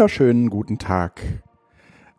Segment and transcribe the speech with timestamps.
[0.00, 1.20] Wunderschönen guten Tag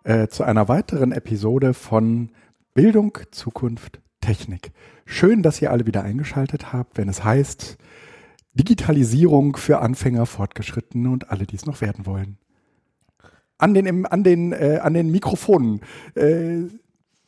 [0.03, 2.29] äh, zu einer weiteren Episode von
[2.75, 4.71] Bildung, Zukunft, Technik.
[5.07, 7.79] Schön, dass ihr alle wieder eingeschaltet habt, wenn es heißt
[8.53, 12.37] Digitalisierung für Anfänger, Fortgeschrittene und alle, die es noch werden wollen.
[13.57, 15.81] An den, an den, äh, an den Mikrofonen
[16.13, 16.59] äh,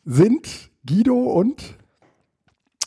[0.05, 1.79] sind Guido und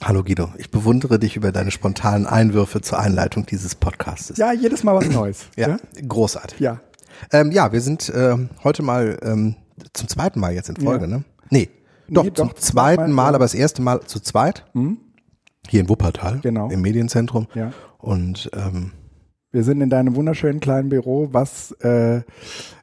[0.05, 4.37] Hallo Guido, ich bewundere dich über deine spontanen Einwürfe zur Einleitung dieses Podcasts.
[4.37, 5.47] Ja, jedes Mal was Neues.
[5.57, 6.61] ja, ja, großartig.
[6.61, 6.81] Ja.
[7.33, 9.57] Ähm, ja, wir sind äh, heute mal ähm,
[9.93, 11.19] zum zweiten Mal jetzt in Folge, ja.
[11.19, 11.25] ne?
[11.51, 11.69] Nee,
[12.09, 14.65] doch, nee, zum doch, zweiten Mal, aber das erste Mal zu zweit.
[14.75, 14.99] Mhm.
[15.69, 16.71] Hier in Wuppertal, genau.
[16.71, 17.49] im Medienzentrum.
[17.55, 17.73] Ja.
[17.99, 18.93] Und ähm,
[19.51, 22.23] wir sind in deinem wunderschönen kleinen Büro, was äh,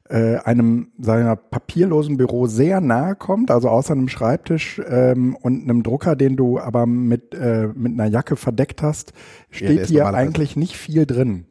[0.09, 5.83] äh, einem seiner papierlosen Büro sehr nahe kommt, also außer einem Schreibtisch ähm, und einem
[5.83, 9.13] Drucker, den du aber mit, äh, mit einer Jacke verdeckt hast,
[9.49, 11.45] steht ja, hier eigentlich nicht viel drin.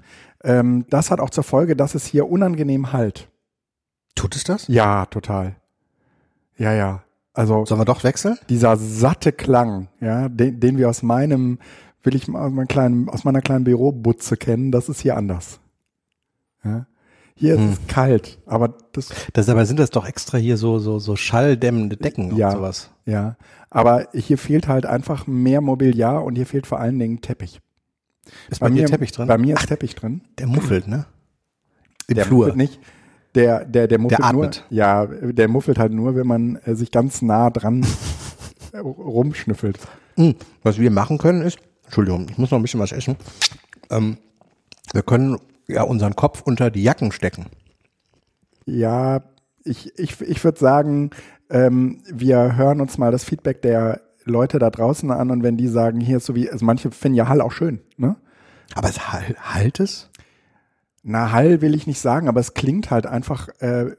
[0.45, 3.29] Ähm, das hat auch zur Folge, dass es hier unangenehm halt.
[4.15, 4.69] Tut es das?
[4.69, 5.57] Ja, total.
[6.57, 7.03] Ja, ja.
[7.35, 8.39] Also sollen wir doch wechseln?
[8.49, 11.59] Dieser satte Klang, ja, den, den wir aus meinem,
[12.03, 15.61] will ich aus, meinem kleinen, aus meiner kleinen Bürobutze kennen, das ist hier anders.
[16.63, 16.87] Ja.
[17.35, 17.71] Hier hm.
[17.71, 19.09] ist es kalt, aber das.
[19.33, 22.91] Das aber sind das doch extra hier so so so schalldämmende Decken ja, und sowas.
[23.07, 23.37] Ja,
[23.71, 27.61] aber hier fehlt halt einfach mehr Mobiliar und hier fehlt vor allen Dingen Teppich.
[28.51, 29.27] Ist bei, bei mir Teppich drin?
[29.27, 30.23] Bei mir ist Ach, Teppich drin.
[30.39, 31.07] Der muffelt, ne?
[32.07, 32.39] Im der Flur.
[32.39, 32.81] muffelt nicht.
[33.35, 34.51] Der der der muffelt der nur.
[34.71, 37.87] Ja, der muffelt halt nur, wenn man äh, sich ganz nah dran
[38.75, 39.79] rumschnüffelt.
[40.17, 40.35] Hm.
[40.63, 43.17] Was wir machen können ist, Entschuldigung, ich muss noch ein bisschen was essen.
[43.91, 44.19] Ähm,
[44.93, 47.47] wir können ja unseren Kopf unter die Jacken stecken.
[48.65, 49.23] Ja,
[49.65, 51.11] ich, ich, ich würde sagen,
[51.51, 55.69] ähm, wir hören uns mal das Feedback der Leute da draußen an und wenn die
[55.69, 58.17] sagen, hier ist so wie, also manche finden ja Hall auch schön, ne?
[58.75, 60.11] Aber es halt, halt es?
[61.03, 63.97] Na, Hall will ich nicht sagen, aber es klingt halt einfach äh,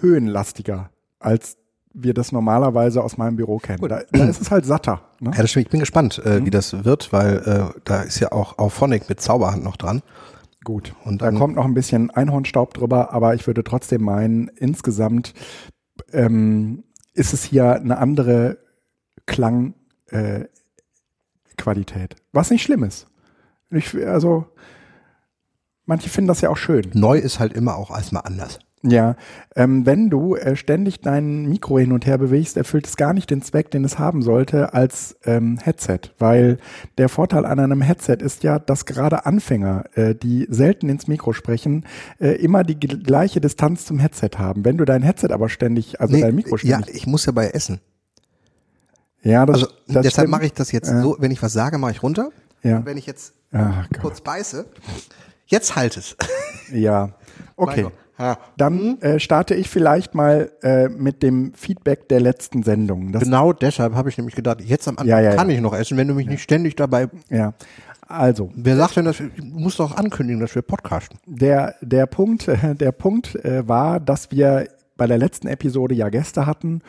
[0.00, 0.90] höhenlastiger
[1.20, 1.58] als
[1.92, 3.86] wir das normalerweise aus meinem Büro kennen.
[3.88, 5.02] Da, da, ist es halt satter.
[5.20, 5.32] Ne?
[5.34, 5.66] Ja, das stimmt.
[5.66, 6.46] Ich bin gespannt, äh, mhm.
[6.46, 10.02] wie das wird, weil äh, da ist ja auch Auphonic mit Zauberhand noch dran.
[10.62, 15.32] Gut, und da kommt noch ein bisschen Einhornstaub drüber, aber ich würde trotzdem meinen, insgesamt
[16.12, 16.84] ähm,
[17.14, 18.58] ist es hier eine andere
[19.30, 23.06] Klangqualität, äh, was nicht schlimm ist.
[23.70, 24.46] Ich, also
[25.86, 26.90] manche finden das ja auch schön.
[26.94, 28.58] Neu ist halt immer auch erstmal anders.
[28.82, 29.16] Ja,
[29.56, 33.28] ähm, wenn du äh, ständig dein Mikro hin und her bewegst, erfüllt es gar nicht
[33.28, 36.56] den Zweck, den es haben sollte als ähm, Headset, weil
[36.96, 41.34] der Vorteil an einem Headset ist ja, dass gerade Anfänger, äh, die selten ins Mikro
[41.34, 41.84] sprechen,
[42.18, 44.64] äh, immer die gleiche Distanz zum Headset haben.
[44.64, 47.32] Wenn du dein Headset aber ständig, also nee, dein Mikro ständig, ja, ich muss ja
[47.32, 47.80] bei essen.
[49.22, 51.00] Ja, das, also das deshalb mache ich das jetzt ja.
[51.02, 52.30] so, wenn ich was sage, mache ich runter.
[52.62, 52.78] Ja.
[52.78, 54.66] Und wenn ich jetzt Ach, kurz beiße,
[55.46, 56.16] jetzt halt es.
[56.72, 57.10] Ja,
[57.56, 57.88] okay.
[58.56, 63.10] Dann äh, starte ich vielleicht mal äh, mit dem Feedback der letzten Sendung.
[63.10, 65.74] Das genau deshalb habe ich nämlich gedacht, jetzt am Anfang ja, ja, kann ich noch
[65.74, 67.08] essen, wenn du mich nicht ständig dabei.
[67.28, 67.54] Ja.
[68.06, 68.50] Also.
[68.54, 71.18] Wer sagt denn, dass wir, du musst doch ankündigen, dass wir podcasten?
[71.26, 76.44] Der, der Punkt, der Punkt äh, war, dass wir bei der letzten Episode ja Gäste
[76.44, 76.82] hatten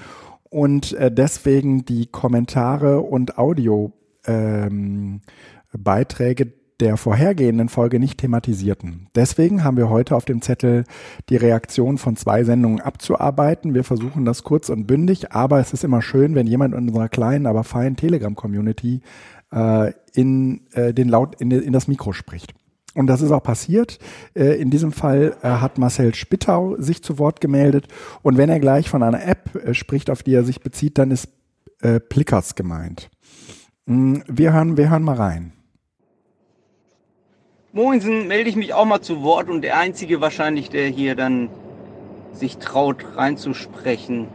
[0.51, 3.94] und äh, deswegen die Kommentare und Audio
[4.28, 5.22] ähm,
[6.81, 9.07] der vorhergehenden Folge nicht thematisierten.
[9.16, 10.84] Deswegen haben wir heute auf dem Zettel
[11.29, 13.73] die Reaktion von zwei Sendungen abzuarbeiten.
[13.73, 17.07] Wir versuchen das kurz und bündig, aber es ist immer schön, wenn jemand in unserer
[17.07, 19.01] kleinen, aber feinen Telegram-Community
[19.53, 22.53] äh, in, äh, den Laut, in, in das Mikro spricht.
[22.94, 24.00] Und das ist auch passiert.
[24.34, 27.88] Äh, in diesem Fall äh, hat Marcel Spittau sich zu Wort gemeldet.
[28.22, 31.12] Und wenn er gleich von einer App äh, spricht, auf die er sich bezieht, dann
[31.12, 31.30] ist
[32.09, 33.09] Plickers gemeint.
[33.88, 35.53] Mm, wir hören, wir hören mal rein.
[37.74, 41.50] Moinsen, melde ich mich auch mal zu Wort und der Einzige wahrscheinlich, der hier dann
[42.33, 44.27] sich traut reinzusprechen.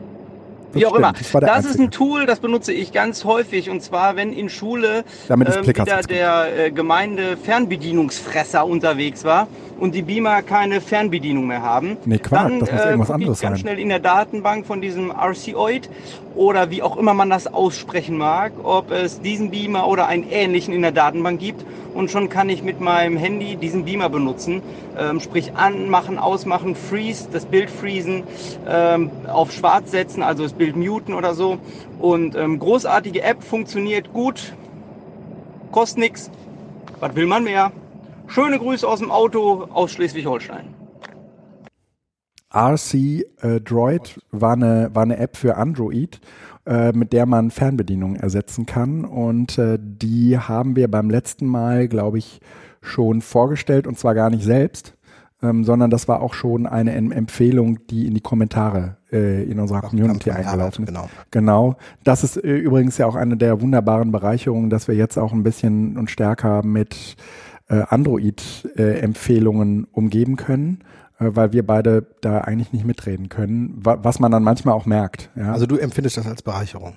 [0.72, 1.12] Wie auch immer.
[1.12, 3.70] Das, das ist ein Tool, das benutze ich ganz häufig.
[3.70, 9.48] Und zwar, wenn in Schule ähm, wieder der äh, Gemeinde Fernbedienungsfresser unterwegs war
[9.78, 11.96] und die Beamer keine Fernbedienung mehr haben.
[12.04, 14.80] Nee, Quark, dann, das muss irgendwas äh, anderes ich ganz schnell in der Datenbank von
[14.80, 15.88] diesem RCOID
[16.36, 20.74] oder wie auch immer man das aussprechen mag, ob es diesen Beamer oder einen ähnlichen
[20.74, 21.64] in der Datenbank gibt.
[21.94, 24.62] Und schon kann ich mit meinem Handy diesen Beamer benutzen.
[24.98, 28.22] Ähm, sprich anmachen, ausmachen, freeze, das Bild freezen,
[28.68, 31.58] ähm, auf schwarz setzen, also das Bild muten oder so.
[31.98, 34.52] Und ähm, großartige App, funktioniert gut,
[35.72, 36.30] kostet nichts.
[37.00, 37.72] Was will man mehr?
[38.26, 40.75] Schöne Grüße aus dem Auto aus Schleswig-Holstein.
[42.56, 42.94] RC
[43.42, 46.20] äh, Droid war eine, war eine App für Android,
[46.66, 49.04] äh, mit der man Fernbedienungen ersetzen kann.
[49.04, 52.40] Und äh, die haben wir beim letzten Mal, glaube ich,
[52.80, 54.94] schon vorgestellt und zwar gar nicht selbst,
[55.42, 59.82] ähm, sondern das war auch schon eine Empfehlung, die in die Kommentare äh, in unserer
[59.84, 60.88] Ach, Community eingelaufen ist.
[60.88, 61.10] Genau.
[61.30, 61.76] genau.
[62.04, 65.42] Das ist äh, übrigens ja auch eine der wunderbaren Bereicherungen, dass wir jetzt auch ein
[65.42, 67.16] bisschen und stärker mit
[67.68, 70.78] äh, Android-Empfehlungen äh, umgeben können
[71.18, 75.30] weil wir beide da eigentlich nicht mitreden können, was man dann manchmal auch merkt.
[75.36, 75.52] Ja.
[75.52, 76.94] Also du empfindest das als Bereicherung?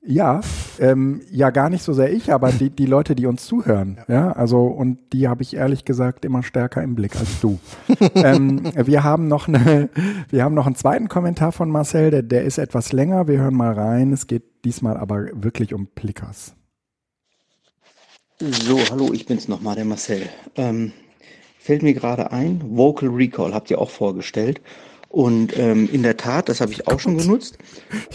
[0.00, 0.40] Ja,
[0.78, 4.14] ähm, ja gar nicht so sehr ich, aber die, die Leute, die uns zuhören, ja,
[4.14, 7.58] ja also und die habe ich ehrlich gesagt immer stärker im Blick als du.
[8.14, 9.90] ähm, wir haben noch eine,
[10.30, 13.28] wir haben noch einen zweiten Kommentar von Marcel, der, der ist etwas länger.
[13.28, 14.12] Wir hören mal rein.
[14.12, 16.54] Es geht diesmal aber wirklich um Plickers.
[18.40, 20.22] So, hallo, ich bin's nochmal, der Marcel.
[20.54, 20.92] Ähm,
[21.68, 24.62] fällt mir gerade ein, Vocal Recall habt ihr auch vorgestellt.
[25.10, 27.58] Und ähm, in der Tat, das habe ich auch schon genutzt.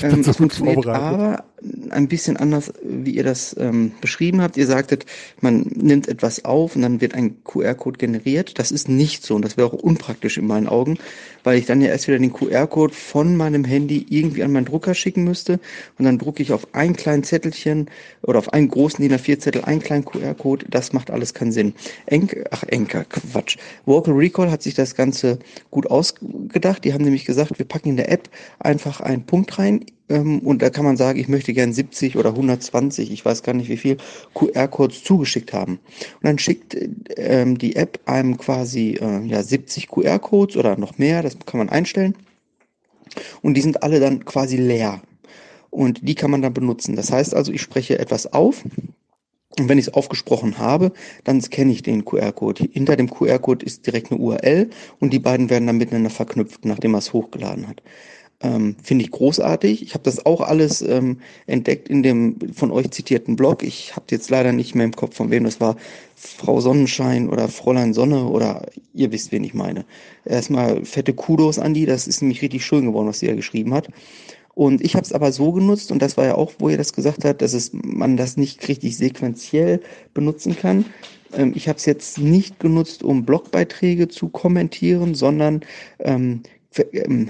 [0.01, 1.43] Ähm, es funktioniert aber
[1.89, 4.57] ein bisschen anders, wie ihr das ähm, beschrieben habt.
[4.57, 5.05] Ihr sagtet,
[5.41, 8.59] man nimmt etwas auf und dann wird ein QR-Code generiert.
[8.59, 10.97] Das ist nicht so und das wäre auch unpraktisch in meinen Augen,
[11.43, 14.93] weil ich dann ja erst wieder den QR-Code von meinem Handy irgendwie an meinen Drucker
[14.93, 15.59] schicken müsste
[15.97, 17.89] und dann drucke ich auf ein kleines Zettelchen
[18.21, 20.65] oder auf einen großen DIN A4-Zettel einen kleinen QR-Code.
[20.69, 21.73] Das macht alles keinen Sinn.
[22.05, 23.57] Enk, ach Enker, Quatsch.
[23.85, 25.39] Vocal Recall hat sich das Ganze
[25.71, 26.83] gut ausgedacht.
[26.83, 28.29] Die haben nämlich gesagt, wir packen in der App
[28.59, 32.29] einfach einen Punkt rein ähm, und da kann man sagen, ich möchte gern 70 oder
[32.29, 33.97] 120, ich weiß gar nicht wie viel,
[34.33, 35.73] QR-Codes zugeschickt haben.
[35.73, 36.75] Und dann schickt
[37.15, 41.69] ähm, die App einem quasi äh, ja, 70 QR-Codes oder noch mehr, das kann man
[41.69, 42.15] einstellen.
[43.41, 45.01] Und die sind alle dann quasi leer.
[45.69, 46.95] Und die kann man dann benutzen.
[46.95, 48.63] Das heißt also, ich spreche etwas auf
[49.59, 50.91] und wenn ich es aufgesprochen habe,
[51.23, 52.69] dann scanne ich den QR-Code.
[52.71, 54.69] Hinter dem QR-Code ist direkt eine URL
[54.99, 57.83] und die beiden werden dann miteinander verknüpft, nachdem er es hochgeladen hat.
[58.43, 59.81] Ähm, Finde ich großartig.
[59.81, 63.63] Ich habe das auch alles ähm, entdeckt in dem von euch zitierten Blog.
[63.63, 65.77] Ich habe jetzt leider nicht mehr im Kopf, von wem das war.
[66.15, 69.85] Frau Sonnenschein oder Fräulein Sonne oder ihr wisst, wen ich meine.
[70.25, 71.85] Erstmal fette Kudos an die.
[71.85, 73.89] Das ist nämlich richtig schön geworden, was sie da geschrieben hat.
[74.55, 76.93] Und ich habe es aber so genutzt, und das war ja auch, wo ihr das
[76.93, 79.81] gesagt habt, dass es, man das nicht richtig sequenziell
[80.13, 80.85] benutzen kann.
[81.33, 85.61] Ähm, ich habe es jetzt nicht genutzt, um Blogbeiträge zu kommentieren, sondern
[85.99, 86.43] ähm,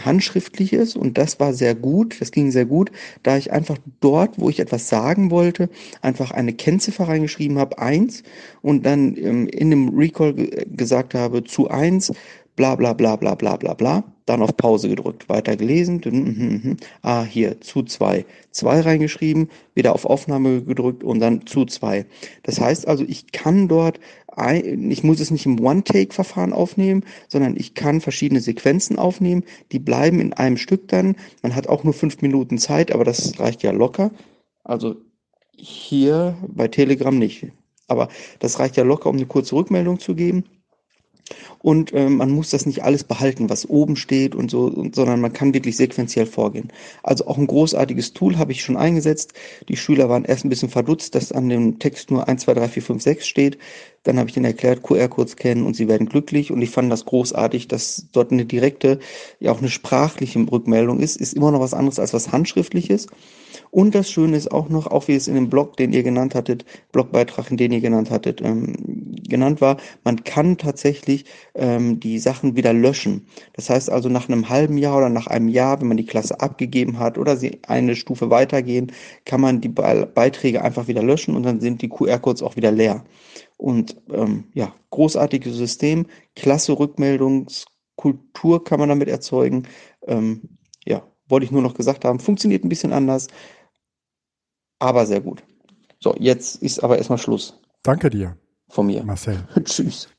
[0.04, 2.92] handschriftliches und das war sehr gut, das ging sehr gut,
[3.24, 5.70] da ich einfach dort, wo ich etwas sagen wollte,
[6.02, 8.24] einfach eine Kennziffer reingeschrieben habe, eins
[8.62, 12.12] und dann ähm, in dem Recall gesagt habe, zu eins,
[12.56, 16.78] bla bla bla bla bla bla bla, dann auf Pause gedrückt, weiter gelesen, mm, mm,
[17.02, 22.06] ah hier, zu zwei, zwei reingeschrieben, wieder auf Aufnahme gedrückt und dann zu zwei.
[22.44, 24.00] Das heißt also, ich kann dort
[24.36, 30.20] ich muss es nicht im One-Take-Verfahren aufnehmen, sondern ich kann verschiedene Sequenzen aufnehmen, die bleiben
[30.20, 31.16] in einem Stück dann.
[31.42, 34.12] Man hat auch nur fünf Minuten Zeit, aber das reicht ja locker.
[34.64, 34.96] Also
[35.56, 37.48] hier bei Telegram nicht.
[37.88, 38.08] Aber
[38.40, 40.46] das reicht ja locker, um eine kurze Rückmeldung zu geben.
[41.60, 45.22] Und äh, man muss das nicht alles behalten, was oben steht und so, und, sondern
[45.22, 46.72] man kann wirklich sequenziell vorgehen.
[47.02, 49.34] Also auch ein großartiges Tool habe ich schon eingesetzt.
[49.70, 52.68] Die Schüler waren erst ein bisschen verdutzt, dass an dem Text nur 1, 2, 3,
[52.68, 53.58] 4, 5, 6 steht.
[54.04, 56.52] Dann habe ich ihnen erklärt, QR-Codes kennen und sie werden glücklich.
[56.52, 59.00] Und ich fand das großartig, dass dort eine direkte,
[59.40, 61.16] ja auch eine sprachliche Rückmeldung ist.
[61.16, 63.08] Ist immer noch was anderes als was Handschriftliches.
[63.72, 66.36] Und das Schöne ist auch noch, auch wie es in dem Blog, den ihr genannt
[66.36, 68.74] hattet, Blogbeitrag, den ihr genannt hattet, ähm,
[69.28, 71.26] genannt war, man kann tatsächlich
[71.56, 73.28] ähm, die Sachen wieder löschen.
[73.54, 76.40] Das heißt also nach einem halben Jahr oder nach einem Jahr, wenn man die Klasse
[76.40, 78.92] abgegeben hat oder sie eine Stufe weitergehen,
[79.26, 83.04] kann man die Beiträge einfach wieder löschen und dann sind die QR-Codes auch wieder leer.
[83.58, 89.64] Und ähm, ja, großartiges System, klasse Rückmeldungskultur kann man damit erzeugen.
[90.08, 92.20] Ähm, ja, wollte ich nur noch gesagt haben.
[92.20, 93.28] Funktioniert ein bisschen anders,
[94.80, 95.44] aber sehr gut.
[96.00, 97.60] So, jetzt ist aber erstmal Schluss.
[97.84, 98.38] Danke dir.
[98.70, 99.04] Von mir.
[99.04, 99.48] Marcel.
[99.64, 100.10] Tschüss.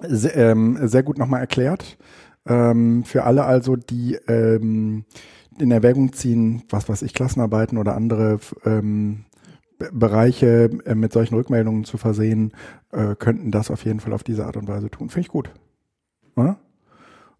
[0.00, 1.96] Sehr, ähm, sehr gut nochmal erklärt.
[2.46, 5.04] Ähm, für alle also, die ähm,
[5.58, 9.24] in Erwägung ziehen, was weiß ich, Klassenarbeiten oder andere ähm,
[9.92, 12.52] Bereiche äh, mit solchen Rückmeldungen zu versehen,
[12.92, 15.08] äh, könnten das auf jeden Fall auf diese Art und Weise tun.
[15.08, 15.50] Finde ich gut.
[16.36, 16.56] Ja?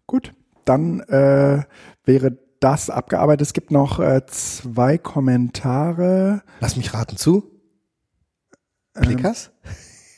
[0.07, 0.33] Gut,
[0.65, 1.63] dann äh,
[2.05, 3.41] wäre das abgearbeitet.
[3.41, 6.43] Es gibt noch äh, zwei Kommentare.
[6.59, 7.43] Lass mich raten zu.
[8.93, 9.51] Plickers?
[9.63, 9.71] Ähm,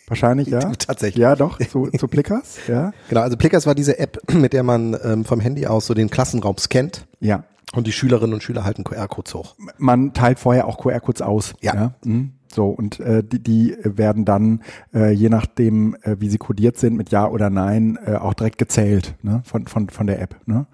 [0.07, 0.59] wahrscheinlich, ja.
[0.77, 1.21] Tatsächlich.
[1.21, 2.91] Ja, doch, zu, zu Plickers, ja.
[3.09, 6.09] Genau, also Plickers war diese App, mit der man ähm, vom Handy aus so den
[6.09, 7.07] Klassenraum scannt.
[7.19, 7.45] Ja.
[7.75, 9.55] Und die Schülerinnen und Schüler halten QR-Codes hoch.
[9.77, 11.53] Man teilt vorher auch QR-Codes aus.
[11.61, 11.75] Ja.
[11.75, 11.93] ja?
[12.03, 12.31] Mhm.
[12.55, 14.61] So, und äh, die, die werden dann,
[14.93, 18.57] äh, je nachdem, äh, wie sie kodiert sind, mit Ja oder Nein, äh, auch direkt
[18.57, 19.41] gezählt ne?
[19.43, 20.37] von, von, von der App.
[20.45, 20.65] Ne?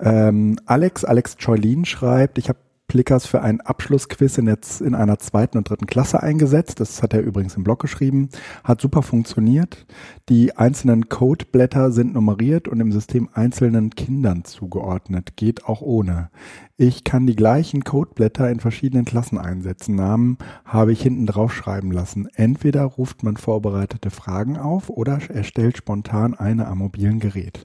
[0.00, 2.58] Ähm, Alex, Alex Choilin schreibt, ich habe
[2.92, 6.78] Plickers für ein Abschlussquiz in, jetzt in einer zweiten und dritten Klasse eingesetzt.
[6.78, 8.28] Das hat er übrigens im Blog geschrieben.
[8.64, 9.86] Hat super funktioniert.
[10.28, 15.38] Die einzelnen Codeblätter sind nummeriert und im System einzelnen Kindern zugeordnet.
[15.38, 16.28] Geht auch ohne.
[16.76, 19.94] Ich kann die gleichen Codeblätter in verschiedenen Klassen einsetzen.
[19.94, 22.28] Namen habe ich hinten drauf schreiben lassen.
[22.34, 27.64] Entweder ruft man vorbereitete Fragen auf oder erstellt spontan eine am mobilen Gerät.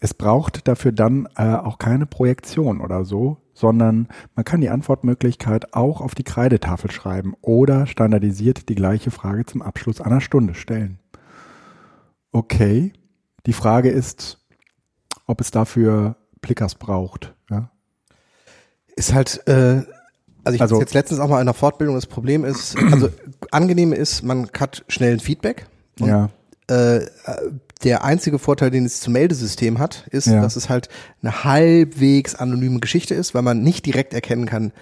[0.00, 5.72] Es braucht dafür dann äh, auch keine Projektion oder so, sondern man kann die Antwortmöglichkeit
[5.72, 10.98] auch auf die Kreidetafel schreiben oder standardisiert die gleiche Frage zum Abschluss einer Stunde stellen.
[12.32, 12.92] Okay,
[13.46, 14.46] die Frage ist,
[15.26, 17.34] ob es dafür Plickers braucht.
[17.50, 17.70] Ja?
[18.94, 19.82] Ist halt, äh,
[20.44, 23.08] also ich also, jetzt letztens auch mal in einer Fortbildung, das Problem ist, also
[23.50, 25.66] angenehm ist, man hat schnell ein Feedback.
[25.98, 26.28] Und, ja.
[26.68, 27.00] Äh,
[27.84, 30.40] der einzige Vorteil, den es zum Meldesystem hat, ist, ja.
[30.40, 30.88] dass es halt
[31.22, 34.72] eine halbwegs anonyme Geschichte ist, weil man nicht direkt erkennen kann,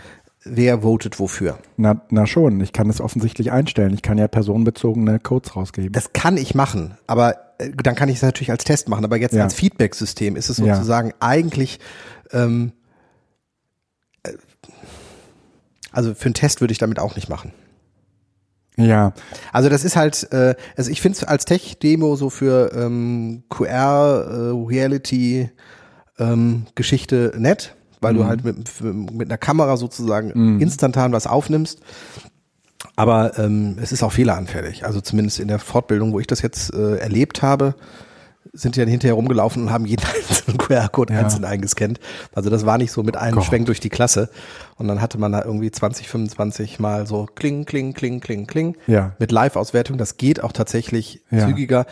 [0.45, 1.59] wer votet wofür.
[1.77, 3.93] Na, na schon, ich kann es offensichtlich einstellen.
[3.95, 5.93] Ich kann ja personenbezogene Codes rausgeben.
[5.93, 9.05] Das kann ich machen, aber äh, dann kann ich es natürlich als Test machen.
[9.05, 9.43] Aber jetzt ja.
[9.43, 11.15] als Feedback-System ist es sozusagen ja.
[11.21, 11.81] eigentlich,
[12.33, 12.73] ähm,
[14.23, 14.33] äh,
[15.91, 17.53] also für einen Test würde ich damit auch nicht machen.
[18.77, 19.13] Ja.
[19.53, 25.43] Also das ist halt, äh, also ich finde es als Tech-Demo so für ähm, QR-Reality
[25.43, 25.49] äh,
[26.19, 28.19] ähm, Geschichte nett, weil mhm.
[28.19, 28.81] du halt mit,
[29.13, 30.61] mit einer Kamera sozusagen mhm.
[30.61, 31.81] instantan was aufnimmst.
[32.97, 34.85] Aber ähm, es ist auch fehleranfällig.
[34.85, 37.75] Also zumindest in der Fortbildung, wo ich das jetzt äh, erlebt habe,
[38.53, 41.21] sind die dann hinterher rumgelaufen und haben jeden einzelnen QR-Code ja.
[41.21, 42.01] einzeln eingescannt.
[42.35, 43.45] Also das war nicht so mit einem Gott.
[43.45, 44.29] Schwenk durch die Klasse.
[44.77, 48.77] Und dann hatte man da irgendwie 20, 25 Mal so kling, kling, kling, kling, kling.
[48.87, 49.13] Ja.
[49.19, 49.99] Mit Live-Auswertung.
[49.99, 51.47] Das geht auch tatsächlich ja.
[51.47, 51.87] zügiger.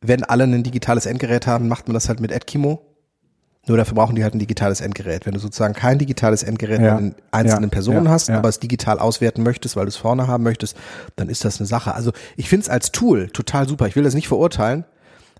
[0.00, 2.82] Wenn alle ein digitales Endgerät haben, macht man das halt mit Edkimo.
[3.68, 5.24] Nur dafür brauchen die halt ein digitales Endgerät.
[5.24, 6.98] Wenn du sozusagen kein digitales Endgerät ja.
[6.98, 7.68] mit einzelnen ja.
[7.68, 10.76] Personen hast, aber es digital auswerten möchtest, weil du es vorne haben möchtest,
[11.14, 11.94] dann ist das eine Sache.
[11.94, 13.86] Also ich finde es als Tool total super.
[13.86, 14.84] Ich will das nicht verurteilen.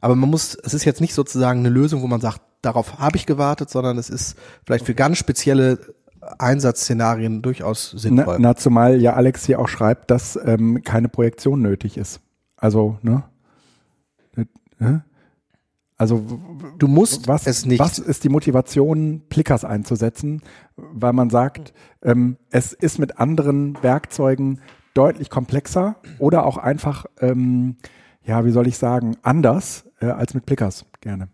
[0.03, 3.17] Aber man muss, es ist jetzt nicht sozusagen eine Lösung, wo man sagt, darauf habe
[3.17, 5.79] ich gewartet, sondern es ist vielleicht für ganz spezielle
[6.39, 8.37] Einsatzszenarien durchaus sinnvoll.
[8.39, 12.21] Na, na zumal ja Alex hier auch schreibt, dass ähm, keine Projektion nötig ist.
[12.57, 13.25] Also, ne?
[15.97, 16.27] Also
[16.79, 17.79] du musst was, es nicht.
[17.79, 20.43] Was ist die Motivation, Plickers einzusetzen?
[20.75, 24.61] Weil man sagt, ähm, es ist mit anderen Werkzeugen
[24.95, 27.77] deutlich komplexer oder auch einfach, ähm,
[28.25, 31.29] ja, wie soll ich sagen, anders äh, als mit Plickers gerne.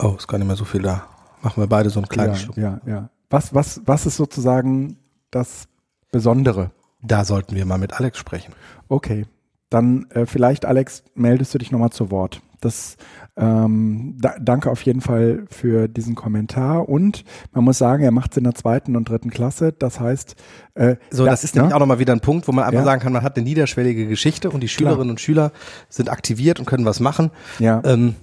[0.00, 1.08] Oh, ist gar nicht mehr so viel da.
[1.42, 2.56] Machen wir beide so einen kleinen ja, Schluck.
[2.56, 3.10] Ja, ja.
[3.30, 4.96] Was, was, was ist sozusagen
[5.30, 5.68] das
[6.10, 6.70] Besondere?
[7.00, 8.54] Da sollten wir mal mit Alex sprechen.
[8.88, 9.26] Okay.
[9.70, 12.40] Dann äh, vielleicht, Alex, meldest du dich nochmal zu Wort.
[12.60, 12.96] Das
[13.36, 18.32] ähm, da, danke auf jeden Fall für diesen Kommentar und man muss sagen, er macht
[18.32, 19.72] es in der zweiten und dritten Klasse.
[19.72, 20.34] Das heißt,
[20.74, 21.76] äh, so das, das ist nämlich ne?
[21.76, 22.84] auch nochmal wieder ein Punkt, wo man einfach ja.
[22.84, 25.10] sagen kann, man hat eine niederschwellige Geschichte und die Schülerinnen Klar.
[25.10, 25.52] und Schüler
[25.88, 27.30] sind aktiviert und können was machen.
[27.58, 27.80] Ja.
[27.84, 28.16] Ähm,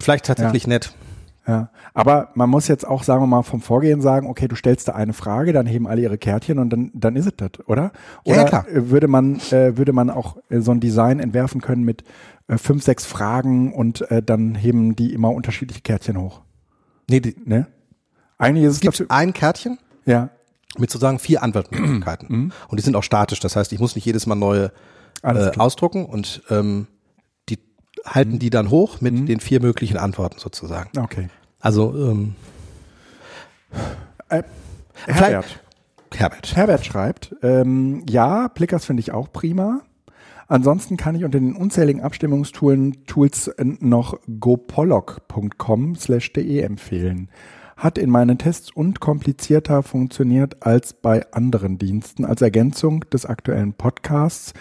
[0.00, 0.70] vielleicht tatsächlich ja.
[0.70, 0.94] nett.
[1.48, 4.86] Ja, aber man muss jetzt auch, sagen wir mal, vom Vorgehen sagen, okay, du stellst
[4.86, 7.90] da eine Frage, dann heben alle ihre Kärtchen und dann, dann ist es das, oder?
[8.24, 8.66] Oder ja, klar.
[8.68, 12.04] würde man, äh, würde man auch äh, so ein Design entwerfen können mit
[12.48, 16.42] äh, fünf, sechs Fragen und äh, dann heben die immer unterschiedliche Kärtchen hoch?
[17.08, 17.66] Nee, die, ne?
[18.36, 19.78] Eigentlich ist es gibt ein Kärtchen.
[20.04, 20.28] Ja.
[20.76, 22.28] Mit sozusagen vier Antwortmöglichkeiten.
[22.28, 22.52] Mhm.
[22.68, 23.40] und die sind auch statisch.
[23.40, 24.70] Das heißt, ich muss nicht jedes Mal neue
[25.22, 26.88] äh, ausdrucken und ähm,
[27.48, 27.58] die
[28.04, 28.38] halten mhm.
[28.38, 29.24] die dann hoch mit mhm.
[29.24, 30.90] den vier möglichen Antworten sozusagen.
[30.98, 31.30] Okay.
[31.60, 32.34] Also ähm,
[34.28, 34.42] äh,
[35.06, 35.60] Herbert.
[36.14, 36.56] Herbert.
[36.56, 39.82] Herbert schreibt, ähm, ja, Plickers finde ich auch prima.
[40.48, 43.50] Ansonsten kann ich unter den unzähligen Abstimmungstools
[43.80, 47.28] noch gopollock.com slash de empfehlen.
[47.76, 52.24] Hat in meinen Tests unkomplizierter funktioniert als bei anderen Diensten.
[52.24, 54.54] Als Ergänzung des aktuellen Podcasts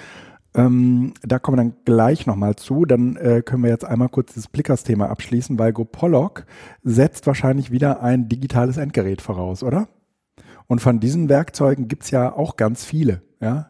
[0.57, 2.85] ähm, da kommen wir dann gleich nochmal zu.
[2.85, 6.45] Dann äh, können wir jetzt einmal kurz das Plickers-Thema abschließen, weil GoPollock
[6.83, 9.87] setzt wahrscheinlich wieder ein digitales Endgerät voraus, oder?
[10.65, 13.69] Und von diesen Werkzeugen gibt's ja auch ganz viele, ja.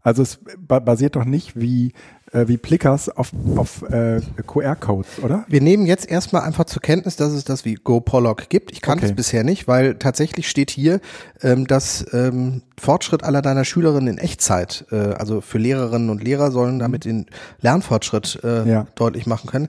[0.00, 1.92] Also es basiert doch nicht wie
[2.32, 5.44] äh, wie Plickers auf, auf äh, QR-Codes, oder?
[5.48, 8.72] Wir nehmen jetzt erstmal einfach zur Kenntnis, dass es das wie GoPollock gibt.
[8.72, 9.12] Ich kannte okay.
[9.12, 11.00] es bisher nicht, weil tatsächlich steht hier,
[11.42, 16.50] ähm, dass ähm, Fortschritt aller deiner Schülerinnen in Echtzeit, äh, also für Lehrerinnen und Lehrer
[16.50, 17.26] sollen damit den
[17.60, 18.86] Lernfortschritt äh, ja.
[18.94, 19.68] deutlich machen können.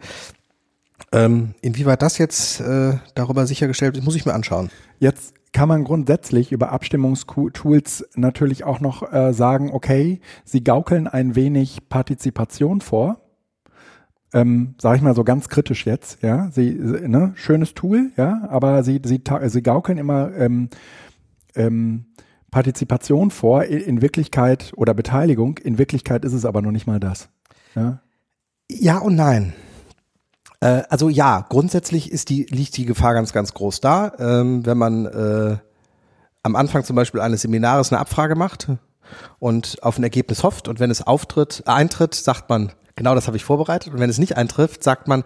[1.12, 4.70] Ähm, inwieweit das jetzt äh, darüber sichergestellt wird, muss ich mir anschauen.
[5.00, 11.36] Jetzt kann man grundsätzlich über Abstimmungstools natürlich auch noch äh, sagen, okay, sie gaukeln ein
[11.36, 13.22] wenig Partizipation vor.
[14.32, 18.84] Ähm, sag ich mal so ganz kritisch jetzt, ja, sie, ne, schönes Tool, ja, aber
[18.84, 20.70] sie, sie, sie gaukeln immer ähm,
[21.56, 22.06] ähm,
[22.52, 25.58] Partizipation vor, in Wirklichkeit oder Beteiligung.
[25.58, 27.30] In Wirklichkeit ist es aber noch nicht mal das.
[27.74, 28.02] Ja,
[28.70, 29.54] ja und nein.
[30.62, 34.14] Äh, also ja, grundsätzlich ist die, liegt die Gefahr ganz, ganz groß da.
[34.20, 35.58] Ähm, wenn man äh,
[36.44, 38.68] am Anfang zum Beispiel eines Seminares eine Abfrage macht
[39.40, 43.38] und auf ein Ergebnis hofft und wenn es auftritt, eintritt, sagt man, genau das habe
[43.38, 45.24] ich vorbereitet und wenn es nicht eintrifft, sagt man,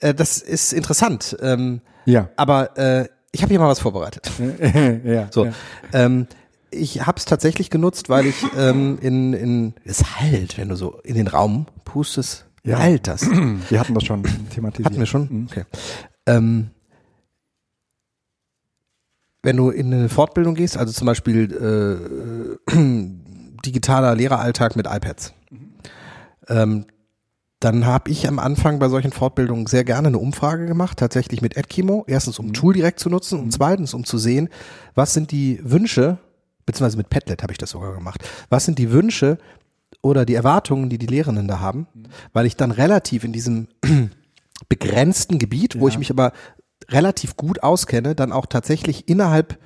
[0.00, 1.36] äh, das ist interessant.
[1.40, 2.28] Ähm, ja.
[2.36, 4.30] Aber äh, ich habe hier mal was vorbereitet.
[5.04, 5.46] ja, so.
[5.46, 5.52] Ja.
[5.92, 6.26] Ähm,
[6.70, 10.98] ich habe es tatsächlich genutzt, weil ich ähm, in, in es halt, wenn du so
[11.04, 12.96] in den Raum pustest, Ja.
[12.98, 13.22] das.
[13.68, 14.86] Wir hatten das schon thematisiert.
[14.86, 15.28] Hatten wir schon?
[15.30, 15.48] Mhm.
[15.50, 15.64] Okay.
[16.26, 16.70] Ähm,
[19.42, 22.74] wenn du in eine Fortbildung gehst, also zum Beispiel äh,
[23.64, 25.34] digitaler Lehreralltag mit iPads,
[26.48, 26.86] ähm,
[27.60, 31.56] dann habe ich am Anfang bei solchen Fortbildungen sehr gerne eine Umfrage gemacht, tatsächlich mit
[31.56, 32.04] Edkimo.
[32.06, 34.48] Erstens, um Tool direkt zu nutzen und zweitens, um zu sehen,
[34.94, 36.18] was sind die Wünsche,
[36.66, 39.38] beziehungsweise mit Padlet habe ich das sogar gemacht, was sind die Wünsche
[40.04, 41.86] oder die Erwartungen, die die Lehrenden da haben,
[42.34, 43.68] weil ich dann relativ in diesem
[44.68, 45.92] begrenzten Gebiet, wo Ja.
[45.92, 46.32] ich mich aber
[46.90, 49.58] relativ gut auskenne, dann auch tatsächlich innerhalb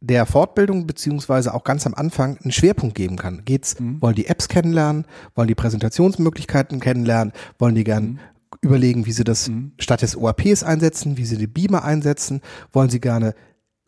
[0.00, 3.44] der Fortbildung beziehungsweise auch ganz am Anfang einen Schwerpunkt geben kann.
[3.44, 5.04] Geht's, wollen die Apps kennenlernen,
[5.34, 8.18] wollen die Präsentationsmöglichkeiten kennenlernen, wollen die gern
[8.62, 12.40] überlegen, wie sie das statt des OAPs einsetzen, wie sie die Beamer einsetzen,
[12.72, 13.34] wollen sie gerne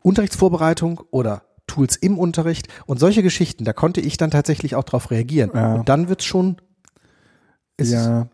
[0.02, 5.12] Unterrichtsvorbereitung oder Tools im Unterricht und solche Geschichten, da konnte ich dann tatsächlich auch darauf
[5.12, 5.50] reagieren.
[5.54, 5.74] Ja.
[5.74, 6.56] Und dann wird's schon
[7.80, 8.28] Ja.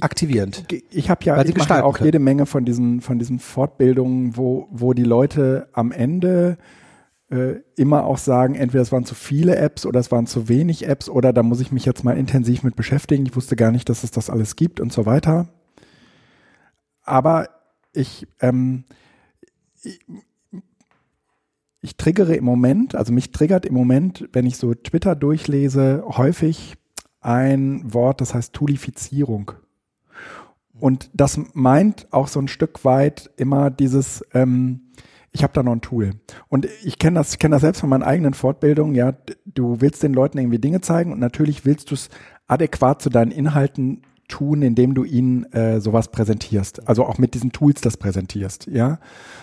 [0.00, 0.64] aktivierend.
[0.90, 2.06] Ich habe ja, ich mache ja auch können.
[2.06, 6.56] jede Menge von diesen, von diesen Fortbildungen, wo, wo die Leute am Ende
[7.30, 10.86] äh, immer auch sagen, entweder es waren zu viele Apps oder es waren zu wenig
[10.86, 13.26] Apps oder da muss ich mich jetzt mal intensiv mit beschäftigen.
[13.26, 15.48] Ich wusste gar nicht, dass es das alles gibt und so weiter.
[17.02, 17.48] Aber
[17.92, 18.84] ich, ähm,
[19.82, 20.00] ich,
[21.84, 26.76] ich triggere im Moment, also mich triggert im Moment, wenn ich so Twitter durchlese, häufig
[27.20, 29.52] ein Wort, das heißt Toolifizierung.
[30.80, 34.92] Und das meint auch so ein Stück weit immer dieses, ähm,
[35.30, 36.12] ich habe da noch ein Tool.
[36.48, 39.12] Und ich kenne das, ich kenne das selbst von meinen eigenen Fortbildungen, ja,
[39.44, 42.08] du willst den Leuten irgendwie Dinge zeigen und natürlich willst du es
[42.46, 46.88] adäquat zu deinen Inhalten tun, indem du ihnen äh, sowas präsentierst.
[46.88, 48.98] Also auch mit diesen Tools das präsentierst, ja.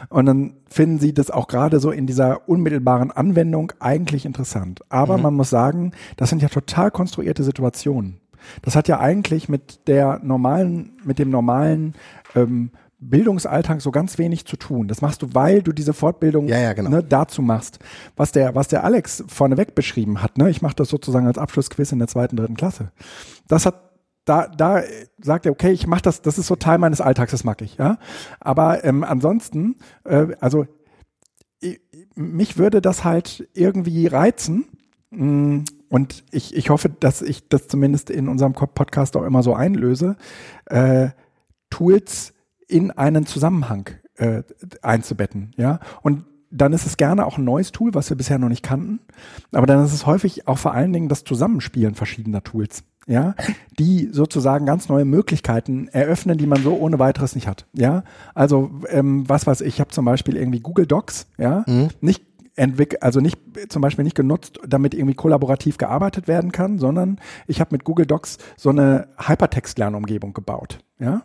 [0.09, 4.81] Und dann finden sie das auch gerade so in dieser unmittelbaren Anwendung eigentlich interessant.
[4.89, 8.19] Aber man muss sagen, das sind ja total konstruierte Situationen.
[8.61, 11.93] Das hat ja eigentlich mit der normalen, mit dem normalen
[12.35, 14.87] ähm, Bildungsalltag so ganz wenig zu tun.
[14.87, 16.89] Das machst du, weil du diese Fortbildung Ja, ja, genau.
[16.89, 17.79] ne, dazu machst.
[18.15, 21.91] Was der, was der Alex vorneweg beschrieben hat, ne, ich mache das sozusagen als Abschlussquiz
[21.91, 22.91] in der zweiten, dritten Klasse.
[23.47, 23.90] Das hat
[24.25, 24.83] da, da
[25.19, 27.77] sagt er, okay, ich mache das, das ist so Teil meines Alltags, das mag ich,
[27.77, 27.97] ja.
[28.39, 30.67] Aber ähm, ansonsten, äh, also
[31.59, 31.79] ich,
[32.15, 34.65] mich würde das halt irgendwie reizen.
[35.11, 39.53] Mm, Und ich, ich hoffe, dass ich das zumindest in unserem Podcast auch immer so
[39.53, 40.15] einlöse,
[40.65, 41.09] äh,
[41.69, 42.33] Tools
[42.67, 44.43] in einen Zusammenhang äh,
[44.81, 45.79] einzubetten, ja.
[46.01, 48.99] Und dann ist es gerne auch ein neues Tool, was wir bisher noch nicht kannten.
[49.53, 53.35] Aber dann ist es häufig auch vor allen Dingen das Zusammenspielen verschiedener Tools, ja,
[53.79, 58.03] die sozusagen ganz neue Möglichkeiten eröffnen, die man so ohne weiteres nicht hat, ja.
[58.35, 61.63] Also ähm, was weiß ich, ich habe zum Beispiel irgendwie Google Docs, ja,
[62.01, 62.23] nicht
[62.55, 67.59] entwickelt, also nicht zum Beispiel nicht genutzt, damit irgendwie kollaborativ gearbeitet werden kann, sondern ich
[67.59, 71.23] habe mit Google Docs so eine Hypertext-Lernumgebung gebaut, ja.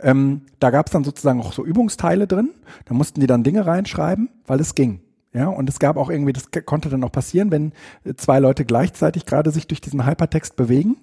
[0.00, 2.50] Ähm, da gab es dann sozusagen auch so Übungsteile drin.
[2.84, 5.00] Da mussten die dann Dinge reinschreiben, weil es ging.
[5.34, 7.72] Ja, und es gab auch irgendwie, das konnte dann auch passieren, wenn
[8.04, 10.96] äh, zwei Leute gleichzeitig gerade sich durch diesen Hypertext bewegen,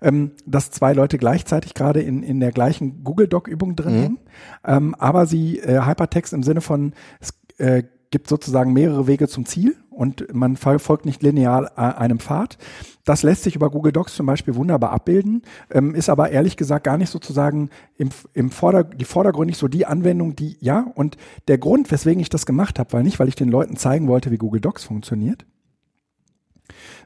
[0.00, 4.18] ähm, dass zwei Leute gleichzeitig gerade in, in der gleichen Google Doc Übung drin hängen,
[4.64, 9.44] ähm, aber sie äh, Hypertext im Sinne von, es äh, gibt sozusagen mehrere Wege zum
[9.44, 12.58] Ziel und man fol- folgt nicht linear äh, einem Pfad.
[13.04, 16.84] Das lässt sich über Google Docs zum Beispiel wunderbar abbilden, ähm, ist aber ehrlich gesagt
[16.84, 21.16] gar nicht sozusagen im, im Vorder die vordergründig so die Anwendung, die ja und
[21.48, 24.30] der Grund, weswegen ich das gemacht habe, war nicht, weil ich den Leuten zeigen wollte,
[24.30, 25.44] wie Google Docs funktioniert,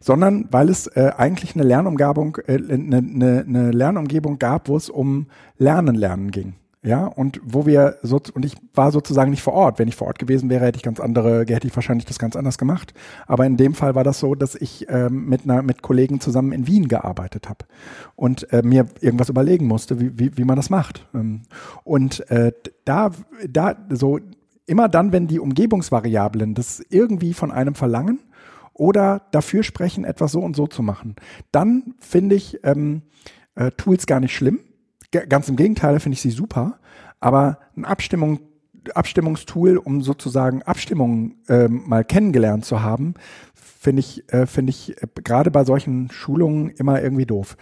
[0.01, 4.89] sondern weil es äh, eigentlich eine Lernumgebung, äh, eine, eine, eine Lernumgebung gab, wo es
[4.89, 6.55] um Lernen lernen ging.
[6.83, 9.81] Ja, und wo wir so, und ich war sozusagen nicht vor Ort.
[9.81, 12.37] Wenn ich vor Ort gewesen wäre, hätte ich ganz andere, hätte ich wahrscheinlich das ganz
[12.37, 12.95] anders gemacht.
[13.27, 16.53] Aber in dem Fall war das so, dass ich ähm, mit einer, mit Kollegen zusammen
[16.53, 17.65] in Wien gearbeitet habe
[18.15, 21.07] und äh, mir irgendwas überlegen musste, wie, wie, wie man das macht.
[21.15, 21.43] Ähm,
[21.83, 22.53] und äh,
[22.85, 23.11] da,
[23.49, 24.21] da, so,
[24.67, 28.21] immer dann, wenn die Umgebungsvariablen das irgendwie von einem verlangen,
[28.79, 31.17] oder dafür sprechen, etwas so und so zu machen.
[31.51, 33.03] Dann finde ich ähm,
[33.57, 34.61] äh, Tools gar nicht schlimm.
[35.11, 36.79] Ganz im Gegenteil, finde ich sie super.
[37.21, 38.41] Aber eine Abstimmung
[38.95, 43.15] Abstimmungstool, um sozusagen Abstimmungen ähm, mal kennengelernt zu haben,
[43.55, 47.57] finde ich, äh, finde ich äh, gerade bei solchen Schulungen immer irgendwie doof.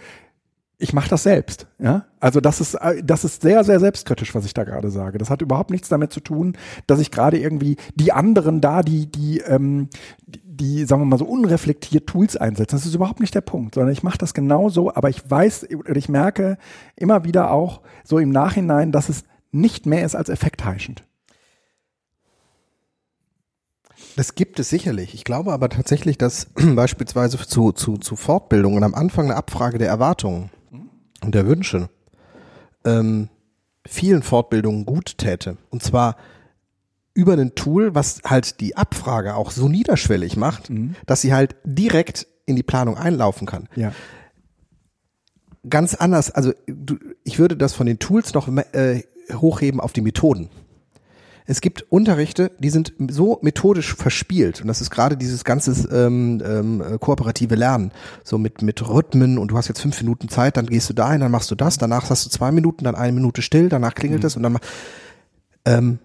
[0.79, 2.05] Ich mache das selbst, ja.
[2.19, 5.17] Also das ist, äh, das ist sehr, sehr selbstkritisch, was ich da gerade sage.
[5.17, 9.07] Das hat überhaupt nichts damit zu tun, dass ich gerade irgendwie die anderen da, die,
[9.07, 9.89] die, ähm,
[10.27, 12.75] die, die, sagen wir mal so, unreflektiert Tools einsetzen.
[12.75, 16.09] Das ist überhaupt nicht der Punkt, sondern ich mache das genauso, aber ich weiß, ich
[16.09, 16.59] merke
[16.95, 21.03] immer wieder auch so im Nachhinein, dass es nicht mehr ist als effektheischend.
[24.15, 25.15] Das gibt es sicherlich.
[25.15, 29.87] Ich glaube aber tatsächlich, dass beispielsweise zu, zu, zu Fortbildungen am Anfang eine Abfrage der
[29.87, 30.51] Erwartungen
[31.23, 31.89] und der Wünsche
[32.85, 33.29] ähm,
[33.85, 35.57] vielen Fortbildungen gut täte.
[35.69, 36.17] Und zwar
[37.13, 40.95] über ein Tool, was halt die Abfrage auch so niederschwellig macht, mhm.
[41.05, 43.67] dass sie halt direkt in die Planung einlaufen kann.
[43.75, 43.91] Ja.
[45.67, 49.03] Ganz anders, also du, ich würde das von den Tools noch äh,
[49.33, 50.49] hochheben auf die Methoden.
[51.49, 56.43] Es gibt Unterrichte, die sind so methodisch verspielt und das ist gerade dieses ganze ähm,
[56.45, 57.91] ähm, kooperative Lernen,
[58.25, 61.21] so mit mit Rhythmen und du hast jetzt fünf Minuten Zeit, dann gehst du dahin,
[61.21, 64.23] dann machst du das, danach hast du zwei Minuten, dann eine Minute still, danach klingelt
[64.23, 64.27] mhm.
[64.27, 64.57] es und dann
[65.65, 65.99] ähm,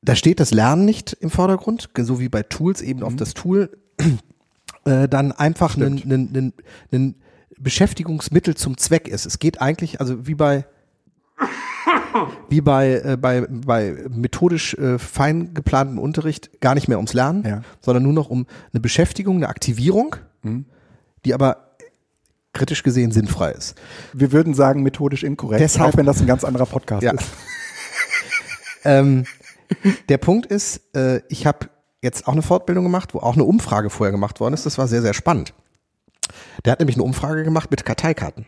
[0.00, 3.04] da steht das Lernen nicht im Vordergrund, so wie bei Tools eben mhm.
[3.04, 3.70] auf das Tool
[4.84, 6.52] äh, dann einfach ein, ein, ein,
[6.92, 7.14] ein
[7.58, 9.26] Beschäftigungsmittel zum Zweck ist.
[9.26, 10.64] Es geht eigentlich, also wie bei
[12.48, 17.44] wie bei, äh, bei, bei methodisch äh, fein geplantem Unterricht gar nicht mehr ums Lernen,
[17.46, 17.62] ja.
[17.80, 20.66] sondern nur noch um eine Beschäftigung, eine Aktivierung, mhm.
[21.24, 21.68] die aber
[22.52, 23.76] kritisch gesehen sinnfrei ist.
[24.12, 27.12] Wir würden sagen methodisch inkorrekt, Deshalb, auch wenn das ein ganz anderer Podcast ja.
[27.12, 27.26] ist.
[28.84, 29.24] ähm,
[30.08, 31.68] der Punkt ist, äh, ich habe
[32.02, 34.66] jetzt auch eine Fortbildung gemacht, wo auch eine Umfrage vorher gemacht worden ist.
[34.66, 35.52] Das war sehr, sehr spannend.
[36.64, 38.46] Der hat nämlich eine Umfrage gemacht mit Karteikarten,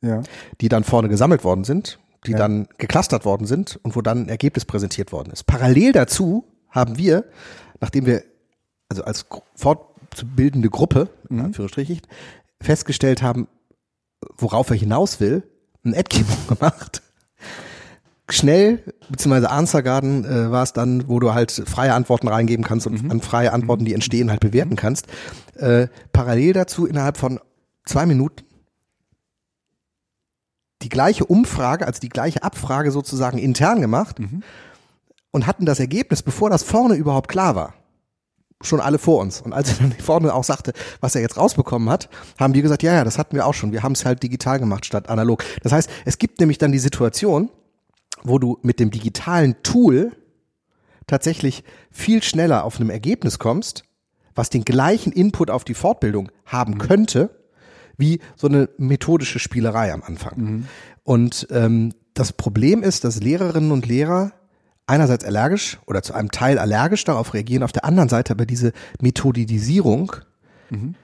[0.00, 0.22] ja.
[0.60, 2.38] die dann vorne gesammelt worden sind die ja.
[2.38, 5.44] dann geclustert worden sind und wo dann ein Ergebnis präsentiert worden ist.
[5.44, 7.24] Parallel dazu haben wir,
[7.80, 8.22] nachdem wir
[8.88, 11.44] also als fortbildende Gruppe, in mhm.
[11.46, 12.00] Anführungsstrichen,
[12.60, 13.48] festgestellt haben,
[14.36, 15.42] worauf er hinaus will,
[15.84, 17.02] ein Adkimo gemacht.
[18.28, 22.86] Schnell, beziehungsweise Answer Garden äh, war es dann, wo du halt freie Antworten reingeben kannst
[22.86, 23.10] und mhm.
[23.10, 23.96] an freie Antworten, die mhm.
[23.96, 25.06] entstehen, halt bewerten kannst.
[25.56, 27.40] Äh, parallel dazu innerhalb von
[27.84, 28.44] zwei Minuten
[30.82, 34.42] die gleiche Umfrage, also die gleiche Abfrage sozusagen intern gemacht mhm.
[35.30, 37.74] und hatten das Ergebnis, bevor das vorne überhaupt klar war.
[38.62, 39.40] Schon alle vor uns.
[39.40, 42.82] Und als er dann vorne auch sagte, was er jetzt rausbekommen hat, haben wir gesagt,
[42.82, 43.72] ja, ja, das hatten wir auch schon.
[43.72, 45.44] Wir haben es halt digital gemacht statt analog.
[45.62, 47.48] Das heißt, es gibt nämlich dann die Situation,
[48.22, 50.12] wo du mit dem digitalen Tool
[51.06, 53.84] tatsächlich viel schneller auf einem Ergebnis kommst,
[54.34, 56.78] was den gleichen Input auf die Fortbildung haben mhm.
[56.78, 57.41] könnte,
[57.96, 60.38] wie so eine methodische Spielerei am Anfang.
[60.38, 60.66] Mhm.
[61.04, 64.32] Und ähm, das Problem ist, dass Lehrerinnen und Lehrer
[64.86, 68.72] einerseits allergisch oder zu einem Teil allergisch darauf reagieren, auf der anderen Seite aber diese
[69.00, 70.16] Methodisierung
[70.70, 70.94] mhm.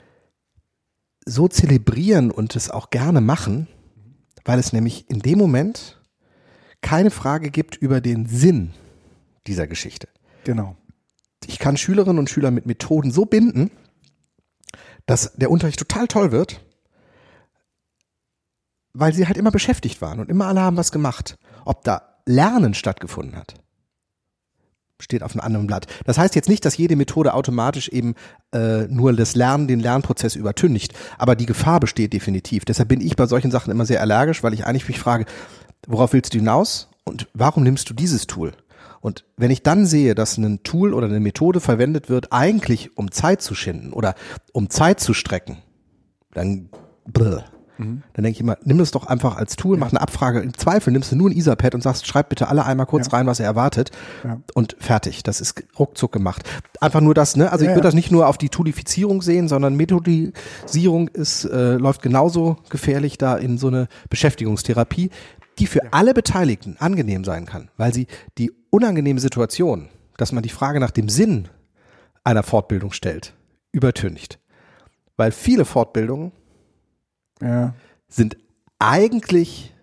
[1.24, 3.68] so zelebrieren und es auch gerne machen,
[4.44, 6.01] weil es nämlich in dem Moment
[6.81, 8.72] keine Frage gibt über den Sinn
[9.46, 10.09] dieser Geschichte.
[10.44, 10.77] Genau.
[11.46, 13.70] Ich kann Schülerinnen und Schüler mit Methoden so binden,
[15.07, 16.61] dass der Unterricht total toll wird
[18.98, 21.38] weil sie halt immer beschäftigt waren und immer alle haben was gemacht.
[21.64, 23.54] Ob da Lernen stattgefunden hat,
[25.00, 25.87] steht auf einem anderen Blatt.
[26.04, 28.14] Das heißt jetzt nicht, dass jede Methode automatisch eben
[28.52, 32.64] äh, nur das Lernen, den Lernprozess übertüncht, aber die Gefahr besteht definitiv.
[32.64, 35.24] Deshalb bin ich bei solchen Sachen immer sehr allergisch, weil ich eigentlich mich frage,
[35.87, 38.52] worauf willst du hinaus und warum nimmst du dieses Tool?
[39.00, 43.12] Und wenn ich dann sehe, dass ein Tool oder eine Methode verwendet wird, eigentlich um
[43.12, 44.16] Zeit zu schinden oder
[44.52, 45.58] um Zeit zu strecken,
[46.34, 46.68] dann
[47.06, 47.44] brr,
[47.79, 48.03] Mhm.
[48.12, 49.81] Dann denke ich immer, nimm das doch einfach als Tool, ja.
[49.81, 50.41] mach eine Abfrage.
[50.41, 53.12] Im Zweifel nimmst du nur ein Etherpad und sagst, schreib bitte alle einmal kurz ja.
[53.12, 53.91] rein, was er erwartet.
[54.25, 54.41] Ja.
[54.55, 55.23] Und fertig.
[55.23, 56.49] Das ist ruckzuck gemacht.
[56.81, 57.51] Einfach nur das, ne?
[57.51, 62.03] Also ich würde das nicht nur auf die Toolifizierung sehen, sondern Methodisierung ist, äh, läuft
[62.03, 65.11] genauso gefährlich da in so eine Beschäftigungstherapie,
[65.59, 68.07] die für alle Beteiligten angenehm sein kann, weil sie
[68.38, 71.49] die unangenehme Situation, dass man die Frage nach dem Sinn
[72.25, 73.35] einer Fortbildung stellt,
[73.73, 74.38] übertüncht.
[75.17, 76.33] Weil viele Fortbildungen
[77.40, 77.74] ja.
[78.09, 78.37] sind
[78.79, 79.74] eigentlich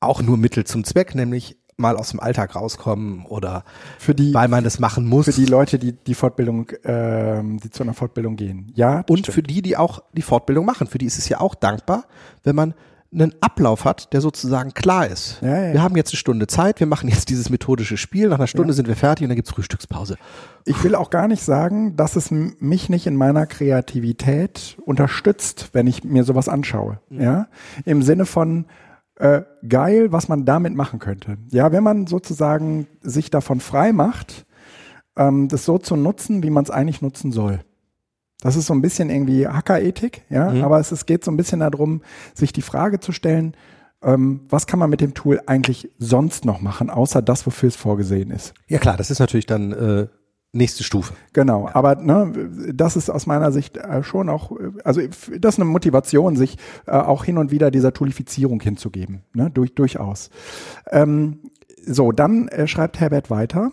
[0.00, 3.64] auch nur Mittel zum Zweck, nämlich mal aus dem Alltag rauskommen oder
[3.98, 5.26] für die, weil man das machen muss.
[5.26, 8.72] Für die Leute, die die Fortbildung, ähm, die zu einer Fortbildung gehen.
[8.74, 9.04] Ja.
[9.08, 9.34] Und stimmt.
[9.34, 10.88] für die, die auch die Fortbildung machen.
[10.88, 12.04] Für die ist es ja auch dankbar,
[12.42, 12.74] wenn man
[13.12, 15.38] einen Ablauf hat, der sozusagen klar ist.
[15.40, 18.38] Ja, ja, wir haben jetzt eine Stunde Zeit, wir machen jetzt dieses methodische Spiel, nach
[18.38, 20.16] einer Stunde sind wir fertig und dann gibt's Frühstückspause.
[20.66, 25.86] Ich will auch gar nicht sagen, dass es mich nicht in meiner Kreativität unterstützt, wenn
[25.86, 27.00] ich mir sowas anschaue.
[27.08, 27.20] Mhm.
[27.20, 27.48] Ja,
[27.86, 28.66] im Sinne von
[29.16, 31.38] äh, geil, was man damit machen könnte.
[31.50, 34.46] Ja, wenn man sozusagen sich davon frei macht,
[35.16, 37.60] ähm, das so zu nutzen, wie man es eigentlich nutzen soll.
[38.40, 40.62] Das ist so ein bisschen irgendwie Hackerethik, ja, mhm.
[40.62, 42.02] aber es, es geht so ein bisschen darum,
[42.34, 43.56] sich die Frage zu stellen,
[44.02, 47.76] ähm, was kann man mit dem Tool eigentlich sonst noch machen, außer das, wofür es
[47.76, 48.54] vorgesehen ist.
[48.68, 50.06] Ja klar, das ist natürlich dann äh,
[50.52, 51.14] nächste Stufe.
[51.32, 51.74] Genau, ja.
[51.74, 54.52] aber ne, das ist aus meiner Sicht äh, schon auch,
[54.84, 59.50] also das ist eine Motivation, sich äh, auch hin und wieder dieser Toolifizierung hinzugeben, ne,
[59.50, 60.30] durch, durchaus.
[60.90, 61.40] Ähm,
[61.84, 63.72] so, dann äh, schreibt Herbert weiter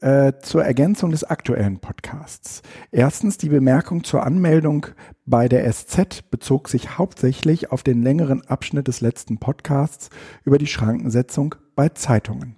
[0.00, 2.62] äh, zur Ergänzung des aktuellen Podcasts.
[2.90, 4.86] Erstens, die Bemerkung zur Anmeldung
[5.26, 10.10] bei der SZ bezog sich hauptsächlich auf den längeren Abschnitt des letzten Podcasts
[10.44, 12.56] über die Schrankensetzung bei Zeitungen.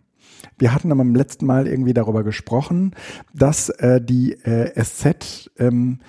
[0.58, 2.94] Wir hatten am letzten Mal irgendwie darüber gesprochen,
[3.34, 6.00] dass äh, die äh, SZ ähm,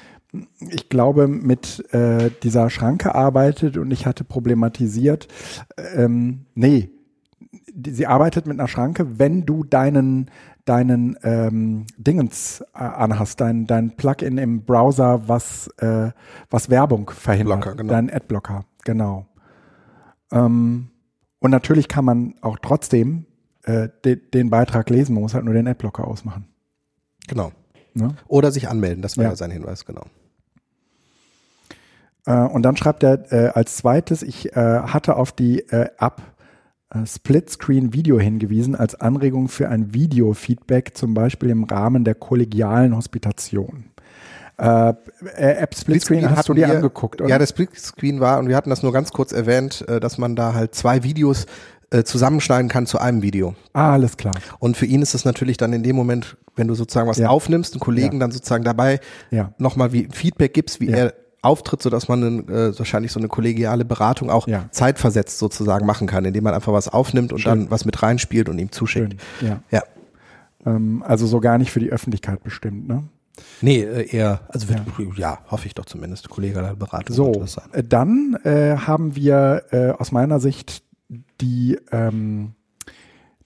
[0.59, 5.27] ich glaube, mit äh, dieser Schranke arbeitet und ich hatte problematisiert,
[5.95, 6.89] ähm, nee,
[7.73, 10.29] die, sie arbeitet mit einer Schranke, wenn du deinen
[10.67, 16.11] deinen ähm, Dingens äh, anhast, dein, dein Plugin im Browser, was, äh,
[16.49, 17.61] was Werbung verhindert.
[17.61, 17.93] Blocker, genau.
[17.93, 19.25] Dein Adblocker, genau.
[20.31, 20.89] Ähm,
[21.39, 23.25] und natürlich kann man auch trotzdem
[23.63, 26.47] äh, de, den Beitrag lesen, man muss halt nur den Adblocker ausmachen.
[27.27, 27.51] Genau.
[27.93, 28.15] Ne?
[28.27, 29.35] Oder sich anmelden, das wäre ja.
[29.35, 30.03] sein Hinweis, genau.
[32.25, 36.21] Äh, und dann schreibt er äh, als zweites, ich äh, hatte auf die äh, App
[37.05, 43.85] Split-Screen-Video hingewiesen als Anregung für ein Video-Feedback, zum Beispiel im Rahmen der kollegialen Hospitation.
[44.57, 44.93] Äh,
[45.35, 47.29] App Split-Screen hast du dir wir, angeguckt, oder?
[47.29, 50.35] Ja, der Split-Screen war, und wir hatten das nur ganz kurz erwähnt, äh, dass man
[50.35, 51.45] da halt zwei Videos
[51.89, 53.55] äh, zusammenschneiden kann zu einem Video.
[53.73, 54.33] Ah, alles klar.
[54.59, 57.29] Und für ihn ist es natürlich dann in dem Moment, wenn du sozusagen was ja.
[57.29, 58.19] aufnimmst, einen Kollegen ja.
[58.21, 59.53] dann sozusagen dabei ja.
[59.57, 60.97] nochmal wie Feedback gibst, wie ja.
[60.97, 64.65] er auftritt, so dass man äh, wahrscheinlich so eine kollegiale Beratung auch ja.
[64.71, 67.49] zeitversetzt sozusagen machen kann, indem man einfach was aufnimmt und Schön.
[67.49, 69.15] dann was mit reinspielt und ihm zuschickt.
[69.39, 69.47] Schön.
[69.47, 69.61] Ja.
[69.71, 69.83] ja.
[70.65, 73.03] Ähm, also so gar nicht für die Öffentlichkeit bestimmt, ne?
[73.61, 75.05] Nee, äh, eher, also wird, ja.
[75.15, 75.39] ja.
[75.51, 77.15] hoffe ich doch zumindest, kollegiale Beratung.
[77.15, 80.83] So, äh, dann äh, haben wir äh, aus meiner Sicht
[81.39, 82.53] die ähm,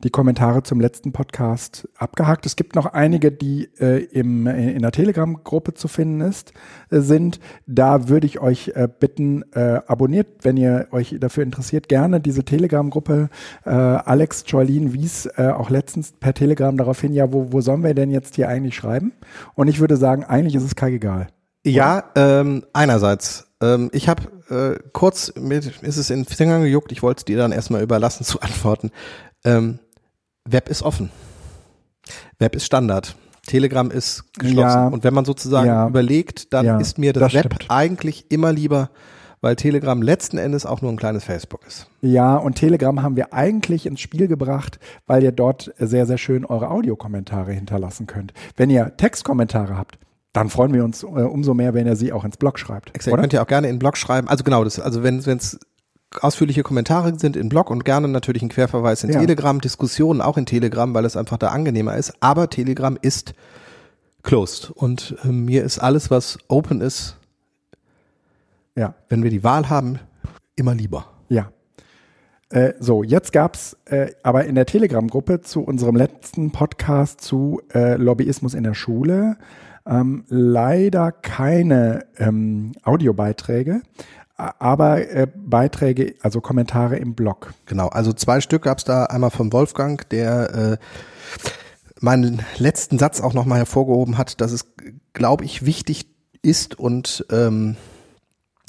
[0.04, 2.46] die Kommentare zum letzten Podcast abgehakt.
[2.46, 6.54] Es gibt noch einige, die äh, im, äh, in der Telegram-Gruppe zu finden ist,
[6.90, 7.40] äh, sind.
[7.68, 12.44] Da würde ich euch äh, bitten, äh, abonniert, wenn ihr euch dafür interessiert, gerne diese
[12.44, 13.30] Telegram-Gruppe.
[13.66, 17.94] Äh, Alex Joalin wies auch letztens per Telegram darauf hin, ja, wo, wo sollen wir
[17.94, 19.14] denn jetzt hier eigentlich schreiben?
[19.56, 21.28] Und ich würde sagen, eigentlich ist es keigegal.
[21.64, 23.48] Ja, ähm, einerseits.
[23.62, 27.38] Ähm, ich habe äh, kurz, mit, ist es in Fingern gejuckt, ich wollte es dir
[27.38, 28.92] dann erstmal überlassen zu antworten.
[29.44, 29.80] Ähm,
[30.50, 31.12] Web ist offen.
[32.40, 33.16] Web ist Standard.
[33.46, 34.60] Telegram ist geschlossen.
[34.60, 37.72] Ja, und wenn man sozusagen ja, überlegt, dann ja, ist mir das, das Web stimmt.
[37.72, 38.90] eigentlich immer lieber,
[39.42, 41.88] weil Telegram letzten Endes auch nur ein kleines Facebook ist.
[42.02, 46.46] Ja, und Telegram haben wir eigentlich ins Spiel gebracht, weil ihr dort sehr, sehr schön
[46.46, 48.34] eure Audiokommentare hinterlassen könnt.
[48.56, 49.98] Wenn ihr Textkommentare habt,
[50.34, 52.96] dann freuen wir uns äh, umso mehr, wenn ihr sie auch ins Blog schreibt.
[52.96, 54.28] Exakt, könnt ihr auch gerne in den Blog schreiben.
[54.30, 55.60] Also genau, das, also wenn es
[56.20, 59.20] ausführliche Kommentare sind in Blog und gerne natürlich ein Querverweis in ja.
[59.20, 62.14] Telegram, Diskussionen auch in Telegram, weil es einfach da angenehmer ist.
[62.20, 63.34] Aber Telegram ist
[64.24, 67.18] closed und äh, mir ist alles, was open ist,
[68.76, 70.00] ja, wenn wir die Wahl haben,
[70.56, 71.08] immer lieber.
[71.30, 71.52] Ja.
[72.50, 77.96] Äh, so, jetzt gab's äh, aber in der Telegram-Gruppe zu unserem letzten Podcast zu äh,
[77.96, 79.38] Lobbyismus in der Schule
[79.86, 83.82] ähm, leider keine ähm, Audiobeiträge
[84.60, 87.54] aber äh, Beiträge, also Kommentare im Blog.
[87.66, 90.78] Genau, also zwei Stück gab es da, einmal von Wolfgang, der äh,
[92.00, 94.74] meinen letzten Satz auch nochmal hervorgehoben hat, dass es,
[95.14, 96.08] glaube ich, wichtig
[96.42, 97.76] ist und ähm,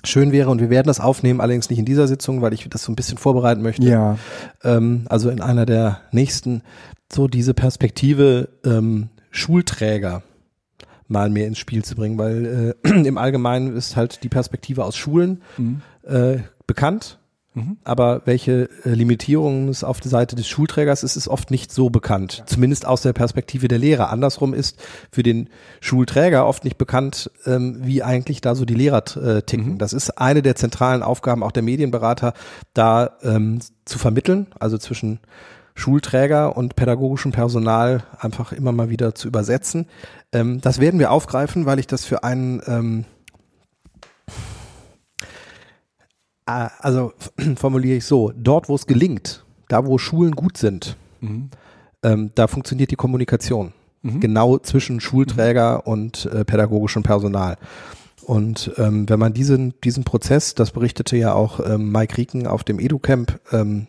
[0.05, 2.85] schön wäre und wir werden das aufnehmen, allerdings nicht in dieser Sitzung, weil ich das
[2.85, 3.87] so ein bisschen vorbereiten möchte.
[3.87, 4.19] Ja.
[4.63, 6.63] Ähm, also in einer der nächsten,
[7.11, 10.23] so diese Perspektive ähm, Schulträger
[11.13, 14.97] mal mehr ins Spiel zu bringen, weil äh, im Allgemeinen ist halt die Perspektive aus
[14.97, 15.83] Schulen mhm.
[16.05, 17.19] äh, bekannt.
[17.55, 17.77] Mhm.
[17.85, 21.91] Aber welche äh, Limitierungen es auf der Seite des Schulträgers ist, ist oft nicht so
[21.91, 22.39] bekannt.
[22.39, 22.47] Ja.
[22.47, 24.11] Zumindest aus der Perspektive der Lehrer.
[24.11, 29.05] Andersrum ist für den Schulträger oft nicht bekannt, ähm, wie eigentlich da so die Lehrer
[29.17, 29.75] äh, ticken.
[29.75, 29.79] Mhm.
[29.79, 32.33] Das ist eine der zentralen Aufgaben auch der Medienberater,
[32.73, 35.21] da ähm, zu vermitteln, also zwischen
[35.75, 39.87] Schulträger und pädagogischem Personal einfach immer mal wieder zu übersetzen.
[40.33, 43.05] Ähm, das werden wir aufgreifen, weil ich das für einen, ähm,
[46.47, 47.13] äh, also
[47.57, 51.51] formuliere ich so, dort wo es gelingt, da wo Schulen gut sind, mhm.
[52.03, 53.73] ähm, da funktioniert die Kommunikation.
[54.03, 54.21] Mhm.
[54.21, 55.93] Genau zwischen Schulträger mhm.
[55.93, 57.57] und äh, pädagogischem Personal.
[58.25, 62.63] Und ähm, wenn man diesen, diesen Prozess, das berichtete ja auch ähm, Mike Rieken auf
[62.63, 63.89] dem EduCamp, ähm,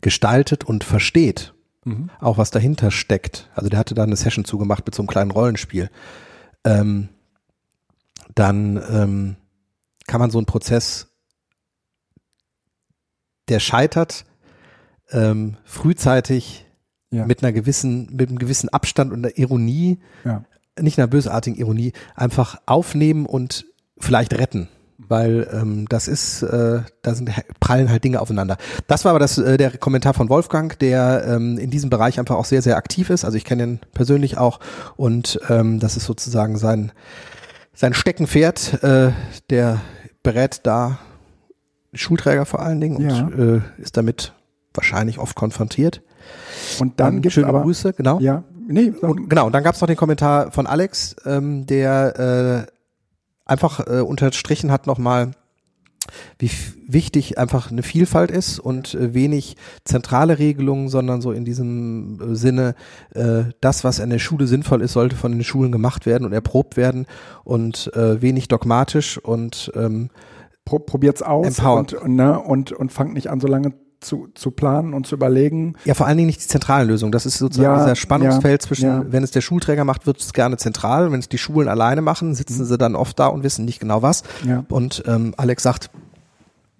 [0.00, 2.10] gestaltet und versteht, mhm.
[2.20, 3.50] auch was dahinter steckt.
[3.54, 5.90] Also der hatte da eine Session zugemacht mit so einem kleinen Rollenspiel.
[6.64, 7.08] Ähm,
[8.34, 9.36] dann ähm,
[10.06, 11.08] kann man so einen Prozess,
[13.48, 14.24] der scheitert,
[15.10, 16.66] ähm, frühzeitig
[17.10, 17.26] ja.
[17.26, 20.44] mit einer gewissen, mit einem gewissen Abstand und einer Ironie, ja.
[20.78, 23.66] nicht einer bösartigen Ironie, einfach aufnehmen und
[23.98, 24.68] vielleicht retten
[25.10, 28.56] weil ähm, das ist, äh, da sind prallen halt Dinge aufeinander.
[28.86, 32.36] Das war aber das äh, der Kommentar von Wolfgang, der ähm, in diesem Bereich einfach
[32.36, 33.24] auch sehr sehr aktiv ist.
[33.24, 34.60] Also ich kenne ihn persönlich auch
[34.96, 36.92] und ähm, das ist sozusagen sein
[37.74, 38.82] sein Steckenpferd.
[38.84, 39.10] Äh,
[39.50, 39.80] der
[40.22, 40.98] berät da
[41.92, 43.28] Schulträger vor allen Dingen und ja.
[43.28, 44.32] äh, ist damit
[44.74, 46.02] wahrscheinlich oft konfrontiert.
[46.78, 48.20] Und dann ähm, gibt es aber Grüße, genau.
[48.20, 49.46] Ja, nee, und, genau.
[49.46, 52.79] Und dann gab es noch den Kommentar von Alex, ähm, der äh,
[53.50, 55.32] einfach äh, unterstrichen hat nochmal,
[56.38, 56.50] wie
[56.86, 62.34] wichtig einfach eine Vielfalt ist und äh, wenig zentrale Regelungen, sondern so in diesem äh,
[62.36, 62.74] Sinne,
[63.14, 66.32] äh, das, was in der Schule sinnvoll ist, sollte von den Schulen gemacht werden und
[66.32, 67.06] erprobt werden
[67.44, 70.10] und äh, wenig dogmatisch und ähm,
[70.64, 75.06] probiert's aus und, ne, und, und fangt nicht an, so lange zu, zu planen und
[75.06, 75.74] zu überlegen.
[75.84, 77.12] Ja, vor allen Dingen nicht die zentrale Lösung.
[77.12, 79.04] Das ist sozusagen ja, dieser Spannungsfeld ja, zwischen, ja.
[79.06, 81.12] wenn es der Schulträger macht, wird es gerne zentral.
[81.12, 82.66] Wenn es die Schulen alleine machen, sitzen mhm.
[82.66, 84.22] sie dann oft da und wissen nicht genau was.
[84.46, 84.64] Ja.
[84.68, 85.90] Und ähm, Alex sagt,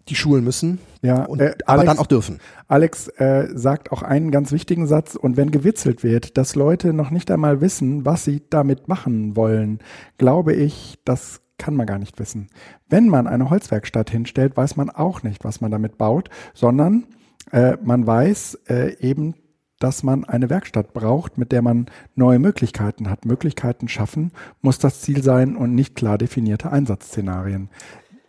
[0.08, 2.40] die Schulen müssen, ja, und, äh, aber dann auch dürfen.
[2.68, 7.10] Alex äh, sagt auch einen ganz wichtigen Satz, und wenn gewitzelt wird, dass Leute noch
[7.10, 9.78] nicht einmal wissen, was sie damit machen wollen,
[10.18, 12.48] glaube ich, das kann man gar nicht wissen.
[12.88, 17.04] Wenn man eine Holzwerkstatt hinstellt, weiß man auch nicht, was man damit baut, sondern
[17.52, 19.34] äh, man weiß äh, eben,
[19.78, 23.26] dass man eine Werkstatt braucht, mit der man neue Möglichkeiten hat.
[23.26, 27.68] Möglichkeiten schaffen muss das Ziel sein und nicht klar definierte Einsatzszenarien.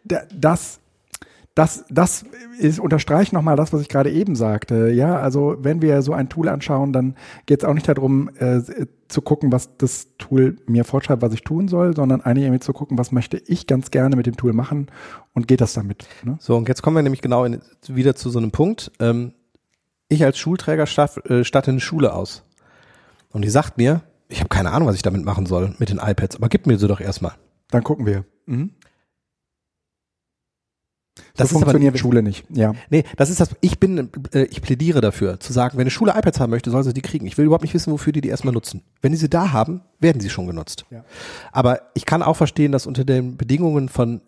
[0.04, 0.81] Das
[1.56, 2.24] das, das
[2.60, 4.90] ist, unterstreicht nochmal das, was ich gerade eben sagte.
[4.90, 8.62] Ja, also wenn wir so ein Tool anschauen, dann geht es auch nicht darum, äh,
[9.10, 12.72] zu gucken, was das Tool mir vorschreibt, was ich tun soll, sondern eigentlich irgendwie zu
[12.72, 14.88] gucken, was möchte ich ganz gerne mit dem Tool machen
[15.34, 16.08] und geht das damit.
[16.24, 16.38] Ne?
[16.40, 18.92] So, und jetzt kommen wir nämlich genau in, wieder zu so einem Punkt.
[19.00, 19.34] Ähm,
[20.08, 22.44] ich als Schulträger statt, äh, statte eine Schule aus.
[23.34, 26.00] Und die sagt mir, ich habe keine Ahnung, was ich damit machen soll mit den
[26.00, 27.34] iPads, aber gib mir sie doch erstmal.
[27.70, 28.24] Dann gucken wir.
[28.46, 28.72] Mhm.
[31.36, 32.46] Das so funktioniert aber, Schule nicht.
[32.50, 32.74] Ja.
[32.90, 36.12] Nee, das ist das, ich bin, äh, ich plädiere dafür, zu sagen, wenn eine Schule
[36.12, 37.26] iPads haben möchte, soll sie die kriegen.
[37.26, 38.84] Ich will überhaupt nicht wissen, wofür die die erstmal nutzen.
[39.02, 40.86] Wenn die sie da haben, werden sie schon genutzt.
[40.90, 41.04] Ja.
[41.52, 44.22] Aber ich kann auch verstehen, dass unter den Bedingungen von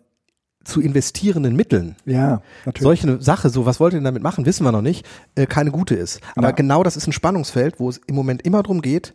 [0.64, 1.96] zu investierenden Mitteln.
[2.06, 3.02] Ja, natürlich.
[3.02, 5.70] Solche Sache, so was wollt ihr denn damit machen, wissen wir noch nicht, äh, keine
[5.70, 6.20] gute ist.
[6.36, 6.52] Aber ja.
[6.52, 9.14] genau das ist ein Spannungsfeld, wo es im Moment immer darum geht,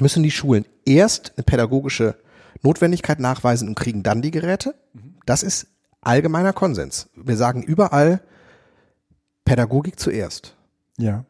[0.00, 2.16] müssen die Schulen erst eine pädagogische
[2.62, 4.74] Notwendigkeit nachweisen und kriegen dann die Geräte.
[4.92, 5.14] Mhm.
[5.26, 5.68] Das ist
[6.06, 7.08] allgemeiner Konsens.
[7.14, 8.20] Wir sagen überall
[9.44, 10.56] Pädagogik zuerst.
[10.98, 11.24] Ja.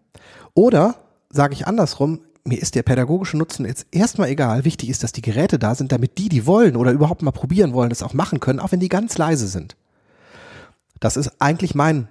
[0.55, 0.97] Oder
[1.31, 4.65] sage ich andersrum, mir ist der pädagogische Nutzen jetzt erstmal egal.
[4.65, 7.73] Wichtig ist, dass die Geräte da sind, damit die, die wollen oder überhaupt mal probieren
[7.73, 9.77] wollen, das auch machen können, auch wenn die ganz leise sind.
[11.01, 12.09] Das ist eigentlich mein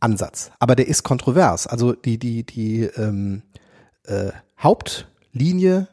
[0.00, 0.50] Ansatz.
[0.58, 1.66] Aber der ist kontrovers.
[1.66, 3.42] Also die, die, die ähm,
[4.04, 5.88] äh, Hauptlinie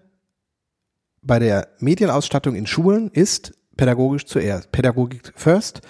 [1.21, 5.81] bei der Medienausstattung in Schulen ist, pädagogisch zuerst, Pädagogik first.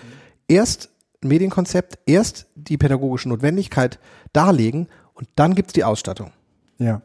[0.48, 0.90] Erst
[1.22, 4.00] Medienkonzept, erst die pädagogische Notwendigkeit
[4.32, 6.32] darlegen und dann gibt's die Ausstattung.
[6.78, 7.02] Ja.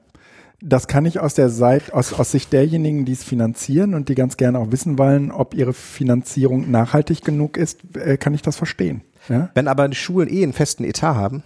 [0.61, 4.15] Das kann ich aus der Seite, aus, aus Sicht derjenigen, die es finanzieren und die
[4.15, 8.55] ganz gerne auch wissen wollen, ob ihre Finanzierung nachhaltig genug ist, äh, kann ich das
[8.55, 9.03] verstehen.
[9.29, 9.51] Ja?
[9.55, 11.43] Wenn aber die Schulen eh einen festen Etat haben,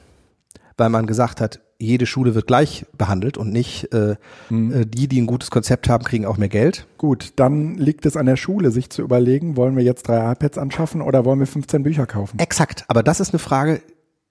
[0.76, 4.16] weil man gesagt hat, jede Schule wird gleich behandelt und nicht äh,
[4.50, 4.72] mhm.
[4.72, 6.86] Äh, die, die ein gutes Konzept haben, kriegen auch mehr Geld.
[6.98, 10.58] Gut, dann liegt es an der Schule, sich zu überlegen, wollen wir jetzt drei iPads
[10.58, 12.38] anschaffen oder wollen wir 15 Bücher kaufen?
[12.38, 13.80] Exakt, aber das ist eine Frage,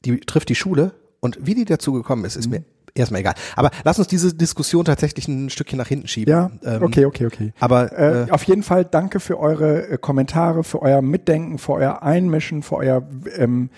[0.05, 2.51] die trifft die Schule und wie die dazu gekommen ist, ist mhm.
[2.51, 2.63] mir
[2.95, 3.33] erstmal egal.
[3.55, 6.31] Aber lass uns diese Diskussion tatsächlich ein Stückchen nach hinten schieben.
[6.31, 7.53] Ja, ähm, okay, okay, okay.
[7.59, 11.73] Aber äh, äh, auf jeden Fall danke für eure äh, Kommentare, für euer Mitdenken, für
[11.73, 13.07] euer Einmischen, für euer
[13.37, 13.69] ähm,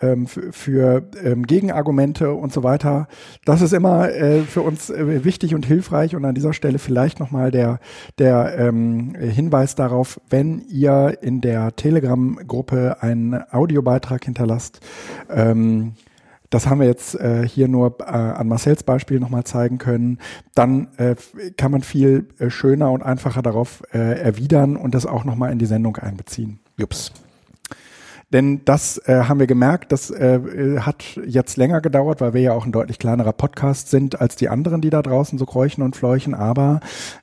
[0.00, 3.08] ähm, für, ähm, Gegenargumente und so weiter.
[3.44, 7.20] Das ist immer äh, für uns äh, wichtig und hilfreich und an dieser Stelle vielleicht
[7.20, 7.80] nochmal der,
[8.18, 14.80] der ähm, Hinweis darauf, wenn ihr in der Telegram-Gruppe einen Audiobeitrag hinterlasst,
[15.30, 15.94] ähm,
[16.50, 20.18] das haben wir jetzt äh, hier nur äh, an Marcells Beispiel nochmal zeigen können.
[20.54, 21.14] Dann äh,
[21.56, 25.58] kann man viel äh, schöner und einfacher darauf äh, erwidern und das auch nochmal in
[25.58, 26.60] die Sendung einbeziehen.
[26.78, 27.12] Jups.
[28.30, 32.52] Denn das äh, haben wir gemerkt, das äh, hat jetzt länger gedauert, weil wir ja
[32.52, 35.96] auch ein deutlich kleinerer Podcast sind als die anderen, die da draußen so kräuchen und
[35.96, 36.34] fleuchen.
[36.34, 36.80] Aber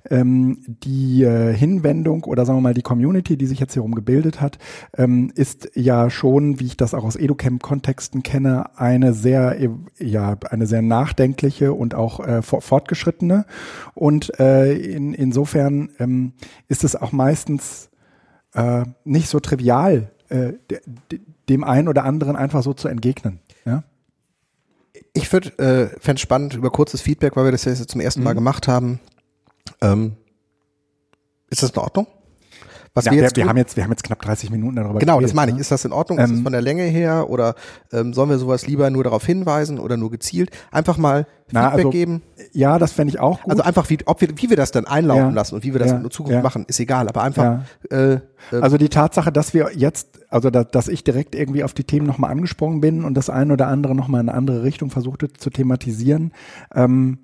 [0.09, 3.93] ähm, die äh, Hinwendung oder sagen wir mal die Community, die sich jetzt hier rum
[3.93, 4.57] gebildet hat,
[4.97, 9.57] ähm, ist ja schon, wie ich das auch aus Educamp-Kontexten kenne, eine sehr,
[9.99, 13.45] ja, eine sehr nachdenkliche und auch äh, fortgeschrittene.
[13.93, 16.33] Und äh, in, insofern ähm,
[16.67, 17.91] ist es auch meistens
[18.55, 20.53] äh, nicht so trivial, äh,
[21.49, 23.39] dem einen oder anderen einfach so zu entgegnen.
[23.65, 23.83] Ja?
[25.13, 28.33] Ich würde, äh, fände spannend über kurzes Feedback, weil wir das jetzt zum ersten Mal
[28.33, 28.37] mhm.
[28.37, 28.99] gemacht haben.
[29.81, 30.15] Ähm,
[31.49, 32.07] ist das in Ordnung?
[32.95, 34.99] Was ja, wir, jetzt wir, wir haben jetzt, wir haben jetzt knapp 30 Minuten darüber
[34.99, 35.55] Genau, geredet, das meine ich.
[35.55, 35.61] Ne?
[35.61, 36.17] Ist das in Ordnung?
[36.17, 37.29] Ähm, ist das ähm, von der Länge her?
[37.29, 37.55] Oder
[37.91, 40.49] ähm, sollen wir sowas lieber nur darauf hinweisen oder nur gezielt?
[40.71, 42.21] Einfach mal Feedback also, geben?
[42.53, 43.51] Ja, das fände ich auch gut.
[43.51, 45.79] Also einfach, wie, ob wir, wie wir das dann einlaufen ja, lassen und wie wir
[45.79, 46.41] das ja, in Zukunft ja.
[46.41, 47.09] machen, ist egal.
[47.09, 47.65] Aber einfach.
[47.91, 48.19] Äh, äh,
[48.61, 52.07] also die Tatsache, dass wir jetzt, also da, dass ich direkt irgendwie auf die Themen
[52.07, 55.49] nochmal angesprungen bin und das eine oder andere nochmal in eine andere Richtung versuchte zu
[55.49, 56.31] thematisieren,
[56.73, 57.19] ähm,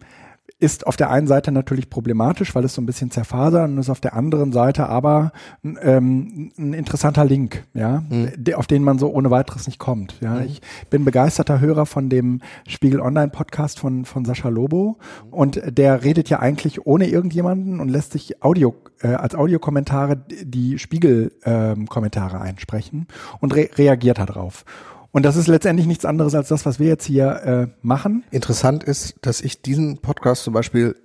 [0.61, 3.89] ist auf der einen Seite natürlich problematisch, weil es so ein bisschen zerfasert und ist
[3.89, 5.31] auf der anderen Seite aber
[5.63, 8.31] ähm, ein interessanter Link, ja, mhm.
[8.53, 10.15] auf den man so ohne weiteres nicht kommt.
[10.21, 10.45] Ja, mhm.
[10.45, 15.33] ich bin begeisterter Hörer von dem Spiegel Online Podcast von von Sascha Lobo mhm.
[15.33, 20.77] und der redet ja eigentlich ohne irgendjemanden und lässt sich Audio äh, als Audiokommentare die
[20.77, 23.07] Spiegel ähm, Kommentare einsprechen
[23.39, 24.63] und re reagiert darauf.
[25.11, 28.23] Und das ist letztendlich nichts anderes als das, was wir jetzt hier äh, machen.
[28.31, 30.95] Interessant ist, dass ich diesen Podcast zum Beispiel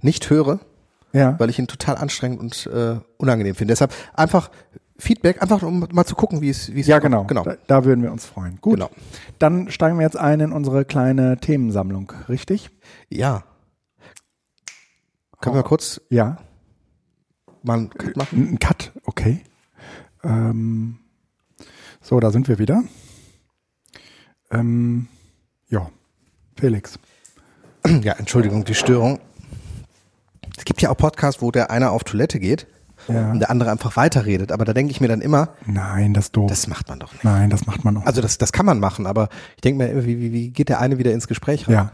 [0.00, 0.60] nicht höre,
[1.12, 1.38] ja.
[1.38, 3.72] weil ich ihn total anstrengend und äh, unangenehm finde.
[3.72, 4.50] Deshalb einfach
[4.98, 7.24] Feedback, einfach um mal zu gucken, wie es wie es Ja, genau.
[7.24, 7.42] genau.
[7.42, 8.58] Da, da, würden wir uns freuen.
[8.60, 8.74] Gut.
[8.74, 8.90] Genau.
[9.38, 12.70] Dann steigen wir jetzt ein in unsere kleine Themensammlung, richtig?
[13.10, 13.44] Ja.
[15.40, 15.58] Können oh.
[15.58, 16.38] wir kurz ja.
[17.62, 18.52] mal einen Cut machen?
[18.52, 19.42] Ein Cut, okay.
[20.22, 20.98] Ähm,
[22.00, 22.84] so, da sind wir wieder.
[24.52, 25.08] Ähm,
[25.68, 25.88] ja,
[26.56, 26.98] Felix.
[28.02, 29.18] Ja, Entschuldigung, die Störung.
[30.56, 32.68] Es gibt ja auch Podcasts, wo der eine auf Toilette geht
[33.08, 33.32] ja.
[33.32, 34.52] und der andere einfach weiterredet.
[34.52, 36.48] Aber da denke ich mir dann immer, nein, das doof.
[36.48, 37.24] Das macht man doch nicht.
[37.24, 38.06] Nein, das macht man auch.
[38.06, 40.80] Also das, das kann man machen, aber ich denke mir, wie, wie, wie geht der
[40.80, 41.74] eine wieder ins Gespräch rein?
[41.74, 41.92] Ja.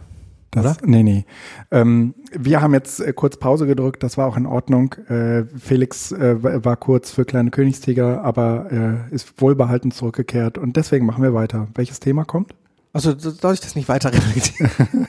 [0.51, 0.77] Das, Oder?
[0.87, 1.25] Nee, nee.
[1.71, 4.95] Ähm, wir haben jetzt äh, kurz Pause gedrückt, das war auch in Ordnung.
[5.09, 11.05] Äh, Felix äh, war kurz für kleine Königstiger, aber äh, ist wohlbehalten zurückgekehrt und deswegen
[11.05, 11.69] machen wir weiter.
[11.75, 12.55] Welches Thema kommt?
[12.95, 15.07] Also soll ich das nicht weiter reflektieren?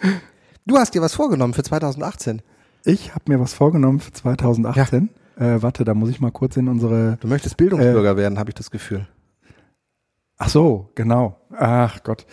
[0.66, 2.40] du hast dir was vorgenommen für 2018.
[2.84, 5.10] Ich habe mir was vorgenommen für 2018.
[5.38, 5.56] Ja.
[5.56, 7.18] Äh, warte, da muss ich mal kurz in unsere.
[7.20, 9.06] Du möchtest Bildungsbürger äh, werden, habe ich das Gefühl.
[10.38, 11.40] Ach so, genau.
[11.56, 12.26] Ach Gott.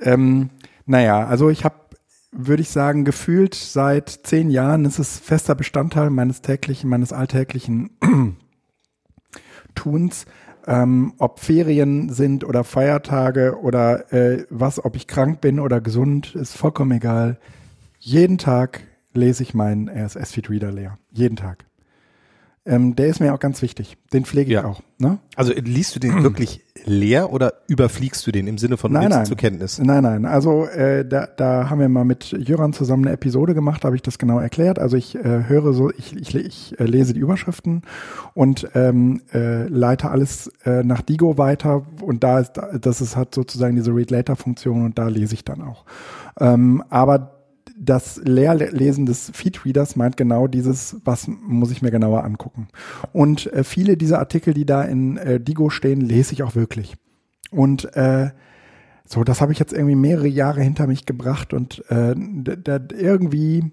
[0.00, 0.50] Ähm,
[0.88, 1.76] naja, also ich habe,
[2.32, 7.90] würde ich sagen, gefühlt seit zehn Jahren ist es fester Bestandteil meines täglichen, meines alltäglichen
[9.74, 10.24] Tuns,
[10.66, 16.34] ähm, ob Ferien sind oder Feiertage oder äh, was, ob ich krank bin oder gesund,
[16.34, 17.38] ist vollkommen egal.
[17.98, 18.80] Jeden Tag
[19.12, 20.98] lese ich meinen RSS-Feed Reader leer.
[21.12, 21.67] Jeden Tag.
[22.68, 23.96] Ähm, der ist mir auch ganz wichtig.
[24.12, 24.64] Den pflege ich ja.
[24.66, 24.82] auch.
[24.98, 25.18] Ne?
[25.36, 29.24] Also liest du den wirklich leer oder überfliegst du den im Sinne von nein, nein.
[29.24, 29.78] zur Kenntnis?
[29.78, 30.26] Nein, nein.
[30.26, 34.02] Also äh, da, da haben wir mal mit Jöran zusammen eine Episode gemacht, habe ich
[34.02, 34.78] das genau erklärt.
[34.78, 37.82] Also ich äh, höre so, ich, ich, ich äh, lese die Überschriften
[38.34, 43.34] und ähm, äh, leite alles äh, nach Digo weiter und da ist, das ist hat
[43.34, 45.86] sozusagen diese Read-Later-Funktion und da lese ich dann auch.
[46.38, 47.37] Ähm, aber
[47.80, 52.68] das Leerlesen des Feedreaders meint genau dieses, was muss ich mir genauer angucken.
[53.12, 56.96] Und äh, viele dieser Artikel, die da in äh, Digo stehen, lese ich auch wirklich.
[57.50, 58.30] Und äh,
[59.04, 63.72] so, das habe ich jetzt irgendwie mehrere Jahre hinter mich gebracht und äh, da irgendwie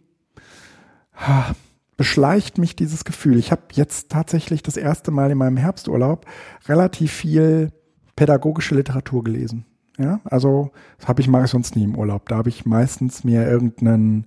[1.13, 1.55] ha,
[1.97, 3.37] beschleicht mich dieses Gefühl.
[3.37, 6.25] Ich habe jetzt tatsächlich das erste Mal in meinem Herbsturlaub
[6.67, 7.71] relativ viel
[8.15, 9.65] pädagogische Literatur gelesen.
[9.97, 12.27] Ja, also das habe ich ich sonst nie im Urlaub.
[12.27, 14.25] Da habe ich meistens mir irgendeinen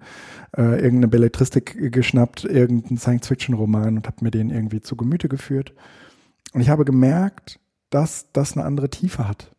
[0.56, 5.74] äh, irgendeine Belletristik geschnappt, irgendeinen Science-Fiction-Roman und habe mir den irgendwie zu Gemüte geführt.
[6.54, 7.60] Und ich habe gemerkt,
[7.90, 9.54] dass das eine andere Tiefe hat,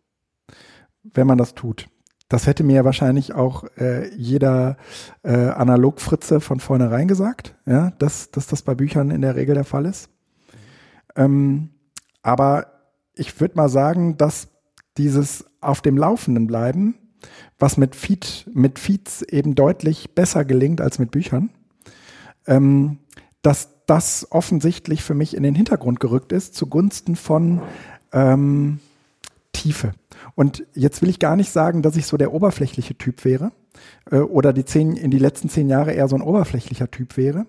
[1.03, 1.87] wenn man das tut.
[2.27, 4.77] Das hätte mir wahrscheinlich auch äh, jeder
[5.23, 9.63] äh, Analog-Fritze von vornherein gesagt, ja, dass, dass das bei Büchern in der Regel der
[9.63, 10.09] Fall ist.
[11.15, 11.71] Ähm,
[12.21, 12.67] aber
[13.15, 14.47] ich würde mal sagen, dass
[14.99, 16.95] dieses auf dem Laufenden bleiben,
[17.57, 21.49] was mit Feed, mit Feeds eben deutlich besser gelingt als mit Büchern,
[22.45, 22.99] ähm,
[23.41, 27.61] dass das offensichtlich für mich in den Hintergrund gerückt ist, zugunsten von
[28.11, 28.79] ähm,
[29.53, 29.93] Tiefe.
[30.35, 33.51] Und jetzt will ich gar nicht sagen, dass ich so der oberflächliche Typ wäre
[34.11, 37.45] äh, oder die zehn, in die letzten zehn Jahre eher so ein oberflächlicher Typ wäre.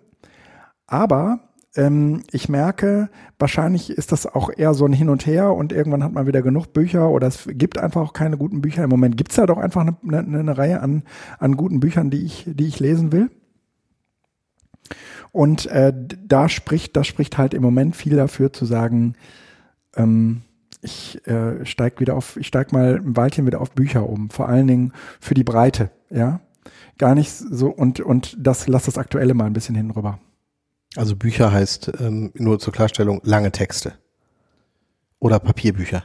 [0.86, 5.72] Aber ähm, ich merke, wahrscheinlich ist das auch eher so ein Hin und Her und
[5.72, 8.84] irgendwann hat man wieder genug Bücher oder es gibt einfach auch keine guten Bücher.
[8.84, 11.04] Im Moment gibt's ja doch einfach eine, eine, eine Reihe an,
[11.38, 13.30] an guten Büchern, die ich, die ich lesen will.
[15.32, 19.14] Und äh, da spricht, das spricht halt im Moment viel dafür zu sagen,
[19.94, 20.42] ähm,
[20.82, 24.48] ich äh, steig wieder auf, ich steig mal ein Weilchen wieder auf Bücher um, vor
[24.48, 26.40] allen Dingen für die Breite, ja.
[26.98, 30.18] Gar nicht so und und das lass das Aktuelle mal ein bisschen hin rüber.
[30.96, 33.94] Also Bücher heißt ähm, nur zur Klarstellung lange Texte
[35.18, 36.04] oder Papierbücher.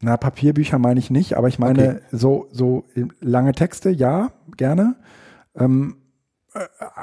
[0.00, 2.00] Na, Papierbücher meine ich nicht, aber ich meine okay.
[2.12, 2.84] so so
[3.20, 4.96] lange Texte, ja, gerne.
[5.56, 5.96] Ähm,
[6.54, 6.60] äh,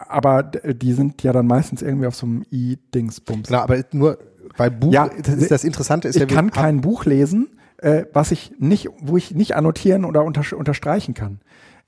[0.08, 3.48] aber die sind ja dann meistens irgendwie auf so einem i-Dingsbums.
[3.48, 4.18] Klar, aber nur
[4.58, 8.32] weil Buch, ja, das, das Interessante ist ich ja, kann kein Buch lesen, äh, was
[8.32, 11.40] ich nicht, wo ich nicht annotieren oder unter, unterstreichen kann.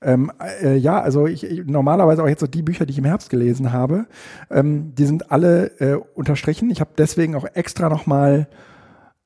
[0.04, 0.30] Ähm,
[0.62, 3.30] äh, ja, also ich, ich, normalerweise auch jetzt so die Bücher, die ich im Herbst
[3.30, 4.06] gelesen habe,
[4.50, 6.70] ähm, die sind alle äh, unterstrichen.
[6.70, 8.46] Ich habe deswegen auch extra noch mal,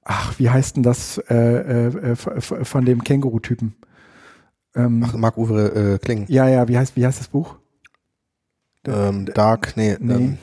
[0.04, 3.74] ach, wie heißt denn das äh, äh, von dem Känguru-Typen?
[4.76, 6.26] Ähm, ach, Marc-Uwe äh, Kling.
[6.28, 7.56] Ja, ja, wie heißt, wie heißt das Buch?
[8.86, 9.96] Ähm, Dark, nee.
[9.98, 10.14] nee.
[10.14, 10.38] Ähm,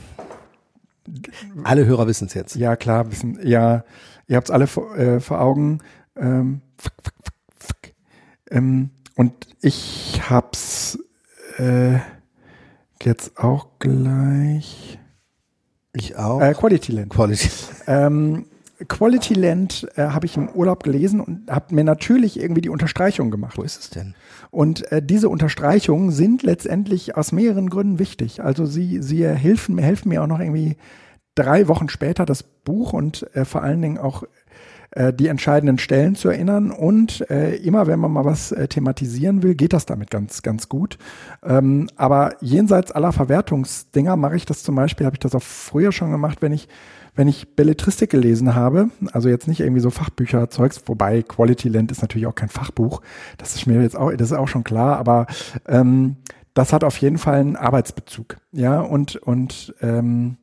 [1.64, 2.56] alle Hörer wissen es jetzt.
[2.56, 3.40] Ja, klar, wissen.
[3.42, 3.86] Ja,
[4.28, 5.80] ihr habt es alle vor, äh, vor Augen.
[6.18, 7.14] Ähm, fuck, fuck,
[7.58, 7.94] fuck,
[8.52, 11.00] ähm, und ich hab's
[11.58, 12.00] äh,
[13.02, 15.00] jetzt auch gleich.
[15.94, 16.42] Ich auch.
[16.42, 17.10] Äh, Quality Land.
[17.10, 17.50] Quality.
[17.88, 18.46] Ähm,
[18.88, 23.32] Quality Land äh, habe ich im Urlaub gelesen und habe mir natürlich irgendwie die Unterstreichung
[23.32, 23.58] gemacht.
[23.58, 24.16] Wo ist es denn?
[24.52, 28.44] Und äh, diese Unterstreichungen sind letztendlich aus mehreren Gründen wichtig.
[28.44, 30.76] Also sie, sie helfen, helfen mir auch noch irgendwie
[31.36, 34.24] drei Wochen später das Buch und äh, vor allen Dingen auch
[34.92, 36.72] äh, die entscheidenden Stellen zu erinnern.
[36.72, 40.70] Und äh, immer, wenn man mal was äh, thematisieren will, geht das damit ganz, ganz
[40.70, 40.98] gut.
[41.44, 45.92] Ähm, aber jenseits aller Verwertungsdinger mache ich das zum Beispiel, habe ich das auch früher
[45.92, 46.68] schon gemacht, wenn ich
[47.16, 51.92] wenn ich Belletristik gelesen habe, also jetzt nicht irgendwie so Fachbücher Zeugs, wobei Quality Land
[51.92, 53.02] ist natürlich auch kein Fachbuch,
[53.38, 55.28] das ist mir jetzt auch, das ist auch schon klar, aber
[55.66, 56.18] ähm,
[56.54, 60.38] das hat auf jeden Fall einen Arbeitsbezug, ja und und ähm,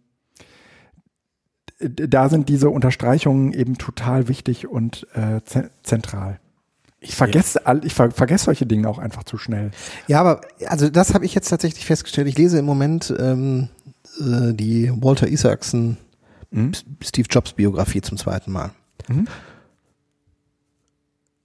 [1.82, 5.40] da sind diese Unterstreichungen eben total wichtig und äh,
[5.82, 6.38] zentral.
[7.00, 9.72] Ich vergesse, ich ver vergesse solche Dinge auch einfach zu schnell.
[10.06, 12.28] Ja, aber also das habe ich jetzt tatsächlich festgestellt.
[12.28, 13.68] Ich lese im Moment ähm,
[14.20, 15.96] äh, die Walter Isaacson
[16.52, 16.72] mhm.
[17.02, 18.70] Steve Jobs Biografie zum zweiten Mal.
[19.08, 19.26] Mhm.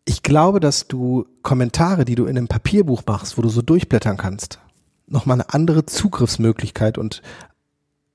[0.06, 4.16] Ich glaube, dass du Kommentare, die du in einem Papierbuch machst, wo du so durchblättern
[4.16, 4.60] kannst,
[5.08, 7.22] nochmal eine andere Zugriffsmöglichkeit und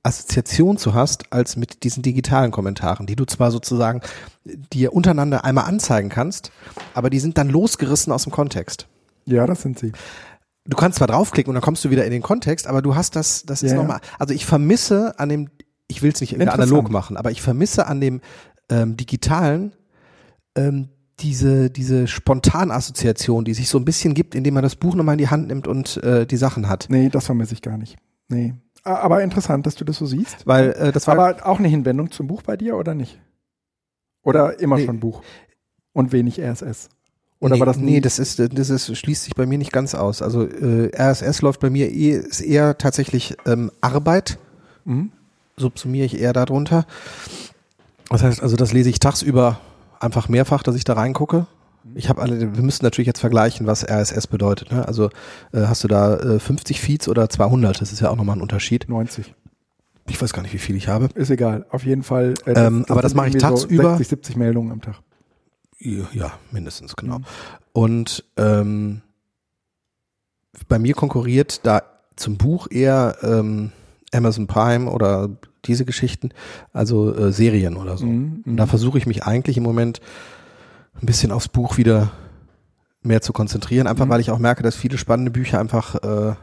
[0.02, 4.00] Assoziation zu hast, als mit diesen digitalen Kommentaren, die du zwar sozusagen
[4.44, 6.50] dir untereinander einmal anzeigen kannst,
[6.94, 8.88] aber die sind dann losgerissen aus dem Kontext.
[9.26, 9.92] Ja, das sind sie.
[10.64, 13.16] Du kannst zwar draufklicken und dann kommst du wieder in den Kontext, aber du hast
[13.16, 15.48] das, das ist ja, nochmal, also ich vermisse an dem
[15.92, 18.20] ich will es nicht analog machen, aber ich vermisse an dem
[18.70, 19.72] ähm, digitalen
[20.56, 20.88] ähm,
[21.20, 25.18] diese, diese Spontanassoziation, die sich so ein bisschen gibt, indem man das Buch nochmal in
[25.18, 26.86] die Hand nimmt und äh, die Sachen hat.
[26.88, 27.96] Nee, das vermisse ich gar nicht.
[28.28, 28.54] Nee.
[28.84, 30.46] Aber interessant, dass du das so siehst.
[30.46, 33.20] Weil äh, das war aber auch eine Hinwendung zum Buch bei dir oder nicht?
[34.24, 34.86] Oder immer nee.
[34.86, 35.22] schon Buch
[35.92, 36.88] und wenig RSS?
[37.38, 37.92] Oder nee, war das nie?
[37.92, 40.22] Nee, das ist das ist schließt sich bei mir nicht ganz aus.
[40.22, 44.38] Also äh, RSS läuft bei mir eh ist eher tatsächlich ähm, Arbeit.
[44.84, 45.12] Mhm
[45.56, 46.86] subsumiere ich eher darunter.
[48.08, 49.60] Das heißt also, das lese ich tagsüber
[50.00, 51.46] einfach mehrfach, dass ich da reingucke.
[51.94, 54.70] Ich habe alle, wir müssen natürlich jetzt vergleichen, was RSS bedeutet.
[54.72, 54.86] Ne?
[54.86, 55.10] Also
[55.52, 57.80] äh, hast du da äh, 50 Feeds oder 200?
[57.80, 58.88] Das ist ja auch nochmal ein Unterschied.
[58.88, 59.34] 90.
[60.08, 61.08] Ich weiß gar nicht, wie viel ich habe.
[61.14, 61.66] Ist egal.
[61.70, 62.34] Auf jeden Fall.
[62.44, 63.82] Äh, das, ähm, das aber das mache ich tagsüber.
[63.82, 65.00] So 60, 70 Meldungen am Tag.
[65.78, 67.18] Ja, mindestens, genau.
[67.18, 67.24] Mhm.
[67.72, 69.00] Und ähm,
[70.68, 71.82] bei mir konkurriert da
[72.16, 73.72] zum Buch eher ähm,
[74.12, 75.30] Amazon Prime oder
[75.64, 76.30] diese Geschichten,
[76.72, 78.06] also äh, Serien oder so.
[78.06, 78.68] Mhm, und da mhm.
[78.68, 80.00] versuche ich mich eigentlich im Moment
[81.00, 82.12] ein bisschen aufs Buch wieder
[83.02, 84.10] mehr zu konzentrieren, einfach mhm.
[84.10, 86.34] weil ich auch merke, dass viele spannende Bücher einfach, äh,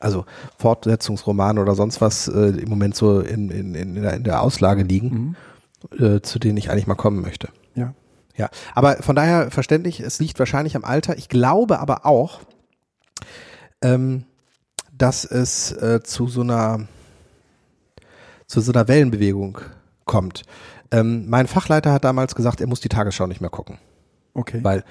[0.00, 0.24] also
[0.58, 4.82] Fortsetzungsromane oder sonst was äh, im Moment so in, in, in, der, in der Auslage
[4.82, 5.36] liegen,
[5.90, 6.04] mhm.
[6.04, 7.48] äh, zu denen ich eigentlich mal kommen möchte.
[7.74, 7.94] Ja.
[8.36, 11.18] Ja, aber von daher verständlich, es liegt wahrscheinlich am Alter.
[11.18, 12.40] Ich glaube aber auch,
[13.82, 14.24] ähm,
[14.96, 16.86] dass es äh, zu so einer
[18.46, 19.58] zu so einer Wellenbewegung
[20.06, 20.42] kommt.
[20.90, 23.78] Ähm, mein Fachleiter hat damals gesagt, er muss die Tagesschau nicht mehr gucken.
[24.34, 24.60] Okay.
[24.62, 24.84] Weil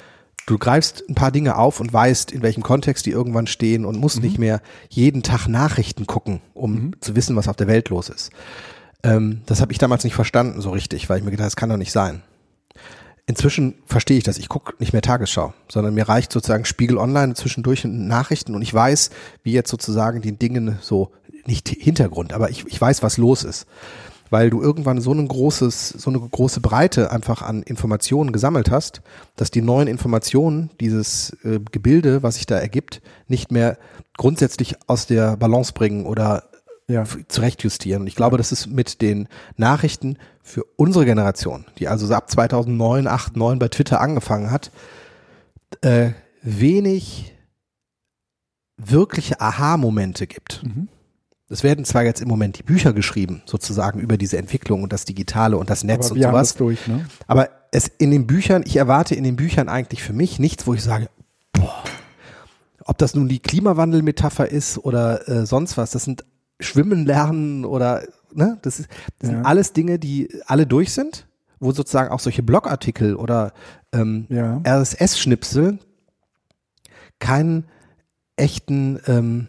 [0.46, 4.00] du greifst ein paar Dinge auf und weißt, in welchem Kontext die irgendwann stehen und
[4.00, 4.24] musst mhm.
[4.24, 6.96] nicht mehr jeden Tag Nachrichten gucken, um mhm.
[7.02, 8.32] zu wissen, was auf der Welt los ist.
[9.04, 11.70] Ähm, das habe ich damals nicht verstanden so richtig, weil ich mir gedacht, das kann
[11.70, 12.22] doch nicht sein.
[13.28, 14.40] Inzwischen verstehe ich das.
[14.40, 18.74] Ich gucke nicht mehr Tagesschau, sondern mir reicht sozusagen Spiegel Online zwischendurch Nachrichten und ich
[18.74, 19.12] weiß,
[19.44, 21.12] wie jetzt sozusagen die Dinge so
[21.46, 23.68] nicht Hintergrund, aber ich, ich weiß, was los ist.
[24.30, 29.02] Weil du irgendwann so ein großes, so eine große Breite einfach an Informationen gesammelt hast,
[29.36, 33.78] dass die neuen Informationen, dieses äh, Gebilde, was sich da ergibt, nicht mehr
[34.18, 36.44] grundsätzlich aus der Balance bringen oder
[36.88, 37.04] ja.
[37.28, 38.02] zurechtjustieren.
[38.02, 39.28] Und ich glaube, das ist mit den
[39.58, 44.72] Nachrichten für unsere Generation, die also so ab 2009, 8, 9 bei Twitter angefangen hat,
[45.82, 46.12] äh,
[46.42, 47.34] wenig
[48.78, 50.64] wirkliche Aha-Momente gibt.
[50.64, 50.88] Mhm.
[51.52, 55.06] Es werden zwar jetzt im Moment die Bücher geschrieben, sozusagen über diese Entwicklung und das
[55.06, 56.56] Digitale und das Netz aber und sowas.
[56.56, 57.06] Durch, ne?
[57.28, 60.76] Aber es in den Büchern, ich erwarte in den Büchern eigentlich für mich nichts, wo
[60.76, 61.10] ich sage,
[61.54, 61.84] boah,
[62.86, 66.24] ob das nun die Klimawandel-Metapher ist oder äh, sonst was, das sind
[66.60, 68.90] Schwimmen lernen oder ne, das, ist,
[69.20, 69.36] das ja.
[69.36, 71.28] sind alles Dinge, die alle durch sind,
[71.60, 73.54] wo sozusagen auch solche Blogartikel oder
[73.92, 74.62] ähm, ja.
[74.66, 75.80] RSS-Schnipsel
[77.20, 77.66] keinen
[78.36, 79.48] echten ähm,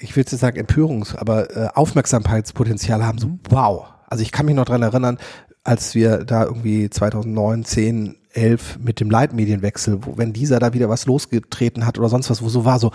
[0.00, 3.40] ich will jetzt sagen Empörungs-, aber äh, Aufmerksamkeitspotenzial haben, so mhm.
[3.48, 3.86] wow.
[4.08, 5.18] Also ich kann mich noch dran erinnern,
[5.64, 10.88] als wir da irgendwie 2009, 10, 11 mit dem Leitmedienwechsel, wo wenn dieser da wieder
[10.88, 12.92] was losgetreten hat oder sonst was, wo so war, so,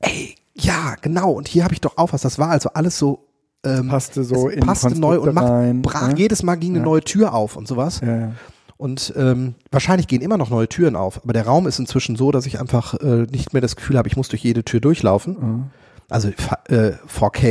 [0.00, 2.22] ey, ja, genau, und hier habe ich doch auch was.
[2.22, 3.26] Das war also alles so
[3.64, 6.16] ähm, passte so in passte neu und macht, rein, brach, ja?
[6.16, 6.84] jedes Mal ging eine ja.
[6.84, 8.00] neue Tür auf und sowas.
[8.00, 8.32] Ja, ja.
[8.78, 12.30] Und ähm, wahrscheinlich gehen immer noch neue Türen auf, aber der Raum ist inzwischen so,
[12.30, 15.36] dass ich einfach äh, nicht mehr das Gefühl habe, ich muss durch jede Tür durchlaufen.
[15.38, 15.64] Mhm
[16.08, 17.46] also äh, 4K,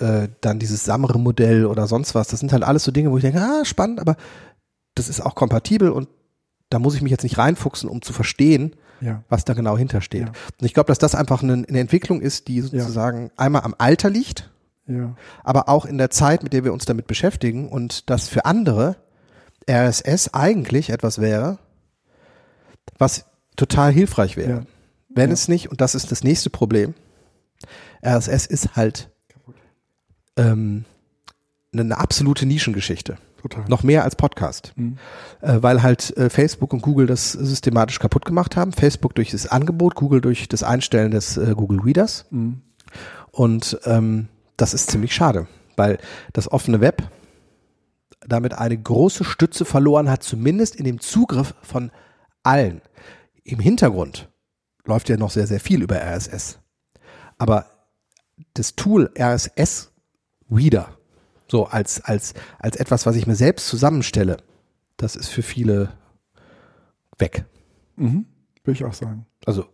[0.00, 3.22] äh, dann dieses Samre-Modell oder sonst was, das sind halt alles so Dinge, wo ich
[3.22, 4.16] denke, ah, spannend, aber
[4.94, 6.08] das ist auch kompatibel und
[6.70, 9.22] da muss ich mich jetzt nicht reinfuchsen, um zu verstehen, ja.
[9.28, 10.26] was da genau hintersteht.
[10.26, 10.32] Ja.
[10.60, 13.30] Und ich glaube, dass das einfach eine, eine Entwicklung ist, die sozusagen ja.
[13.36, 14.50] einmal am Alter liegt,
[15.42, 18.96] aber auch in der Zeit, mit der wir uns damit beschäftigen und dass für andere
[19.68, 21.58] RSS eigentlich etwas wäre,
[22.98, 23.24] was
[23.56, 24.66] total hilfreich wäre.
[25.08, 26.94] Wenn es nicht, und das ist das nächste Problem,
[28.04, 29.10] RSS ist halt
[30.36, 30.84] ähm,
[31.72, 33.18] eine absolute Nischengeschichte.
[33.42, 33.64] Total.
[33.68, 34.72] Noch mehr als Podcast.
[34.76, 34.96] Mhm.
[35.42, 38.72] Äh, weil halt äh, Facebook und Google das systematisch kaputt gemacht haben.
[38.72, 42.24] Facebook durch das Angebot, Google durch das Einstellen des äh, Google Readers.
[42.30, 42.62] Mhm.
[43.32, 45.46] Und ähm, das ist ziemlich schade,
[45.76, 45.98] weil
[46.32, 47.02] das offene Web
[48.26, 51.90] damit eine große Stütze verloren hat, zumindest in dem Zugriff von
[52.42, 52.80] allen.
[53.42, 54.30] Im Hintergrund
[54.86, 56.60] läuft ja noch sehr, sehr viel über RSS.
[57.36, 57.66] Aber
[58.54, 59.92] das Tool RSS
[60.50, 60.88] Reader,
[61.48, 64.38] so als, als, als etwas, was ich mir selbst zusammenstelle,
[64.96, 65.90] das ist für viele
[67.18, 67.44] weg.
[67.96, 68.26] Mhm,
[68.64, 69.26] würde ich auch sagen.
[69.46, 69.66] Also,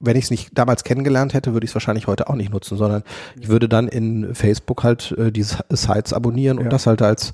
[0.00, 2.76] wenn ich es nicht damals kennengelernt hätte, würde ich es wahrscheinlich heute auch nicht nutzen,
[2.76, 3.02] sondern
[3.40, 6.70] ich würde dann in Facebook halt äh, diese Sites abonnieren und ja.
[6.70, 7.32] das halt als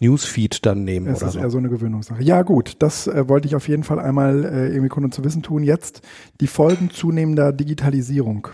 [0.00, 1.08] Newsfeed dann nehmen.
[1.14, 1.38] Oder ist so.
[1.38, 2.22] eher so eine Gewöhnungssache.
[2.22, 5.42] Ja, gut, das äh, wollte ich auf jeden Fall einmal äh, irgendwie Kunden zu wissen
[5.42, 5.64] tun.
[5.64, 6.02] Jetzt
[6.40, 8.48] die Folgen zunehmender Digitalisierung.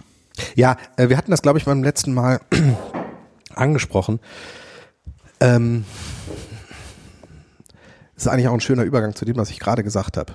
[0.55, 2.41] Ja, äh, wir hatten das, glaube ich, beim letzten Mal
[3.55, 4.20] angesprochen.
[5.41, 5.84] Ähm,
[8.14, 10.34] das ist eigentlich auch ein schöner Übergang zu dem, was ich gerade gesagt habe.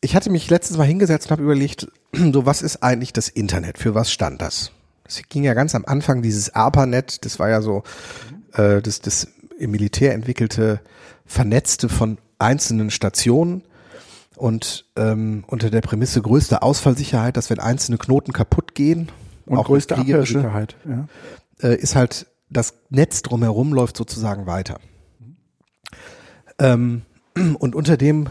[0.00, 3.78] Ich hatte mich letztes Mal hingesetzt und habe überlegt, so was ist eigentlich das Internet?
[3.78, 4.72] Für was stand das?
[5.04, 7.82] Es ging ja ganz am Anfang dieses ARPANET, das war ja so
[8.54, 9.28] äh, das, das
[9.58, 10.80] im Militär entwickelte,
[11.26, 13.62] vernetzte von einzelnen Stationen
[14.36, 19.10] und ähm, unter der Prämisse größte Ausfallsicherheit, dass wenn einzelne Knoten kaputt gehen,
[19.46, 21.06] und auch größte Abwehrsicherheit, ja.
[21.60, 24.78] äh, ist halt das Netz drumherum läuft sozusagen weiter.
[26.58, 27.02] Ähm,
[27.58, 28.28] und unter dem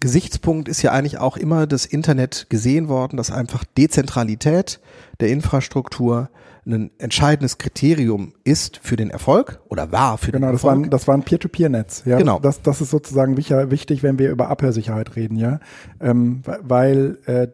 [0.00, 4.80] Gesichtspunkt ist ja eigentlich auch immer das Internet gesehen worden, dass einfach Dezentralität
[5.20, 6.30] der Infrastruktur
[6.68, 10.76] ein entscheidendes Kriterium ist für den Erfolg oder war für genau, den Erfolg.
[10.76, 12.02] Genau, das war ein Peer-to-Peer-Netz.
[12.04, 12.18] Ja?
[12.18, 12.38] Genau.
[12.38, 15.60] Das, das ist sozusagen wichtig, wenn wir über Abhörsicherheit reden, ja,
[16.00, 17.48] ähm, weil äh,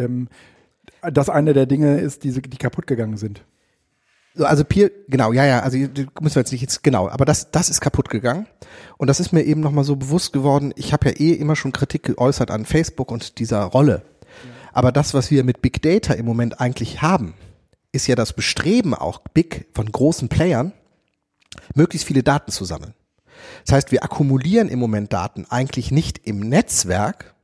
[0.00, 0.28] ähm,
[1.12, 3.44] das eine der Dinge ist, die, die kaputt gegangen sind.
[4.38, 7.68] Also Peer, genau, ja, ja, also müssen wir jetzt nicht jetzt genau, aber das, das
[7.68, 8.46] ist kaputt gegangen
[8.96, 10.72] und das ist mir eben nochmal so bewusst geworden.
[10.76, 14.02] Ich habe ja eh immer schon Kritik geäußert an Facebook und dieser Rolle,
[14.72, 17.34] aber das, was wir mit Big Data im Moment eigentlich haben,
[17.92, 20.72] ist ja das Bestreben auch big von großen Playern,
[21.74, 22.94] möglichst viele Daten zu sammeln.
[23.64, 27.34] Das heißt, wir akkumulieren im Moment Daten eigentlich nicht im Netzwerk,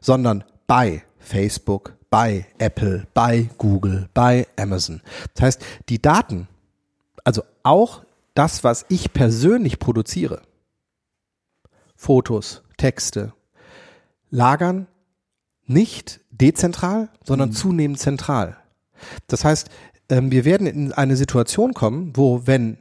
[0.00, 5.00] sondern bei Facebook, bei Apple, bei Google, bei Amazon.
[5.34, 6.48] Das heißt, die Daten,
[7.24, 8.02] also auch
[8.34, 10.42] das, was ich persönlich produziere,
[11.94, 13.32] Fotos, Texte,
[14.30, 14.86] lagern
[15.66, 17.54] nicht dezentral, sondern mhm.
[17.54, 18.56] zunehmend zentral.
[19.26, 19.68] Das heißt,
[20.08, 22.78] ähm, wir werden in eine Situation kommen, wo wenn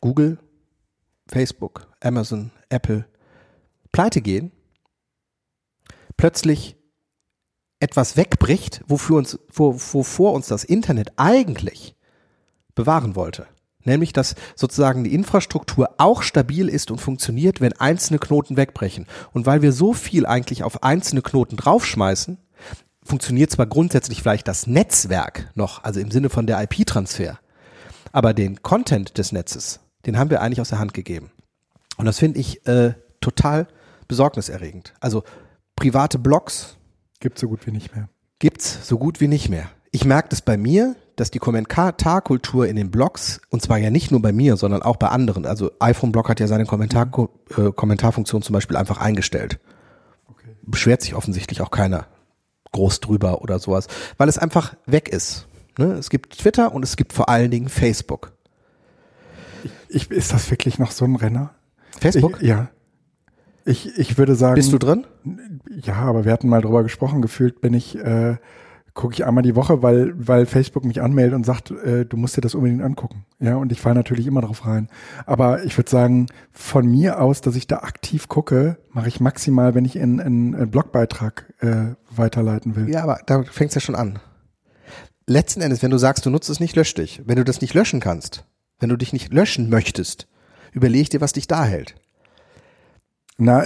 [0.00, 0.38] Google,
[1.28, 3.06] Facebook, Amazon, Apple
[3.92, 4.50] pleite gehen,
[6.16, 6.76] plötzlich
[7.78, 11.94] etwas wegbricht, wofür uns, wo, wovor uns das Internet eigentlich
[12.74, 13.46] bewahren wollte.
[13.84, 19.06] Nämlich, dass sozusagen die Infrastruktur auch stabil ist und funktioniert, wenn einzelne Knoten wegbrechen.
[19.32, 22.38] Und weil wir so viel eigentlich auf einzelne Knoten draufschmeißen,
[23.04, 27.38] funktioniert zwar grundsätzlich vielleicht das Netzwerk noch, also im Sinne von der IP-Transfer,
[28.12, 31.30] aber den Content des Netzes, den haben wir eigentlich aus der Hand gegeben.
[31.96, 33.66] Und das finde ich äh, total
[34.08, 34.94] besorgniserregend.
[35.00, 35.24] Also
[35.76, 36.76] private Blogs
[37.20, 38.08] gibt so gut wie nicht mehr.
[38.38, 39.68] Gibt's so gut wie nicht mehr.
[39.92, 44.10] Ich merke das bei mir, dass die Kommentarkultur in den Blogs, und zwar ja nicht
[44.10, 47.10] nur bei mir, sondern auch bei anderen, also iPhone-Blog hat ja seine Kommentar
[47.56, 49.60] äh, Kommentarfunktion zum Beispiel einfach eingestellt.
[50.28, 50.56] Okay.
[50.62, 52.06] Beschwert sich offensichtlich auch keiner
[52.72, 55.46] groß drüber oder sowas, weil es einfach weg ist.
[55.78, 55.92] Ne?
[55.92, 58.32] Es gibt Twitter und es gibt vor allen Dingen Facebook.
[59.88, 61.50] Ich, ist das wirklich noch so ein Renner?
[62.00, 62.38] Facebook?
[62.40, 62.70] Ich, ja.
[63.64, 64.56] Ich, ich würde sagen.
[64.56, 65.06] Bist du drin?
[65.82, 67.22] Ja, aber wir hatten mal drüber gesprochen.
[67.22, 68.36] Gefühlt bin ich, äh,
[68.94, 72.36] gucke ich einmal die Woche, weil, weil Facebook mich anmeldet und sagt, äh, du musst
[72.36, 73.24] dir das unbedingt angucken.
[73.40, 74.88] Ja, und ich falle natürlich immer drauf rein.
[75.24, 79.74] Aber ich würde sagen, von mir aus, dass ich da aktiv gucke, mache ich maximal,
[79.74, 82.88] wenn ich in, in einen Blogbeitrag äh, weiterleiten will.
[82.90, 84.18] Ja, aber da fängt es ja schon an.
[85.26, 87.22] Letzten Endes, wenn du sagst, du nutzt es nicht, lösch dich.
[87.24, 88.44] Wenn du das nicht löschen kannst,
[88.78, 90.26] wenn du dich nicht löschen möchtest,
[90.72, 91.94] überleg dir, was dich da hält.
[93.38, 93.64] Na,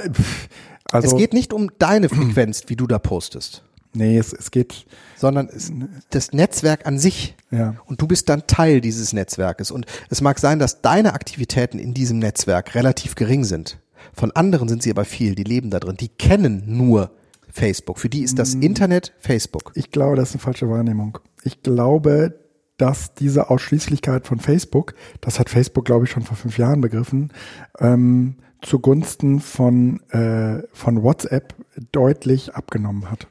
[0.93, 1.09] also.
[1.09, 3.65] Es geht nicht um deine Frequenz, wie du da postest.
[3.97, 4.87] Nee, es, es geht.
[5.17, 5.73] Sondern es,
[6.11, 7.35] das Netzwerk an sich.
[7.51, 7.77] Ja.
[7.87, 9.71] Und du bist dann Teil dieses Netzwerkes.
[9.71, 13.79] Und es mag sein, dass deine Aktivitäten in diesem Netzwerk relativ gering sind.
[14.13, 15.97] Von anderen sind sie aber viel, die leben da drin.
[15.99, 17.11] Die kennen nur
[17.51, 17.99] Facebook.
[17.99, 18.63] Für die ist das mm.
[18.63, 19.73] Internet Facebook.
[19.75, 21.19] Ich glaube, das ist eine falsche Wahrnehmung.
[21.43, 22.39] Ich glaube,
[22.77, 27.33] dass diese Ausschließlichkeit von Facebook, das hat Facebook, glaube ich, schon vor fünf Jahren begriffen,
[27.81, 31.55] ähm, zugunsten von, äh, von WhatsApp
[31.93, 33.29] deutlich abgenommen hat.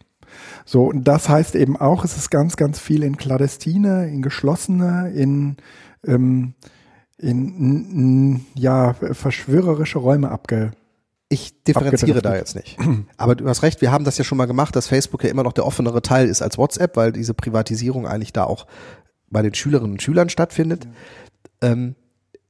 [0.66, 5.12] So, und das heißt eben auch, es ist ganz, ganz viel in Kladestine, in geschlossene,
[5.12, 5.58] in,
[6.06, 6.54] ähm,
[7.18, 10.72] in, in ja, verschwörerische Räume abge,
[11.28, 12.78] ich differenziere da jetzt nicht.
[13.18, 15.44] Aber du hast recht, wir haben das ja schon mal gemacht, dass Facebook ja immer
[15.44, 18.68] noch der offenere Teil ist als WhatsApp, weil diese Privatisierung eigentlich da auch
[19.30, 20.88] bei den Schülerinnen und Schülern stattfindet.
[21.62, 21.72] Ja.
[21.72, 21.96] Ähm,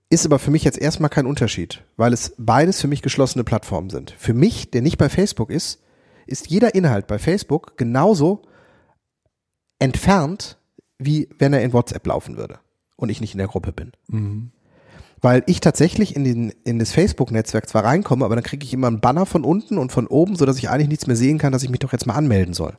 [0.09, 3.89] ist aber für mich jetzt erstmal kein Unterschied, weil es beides für mich geschlossene Plattformen
[3.89, 4.13] sind.
[4.17, 5.81] Für mich, der nicht bei Facebook ist,
[6.25, 8.41] ist jeder Inhalt bei Facebook genauso
[9.79, 10.57] entfernt,
[10.97, 12.59] wie wenn er in WhatsApp laufen würde
[12.95, 13.91] und ich nicht in der Gruppe bin.
[14.07, 14.51] Mhm.
[15.21, 18.87] Weil ich tatsächlich in, den, in das Facebook-Netzwerk zwar reinkomme, aber dann kriege ich immer
[18.87, 21.63] einen Banner von unten und von oben, sodass ich eigentlich nichts mehr sehen kann, dass
[21.63, 22.77] ich mich doch jetzt mal anmelden soll.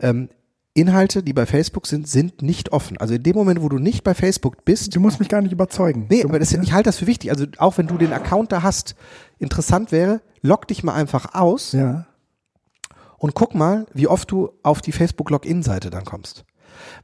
[0.00, 0.28] Ähm,
[0.72, 2.96] Inhalte, die bei Facebook sind, sind nicht offen.
[2.98, 4.94] Also in dem Moment, wo du nicht bei Facebook bist.
[4.94, 6.06] Du musst mich gar nicht überzeugen.
[6.08, 7.30] Nee, aber das, ich halte das für wichtig.
[7.30, 8.94] Also auch wenn du den Account da hast,
[9.38, 11.72] interessant wäre, log dich mal einfach aus.
[11.72, 12.06] Ja.
[13.20, 16.46] Und guck mal, wie oft du auf die Facebook-Login-Seite dann kommst.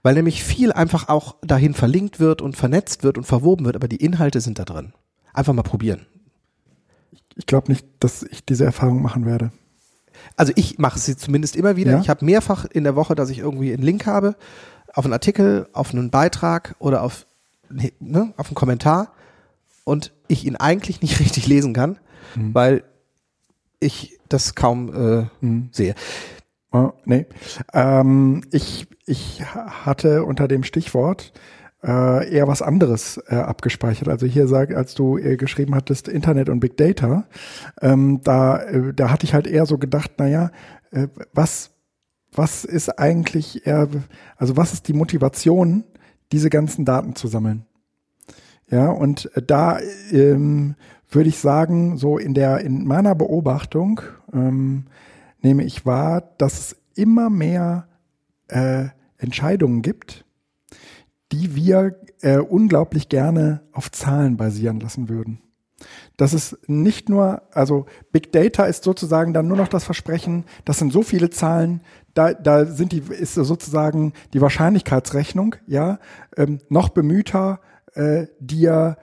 [0.03, 3.87] Weil nämlich viel einfach auch dahin verlinkt wird und vernetzt wird und verwoben wird, aber
[3.87, 4.95] die Inhalte sind da drin.
[5.35, 6.07] Einfach mal probieren.
[7.35, 9.53] Ich glaube nicht, dass ich diese Erfahrung machen werde.
[10.37, 11.93] Also ich mache sie zumindest immer wieder.
[11.93, 12.01] Ja?
[12.01, 14.37] Ich habe mehrfach in der Woche, dass ich irgendwie einen Link habe
[14.95, 17.27] auf einen Artikel, auf einen Beitrag oder auf,
[17.69, 19.13] ne, auf einen Kommentar
[19.85, 21.99] und ich ihn eigentlich nicht richtig lesen kann,
[22.35, 22.55] mhm.
[22.55, 22.85] weil
[23.81, 25.69] ich das kaum äh, mhm.
[25.73, 25.95] sehe.
[26.73, 27.27] Oh, nee.
[27.73, 31.33] Ähm, ich, ich hatte unter dem Stichwort
[31.83, 34.09] äh, eher was anderes äh, abgespeichert.
[34.09, 37.27] Also hier sag, als du äh, geschrieben hattest Internet und Big Data,
[37.81, 40.51] ähm, da, äh, da hatte ich halt eher so gedacht, naja,
[40.91, 41.71] äh, was,
[42.33, 43.89] was ist eigentlich eher,
[44.37, 45.85] also was ist die Motivation,
[46.33, 47.67] diese ganzen Daten zu sammeln?
[48.69, 49.79] Ja, und da
[50.11, 50.75] ähm,
[51.11, 54.01] würde ich sagen, so in der, in meiner Beobachtung
[54.33, 54.87] ähm,
[55.41, 57.87] nehme ich wahr, dass es immer mehr
[58.49, 58.87] äh,
[59.19, 60.25] Entscheidungen gibt,
[61.33, 65.41] die wir äh, unglaublich gerne auf Zahlen basieren lassen würden.
[66.17, 70.79] Das ist nicht nur, also Big Data ist sozusagen dann nur noch das Versprechen, das
[70.79, 71.83] sind so viele Zahlen,
[72.15, 75.99] da, da sind die, ist sozusagen die Wahrscheinlichkeitsrechnung, ja,
[76.37, 77.61] ähm, noch bemühter,
[77.95, 78.97] äh, dir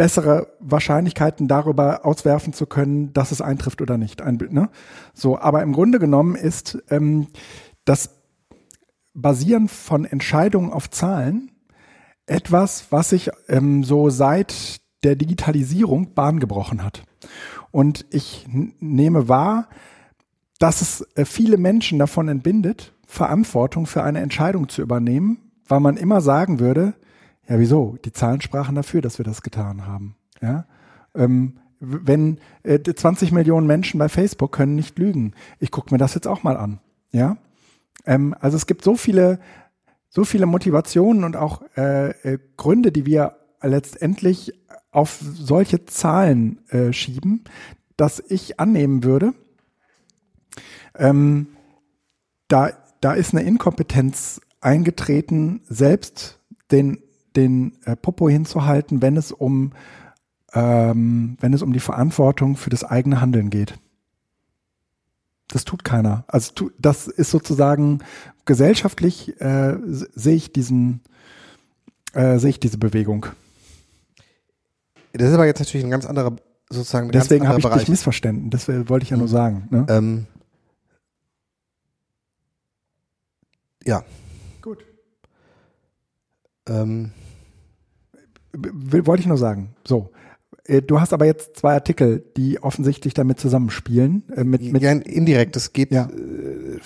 [0.00, 4.22] bessere Wahrscheinlichkeiten darüber auswerfen zu können, dass es eintrifft oder nicht.
[4.22, 4.70] Ein, ne?
[5.12, 7.26] So, aber im Grunde genommen ist ähm,
[7.84, 8.08] das
[9.12, 11.50] Basieren von Entscheidungen auf Zahlen
[12.24, 17.04] etwas, was sich ähm, so seit der Digitalisierung Bahn gebrochen hat.
[17.70, 19.68] Und ich nehme wahr,
[20.58, 25.98] dass es äh, viele Menschen davon entbindet, Verantwortung für eine Entscheidung zu übernehmen, weil man
[25.98, 26.94] immer sagen würde,
[27.50, 30.16] ja wieso, die Zahlen sprachen dafür, dass wir das getan haben.
[30.40, 30.64] Ja?
[31.14, 36.14] Ähm, wenn äh, 20 Millionen Menschen bei Facebook können nicht lügen, ich gucke mir das
[36.14, 36.80] jetzt auch mal an.
[37.10, 37.36] Ja,
[38.06, 39.40] ähm, also es gibt so viele
[40.10, 44.52] so viele Motivationen und auch äh, äh, Gründe, die wir letztendlich
[44.90, 47.44] auf solche Zahlen äh, schieben,
[47.96, 49.34] dass ich annehmen würde,
[50.96, 51.46] ähm,
[52.48, 56.40] da, da ist eine Inkompetenz eingetreten, selbst
[56.72, 56.98] den,
[57.40, 59.72] den äh, Popo hinzuhalten, wenn es um
[60.52, 63.78] ähm, wenn es um die Verantwortung für das eigene Handeln geht.
[65.48, 66.24] Das tut keiner.
[66.28, 68.00] Also tu, das ist sozusagen
[68.44, 71.00] gesellschaftlich äh, sehe ich diesen
[72.12, 73.26] äh, sehe ich diese Bewegung.
[75.12, 76.36] Das ist aber jetzt natürlich ein ganz anderer
[76.68, 77.10] sozusagen.
[77.10, 77.80] Deswegen habe ich Bereich.
[77.80, 78.50] dich missverstanden.
[78.50, 79.32] Das wollte ich ja nur mhm.
[79.32, 79.68] sagen.
[79.70, 79.86] Ne?
[79.88, 80.26] Ähm,
[83.84, 84.04] ja.
[84.62, 84.84] Gut.
[86.68, 87.12] Ähm,
[88.52, 89.74] wollte ich nur sagen.
[89.86, 90.10] So.
[90.64, 94.24] Äh, du hast aber jetzt zwei Artikel, die offensichtlich damit zusammenspielen.
[94.34, 95.56] Äh, mit, mit ja, indirekt.
[95.56, 96.08] Es geht ja.
[96.08, 96.78] äh,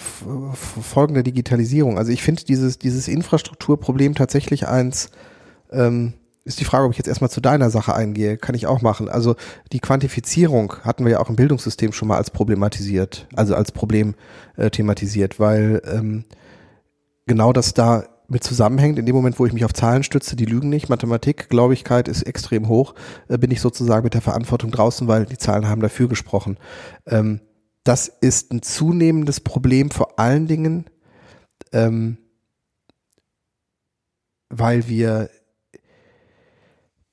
[0.55, 1.99] folgende Digitalisierung.
[1.99, 5.11] Also ich finde dieses, dieses Infrastrukturproblem tatsächlich eins,
[5.71, 8.37] ähm, ist die Frage, ob ich jetzt erstmal zu deiner Sache eingehe.
[8.37, 9.09] Kann ich auch machen.
[9.09, 9.35] Also
[9.73, 14.15] die Quantifizierung hatten wir ja auch im Bildungssystem schon mal als problematisiert, also als Problem
[14.57, 16.25] äh, thematisiert, weil ähm,
[17.27, 18.99] genau das da mit zusammenhängt.
[18.99, 20.89] In dem Moment, wo ich mich auf Zahlen stütze, die lügen nicht.
[20.89, 22.95] Mathematik, Glaubigkeit ist extrem hoch.
[23.29, 26.59] Äh, bin ich sozusagen mit der Verantwortung draußen, weil die Zahlen haben dafür gesprochen.
[27.07, 27.41] Ähm,
[27.85, 30.87] das ist ein zunehmendes Problem, vor allen Dingen,
[31.73, 32.17] ähm,
[34.49, 35.29] weil wir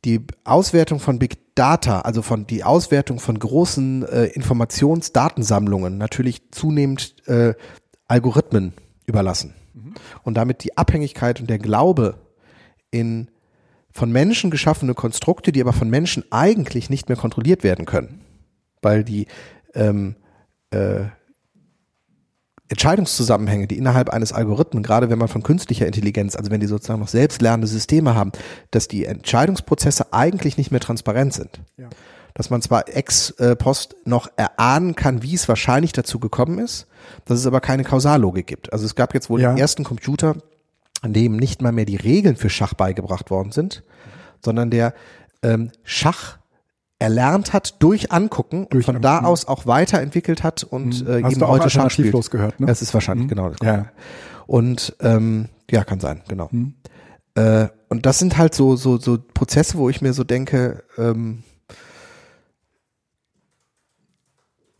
[0.06, 7.28] die Auswertung von Big Data, also von die Auswertung von großen äh, Informationsdatensammlungen natürlich zunehmend
[7.28, 7.54] äh,
[8.08, 8.74] Algorithmen
[9.06, 9.54] überlassen.
[10.24, 12.20] Und damit die Abhängigkeit und der Glaube
[12.92, 13.30] in
[13.94, 18.22] von Menschen geschaffene Konstrukte, die aber von Menschen eigentlich nicht mehr kontrolliert werden können,
[18.82, 19.28] weil die
[19.74, 20.16] ähm,
[20.72, 21.06] äh,
[22.70, 27.02] Entscheidungszusammenhänge, die innerhalb eines Algorithmen, gerade wenn man von künstlicher Intelligenz, also wenn die sozusagen
[27.02, 28.32] noch selbstlernende Systeme haben,
[28.72, 31.60] dass die Entscheidungsprozesse eigentlich nicht mehr transparent sind.
[31.76, 31.90] Ja.
[32.34, 36.88] Dass man zwar ex post noch erahnen kann, wie es wahrscheinlich dazu gekommen ist,
[37.26, 38.74] dass es aber keine Kausallogik gibt.
[38.74, 39.52] Also es gab jetzt wohl ja.
[39.52, 40.36] den ersten Computer,
[41.02, 43.84] an dem nicht mal mehr die Regeln für Schach beigebracht worden sind,
[44.44, 44.94] sondern der
[45.44, 46.38] ähm, Schach
[47.00, 51.12] erlernt hat durch Angucken durch und von da aus auch weiterentwickelt hat und mhm.
[51.12, 52.32] äh, Hast eben du auch heute Schach spielt.
[52.32, 52.68] gehört, ne?
[52.70, 53.30] Es ist wahrscheinlich mhm.
[53.30, 53.58] genau das.
[53.64, 53.88] Ja.
[54.46, 56.50] Und ähm, ja, kann sein, genau.
[56.52, 56.76] Mhm.
[57.34, 61.44] Äh, und das sind halt so so so Prozesse, wo ich mir so denke, ähm,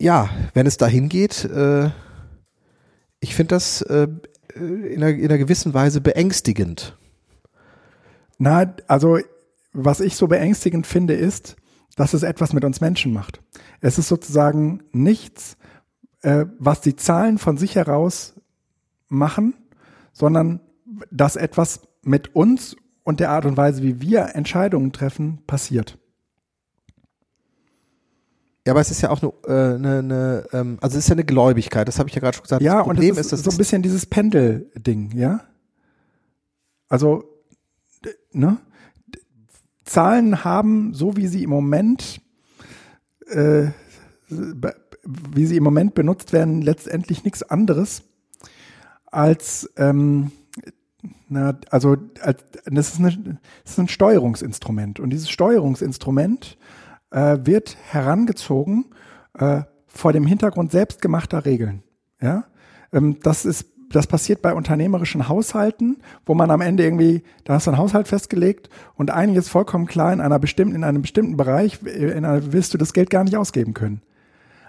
[0.02, 1.90] ja, wenn es dahin geht, äh,
[3.20, 4.08] ich finde das äh,
[4.56, 6.98] in, einer, in einer gewissen Weise beängstigend.
[8.36, 9.18] Na, also
[9.72, 11.54] was ich so beängstigend finde, ist,
[11.94, 13.40] dass es etwas mit uns Menschen macht.
[13.80, 15.56] Es ist sozusagen nichts,
[16.22, 18.34] äh, was die Zahlen von sich heraus
[19.08, 19.54] machen,
[20.12, 20.60] sondern
[21.12, 25.96] dass etwas mit uns und der Art und Weise, wie wir Entscheidungen treffen, passiert.
[28.66, 31.14] Ja, aber es ist ja auch eine, äh, eine, eine ähm, also es ist ja
[31.14, 32.62] eine Gläubigkeit, das habe ich ja gerade schon gesagt.
[32.62, 35.40] Ja, das und es ist, ist so ein bisschen dieses Pendel-Ding, ja?
[36.88, 37.24] Also,
[38.32, 38.58] ne?
[39.84, 42.20] Zahlen haben, so wie sie im Moment,
[43.28, 43.70] äh,
[44.28, 48.04] wie sie im Moment benutzt werden, letztendlich nichts anderes
[49.06, 50.30] als, ähm,
[51.28, 55.00] na, also als, das, ist eine, das ist ein Steuerungsinstrument.
[55.00, 56.81] Und dieses Steuerungsinstrument äh,
[57.12, 58.86] wird herangezogen
[59.38, 61.82] äh, vor dem Hintergrund selbstgemachter Regeln.
[62.20, 62.44] Ja,
[62.92, 67.66] ähm, das ist das passiert bei unternehmerischen Haushalten, wo man am Ende irgendwie, da hast
[67.66, 71.82] du einen Haushalt festgelegt und einiges vollkommen klar in einer bestimmten, in einem bestimmten Bereich,
[71.82, 74.00] in einer, wirst du das Geld gar nicht ausgeben können.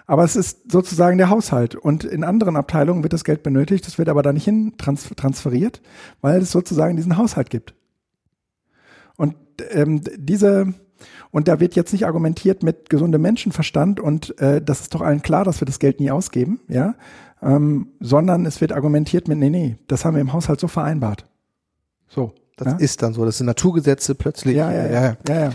[0.06, 1.74] Aber es ist sozusagen der Haushalt.
[1.74, 5.80] Und in anderen Abteilungen wird das Geld benötigt, das wird aber da nicht hin transferiert,
[6.20, 7.74] weil es sozusagen diesen Haushalt gibt.
[9.16, 9.36] Und
[9.70, 10.74] ähm, diese,
[11.30, 15.22] und da wird jetzt nicht argumentiert mit gesundem Menschenverstand und äh, das ist doch allen
[15.22, 16.94] klar, dass wir das Geld nie ausgeben, ja,
[17.42, 21.26] ähm, sondern es wird argumentiert mit, nee, nee, das haben wir im Haushalt so vereinbart.
[22.08, 22.32] So.
[22.56, 22.78] Das ja?
[22.78, 24.56] ist dann so, das sind Naturgesetze plötzlich.
[24.56, 24.92] Ja, ja, ja.
[24.92, 25.40] ja, ja.
[25.46, 25.52] ja.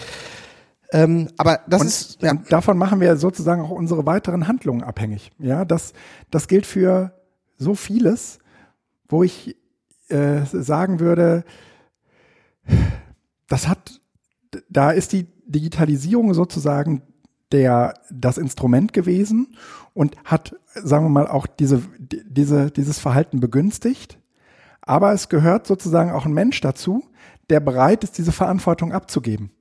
[0.92, 2.34] Ähm, aber das und, ist ja.
[2.50, 5.32] davon machen wir sozusagen auch unsere weiteren Handlungen abhängig.
[5.38, 5.94] Ja, das
[6.32, 7.14] das gilt für
[7.58, 8.40] so vieles,
[9.08, 9.56] wo ich
[10.10, 11.44] äh, sagen würde,
[13.48, 14.02] das hat,
[14.70, 17.02] da ist die Digitalisierung sozusagen
[17.52, 19.56] der, das Instrument gewesen
[19.94, 24.20] und hat, sagen wir mal, auch diese, diese, dieses Verhalten begünstigt.
[24.82, 27.04] Aber es gehört sozusagen auch ein Mensch dazu,
[27.50, 29.52] der bereit ist, diese Verantwortung abzugeben.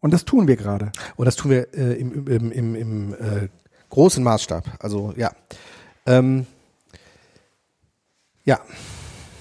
[0.00, 0.92] Und das tun wir gerade.
[1.16, 3.48] Und das tun wir äh, im, im, im, im äh,
[3.90, 4.64] großen Maßstab.
[4.80, 5.32] Also ja.
[6.06, 6.46] Ähm,
[8.44, 8.60] ja.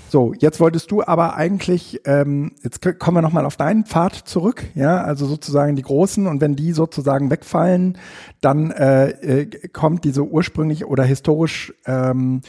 [0.09, 4.63] So, jetzt wolltest du aber eigentlich, ähm, jetzt kommen wir nochmal auf deinen Pfad zurück,
[4.75, 7.97] ja, also sozusagen die Großen und wenn die sozusagen wegfallen,
[8.41, 12.41] dann äh, äh, kommt diese ursprünglich oder historisch ähm,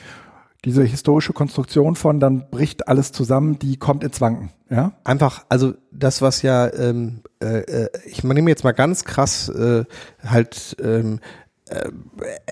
[0.67, 4.51] diese historische Konstruktion von, dann bricht alles zusammen, die kommt ins Wanken.
[4.69, 4.93] Ja?
[5.05, 9.85] Einfach, also das, was ja, ähm, äh, äh ich nehme jetzt mal ganz krass äh,
[10.25, 11.21] halt ähm,
[11.69, 11.89] äh,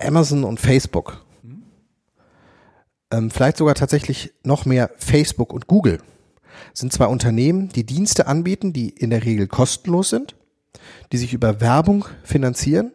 [0.01, 1.24] Amazon und Facebook
[3.11, 5.99] ähm, vielleicht sogar tatsächlich noch mehr Facebook und Google,
[6.73, 10.35] sind zwei Unternehmen, die Dienste anbieten, die in der Regel kostenlos sind,
[11.11, 12.91] die sich über Werbung finanzieren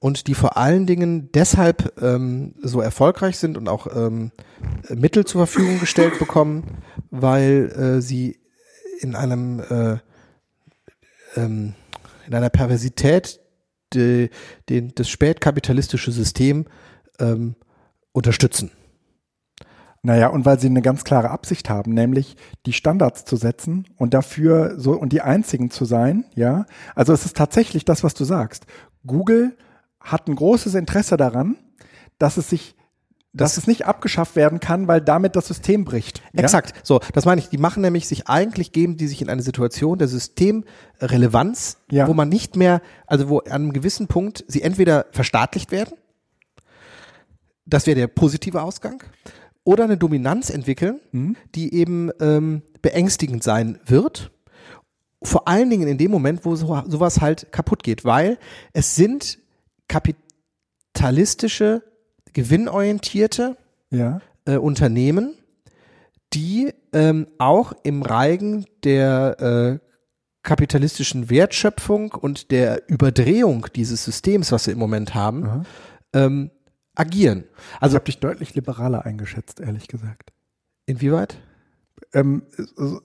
[0.00, 4.32] und die vor allen Dingen deshalb ähm, so erfolgreich sind und auch ähm,
[4.88, 6.78] Mittel zur Verfügung gestellt bekommen,
[7.10, 8.38] weil äh, sie
[9.00, 9.98] in einem äh,
[11.36, 11.74] ähm,
[12.26, 13.40] in einer Perversität
[13.92, 14.30] de,
[14.68, 16.66] den, das spätkapitalistische System
[17.18, 17.56] ähm,
[18.12, 18.70] unterstützen.
[20.02, 24.14] Naja, und weil sie eine ganz klare Absicht haben, nämlich die Standards zu setzen und
[24.14, 26.64] dafür so und die einzigen zu sein, ja.
[26.94, 28.64] Also es ist tatsächlich das, was du sagst.
[29.06, 29.56] Google
[30.00, 31.56] hat ein großes Interesse daran,
[32.18, 32.74] dass es sich
[33.32, 36.20] dass das es nicht abgeschafft werden kann, weil damit das System bricht.
[36.32, 36.42] Ja?
[36.42, 36.74] Exakt.
[36.84, 37.48] So, das meine ich.
[37.48, 42.08] Die machen nämlich sich eigentlich geben, die sich in eine Situation der Systemrelevanz, ja.
[42.08, 45.96] wo man nicht mehr, also wo an einem gewissen Punkt sie entweder verstaatlicht werden,
[47.66, 49.04] das wäre der positive Ausgang,
[49.64, 51.36] oder eine Dominanz entwickeln, mhm.
[51.54, 54.30] die eben ähm, beängstigend sein wird.
[55.22, 58.38] Vor allen Dingen in dem Moment, wo so, sowas halt kaputt geht, weil
[58.72, 59.38] es sind
[59.88, 61.82] kapitalistische,
[62.32, 63.56] gewinnorientierte
[63.90, 64.20] ja.
[64.46, 65.34] äh, Unternehmen,
[66.32, 69.86] die ähm, auch im Reigen der äh,
[70.42, 75.66] kapitalistischen Wertschöpfung und der Überdrehung dieses Systems, was wir im Moment haben,
[76.14, 76.50] ähm,
[76.94, 77.44] agieren.
[77.80, 80.32] Also ich habe dich deutlich liberaler eingeschätzt, ehrlich gesagt.
[80.86, 81.38] Inwieweit?
[82.12, 82.42] Ähm,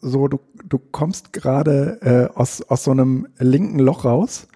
[0.01, 1.99] so, du, du kommst gerade
[2.33, 4.47] äh, aus, aus so einem linken Loch raus,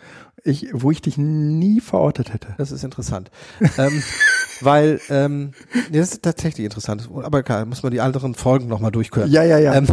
[0.44, 2.56] ich, wo ich dich nie verortet hätte.
[2.58, 3.30] Das ist interessant.
[3.78, 4.02] ähm,
[4.62, 5.52] weil, ähm,
[5.92, 9.30] das ist tatsächlich interessant, aber klar, muss man die anderen Folgen nochmal durchhören.
[9.30, 9.76] Ja, ja, ja.
[9.76, 9.88] Ähm,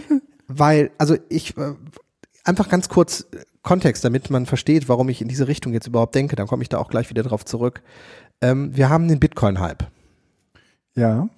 [0.48, 1.74] weil, also ich, äh,
[2.44, 3.26] einfach ganz kurz
[3.62, 6.68] Kontext, damit man versteht, warum ich in diese Richtung jetzt überhaupt denke, dann komme ich
[6.68, 7.82] da auch gleich wieder drauf zurück.
[8.40, 9.84] Ähm, wir haben den Bitcoin-Hype.
[10.94, 11.28] Ja.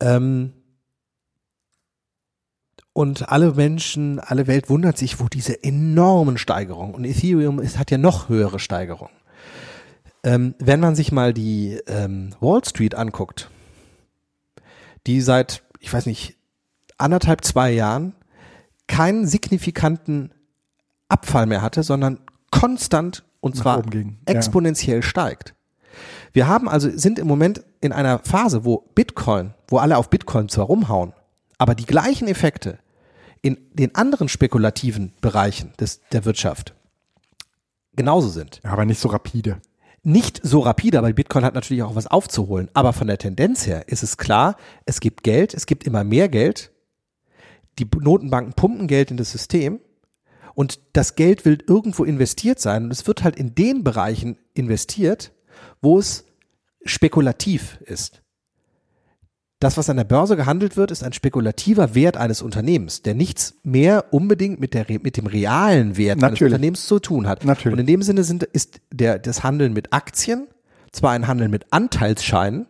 [0.00, 0.52] Ähm,
[2.92, 7.90] und alle Menschen, alle Welt wundert sich, wo diese enormen Steigerungen und Ethereum ist, hat
[7.90, 9.14] ja noch höhere Steigerungen.
[10.24, 13.50] Ähm, wenn man sich mal die ähm, Wall Street anguckt,
[15.06, 16.36] die seit, ich weiß nicht,
[16.98, 18.14] anderthalb, zwei Jahren
[18.86, 20.32] keinen signifikanten
[21.08, 23.84] Abfall mehr hatte, sondern konstant und Nach zwar
[24.26, 25.02] exponentiell ja.
[25.02, 25.54] steigt.
[26.32, 30.48] Wir haben also, sind im Moment in einer Phase, wo Bitcoin, wo alle auf Bitcoin
[30.48, 31.12] zwar rumhauen,
[31.58, 32.78] aber die gleichen Effekte
[33.42, 36.74] in den anderen spekulativen Bereichen des, der Wirtschaft
[37.94, 38.60] genauso sind.
[38.62, 39.60] Aber nicht so rapide.
[40.04, 42.68] Nicht so rapide, aber Bitcoin hat natürlich auch was aufzuholen.
[42.74, 46.28] Aber von der Tendenz her ist es klar, es gibt Geld, es gibt immer mehr
[46.28, 46.72] Geld.
[47.78, 49.80] Die Notenbanken pumpen Geld in das System
[50.54, 55.32] und das Geld will irgendwo investiert sein und es wird halt in den Bereichen investiert,
[55.82, 56.24] wo es
[56.84, 58.22] spekulativ ist.
[59.60, 63.54] Das, was an der Börse gehandelt wird, ist ein spekulativer Wert eines Unternehmens, der nichts
[63.62, 66.40] mehr unbedingt mit, der, mit dem realen Wert Natürlich.
[66.42, 67.44] eines Unternehmens zu tun hat.
[67.44, 67.74] Natürlich.
[67.74, 70.48] Und in dem Sinne sind, ist der, das Handeln mit Aktien
[70.90, 72.66] zwar ein Handeln mit Anteilsscheinen,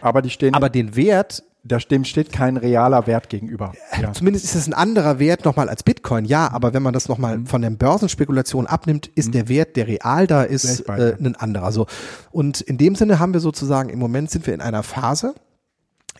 [0.00, 3.72] aber die stehen, aber den Wert da dem steht kein realer Wert gegenüber.
[4.00, 4.12] Ja.
[4.12, 7.38] Zumindest ist es ein anderer Wert nochmal als Bitcoin, ja, aber wenn man das nochmal
[7.38, 7.46] mhm.
[7.46, 9.32] von der Börsenspekulation abnimmt, ist mhm.
[9.32, 11.70] der Wert, der real da ist, äh, ein anderer.
[11.70, 11.86] So.
[12.32, 15.34] Und in dem Sinne haben wir sozusagen, im Moment sind wir in einer Phase,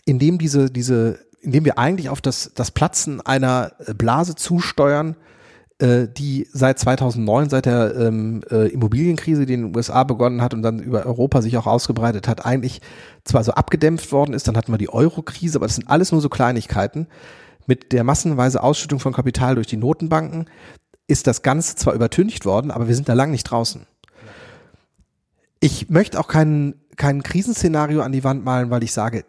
[0.05, 5.17] in dem diese, diese, in dem wir eigentlich auf das, das Platzen einer Blase zusteuern,
[5.81, 10.61] die seit 2009, seit der ähm, äh, Immobilienkrise, die in den USA begonnen hat und
[10.61, 12.81] dann über Europa sich auch ausgebreitet hat, eigentlich
[13.23, 16.21] zwar so abgedämpft worden ist, dann hatten wir die Euro-Krise, aber das sind alles nur
[16.21, 17.07] so Kleinigkeiten.
[17.65, 20.49] Mit der massenweise Ausschüttung von Kapital durch die Notenbanken
[21.07, 23.85] ist das Ganze zwar übertüncht worden, aber wir sind da lang nicht draußen.
[25.59, 29.25] Ich möchte auch kein, kein Krisenszenario an die Wand malen, weil ich sage,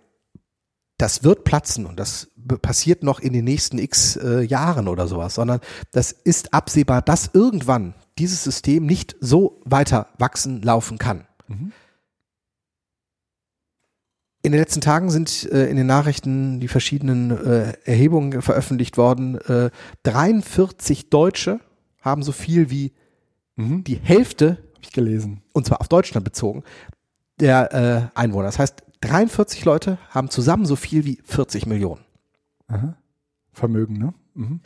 [0.99, 2.29] das wird platzen und das
[2.63, 5.61] passiert noch in den nächsten x äh, Jahren oder sowas, sondern
[5.93, 11.27] das ist absehbar, dass irgendwann dieses System nicht so weiter wachsen, laufen kann.
[11.49, 11.73] Mhm.
[14.43, 19.37] In den letzten Tagen sind äh, in den Nachrichten die verschiedenen äh, Erhebungen veröffentlicht worden.
[19.41, 19.71] Äh,
[20.03, 21.61] 43 Deutsche
[22.03, 22.93] haben so viel wie
[23.57, 23.85] mhm.
[23.85, 26.63] die Hälfte, ich gelesen, und zwar auf Deutschland bezogen,
[27.41, 28.45] der äh, Einwohner.
[28.45, 32.05] Das heißt, 43 Leute haben zusammen so viel wie 40 Millionen.
[32.69, 32.97] Aha.
[33.53, 34.15] Vermögen, ne?
[34.35, 34.61] Mhm.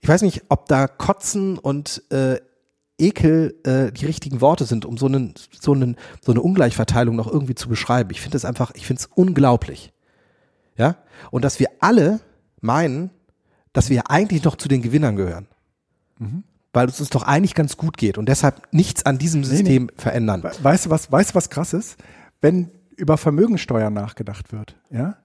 [0.00, 2.38] Ich weiß nicht, ob da Kotzen und äh,
[2.98, 7.26] Ekel äh, die richtigen Worte sind, um so, einen, so, einen, so eine Ungleichverteilung noch
[7.26, 8.10] irgendwie zu beschreiben.
[8.10, 9.92] Ich finde es einfach, ich finde es unglaublich.
[10.76, 10.96] Ja?
[11.30, 12.20] Und dass wir alle
[12.60, 13.10] meinen,
[13.72, 15.48] dass wir eigentlich noch zu den Gewinnern gehören.
[16.18, 16.44] Mhm.
[16.72, 19.92] Weil es uns doch eigentlich ganz gut geht und deshalb nichts an diesem System nee,
[19.92, 20.00] nee.
[20.00, 20.42] verändern.
[20.42, 21.96] Weißt du was, weißt du was krass ist?
[22.40, 25.16] Wenn über Vermögensteuer nachgedacht wird, ja,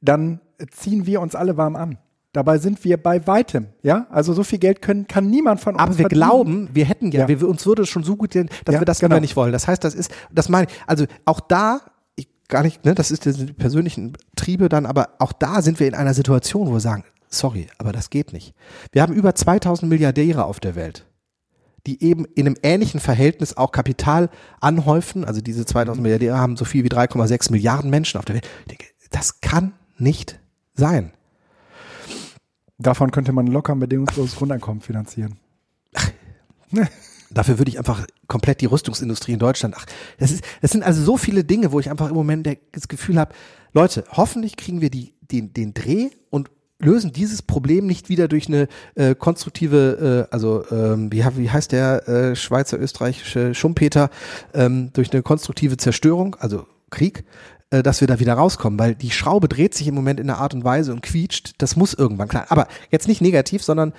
[0.00, 0.40] dann
[0.70, 1.98] ziehen wir uns alle warm an.
[2.36, 4.06] Dabei sind wir bei weitem, ja.
[4.10, 5.82] Also so viel Geld können, kann niemand von uns.
[5.82, 6.20] Aber wir verdienen.
[6.20, 7.28] glauben, wir hätten ja, ja.
[7.28, 9.18] Wir, uns würde es schon so gut gehen, dass ja, wir das genau.
[9.20, 9.52] nicht wollen.
[9.52, 11.80] Das heißt, das ist, das meine ich, also auch da,
[12.14, 15.88] ich, gar nicht, ne, das ist die persönlichen Triebe dann, aber auch da sind wir
[15.88, 18.54] in einer Situation, wo wir sagen, sorry, aber das geht nicht.
[18.92, 21.06] Wir haben über 2000 Milliardäre auf der Welt
[21.86, 24.28] die eben in einem ähnlichen Verhältnis auch Kapital
[24.60, 25.24] anhäufen.
[25.24, 28.48] Also diese 2000 Milliardäre haben so viel wie 3,6 Milliarden Menschen auf der Welt.
[28.68, 30.40] Denke, das kann nicht
[30.76, 31.12] sein.
[32.78, 35.38] Davon könnte man locker ein bedingungsloses Grundeinkommen finanzieren.
[37.30, 39.74] Dafür würde ich einfach komplett die Rüstungsindustrie in Deutschland.
[39.78, 39.86] Ach,
[40.18, 43.18] das ist, das sind also so viele Dinge, wo ich einfach im Moment das Gefühl
[43.18, 43.34] habe,
[43.72, 48.48] Leute, hoffentlich kriegen wir die, den, den Dreh und lösen dieses Problem nicht wieder durch
[48.48, 54.10] eine äh, konstruktive, äh, also ähm, wie, wie heißt der äh, Schweizer österreichische Schumpeter,
[54.54, 57.24] ähm, durch eine konstruktive Zerstörung, also Krieg,
[57.70, 60.38] äh, dass wir da wieder rauskommen, weil die Schraube dreht sich im Moment in einer
[60.38, 61.54] Art und Weise und quietscht.
[61.58, 62.46] Das muss irgendwann klar.
[62.48, 63.92] Aber jetzt nicht negativ, sondern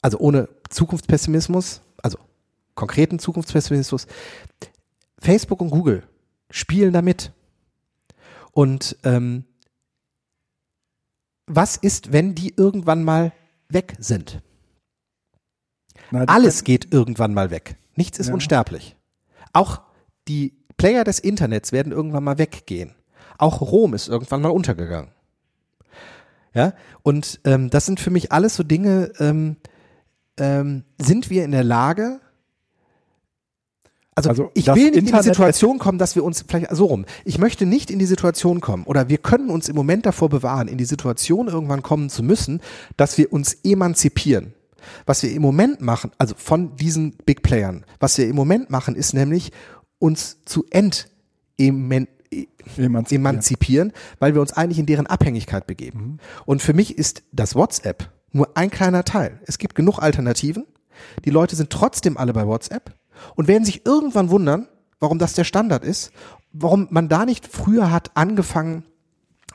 [0.00, 2.18] also ohne Zukunftspessimismus, also
[2.74, 4.06] konkreten Zukunftspessimismus.
[5.18, 6.02] Facebook und Google
[6.50, 7.32] spielen damit.
[8.52, 9.44] Und ähm,
[11.46, 13.32] was ist, wenn die irgendwann mal
[13.68, 14.42] weg sind?
[16.10, 17.76] Na, Alles geht irgendwann mal weg.
[17.96, 18.34] Nichts ist ja.
[18.34, 18.96] unsterblich.
[19.52, 19.80] Auch
[20.28, 22.92] die Player des Internets werden irgendwann mal weggehen.
[23.38, 25.12] Auch Rom ist irgendwann mal untergegangen.
[26.54, 26.72] Ja,
[27.04, 29.54] und ähm, das sind für mich alles so Dinge, ähm,
[30.38, 32.18] ähm, sind wir in der Lage,
[34.16, 36.86] also, also ich will nicht Internet in die Situation kommen, dass wir uns vielleicht so
[36.86, 37.06] rum.
[37.24, 40.66] Ich möchte nicht in die Situation kommen oder wir können uns im Moment davor bewahren,
[40.66, 42.60] in die Situation irgendwann kommen zu müssen,
[42.96, 44.52] dass wir uns emanzipieren.
[45.06, 48.96] Was wir im Moment machen, also von diesen Big Playern, was wir im Moment machen,
[48.96, 49.52] ist nämlich
[50.02, 51.08] uns zu ent
[51.56, 52.08] emanzipieren.
[53.08, 56.00] emanzipieren, weil wir uns eigentlich in deren Abhängigkeit begeben.
[56.00, 56.18] Mhm.
[56.44, 59.38] Und für mich ist das WhatsApp nur ein kleiner Teil.
[59.46, 60.66] Es gibt genug Alternativen.
[61.24, 62.94] Die Leute sind trotzdem alle bei WhatsApp
[63.36, 64.66] und werden sich irgendwann wundern,
[64.98, 66.10] warum das der Standard ist,
[66.52, 68.84] warum man da nicht früher hat angefangen,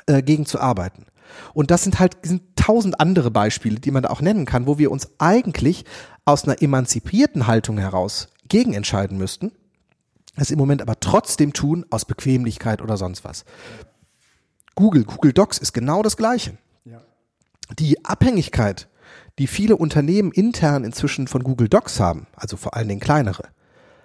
[0.06, 1.08] äh, gegen zu arbeiten.
[1.54, 4.78] Und das sind halt sind tausend andere Beispiele, die man da auch nennen kann, wo
[4.78, 5.84] wir uns eigentlich
[6.24, 9.52] aus einer emanzipierten Haltung heraus gegen entscheiden müssten
[10.44, 13.46] es im Moment aber trotzdem tun aus Bequemlichkeit oder sonst was.
[14.76, 16.58] Google, Google Docs ist genau das Gleiche.
[16.86, 17.02] Ja.
[17.80, 18.88] Die Abhängigkeit,
[19.40, 23.50] die viele Unternehmen intern inzwischen von Google Docs haben, also vor allen Dingen kleinere,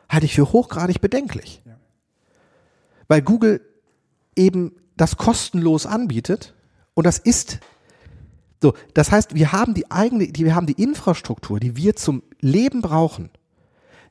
[0.09, 1.62] halte ich für hochgradig bedenklich.
[1.64, 1.76] Ja.
[3.09, 3.61] Weil Google
[4.35, 6.55] eben das kostenlos anbietet
[6.95, 7.61] und das ist
[8.62, 12.22] so, das heißt, wir haben die eigene, die, wir haben die Infrastruktur, die wir zum
[12.41, 13.28] Leben brauchen,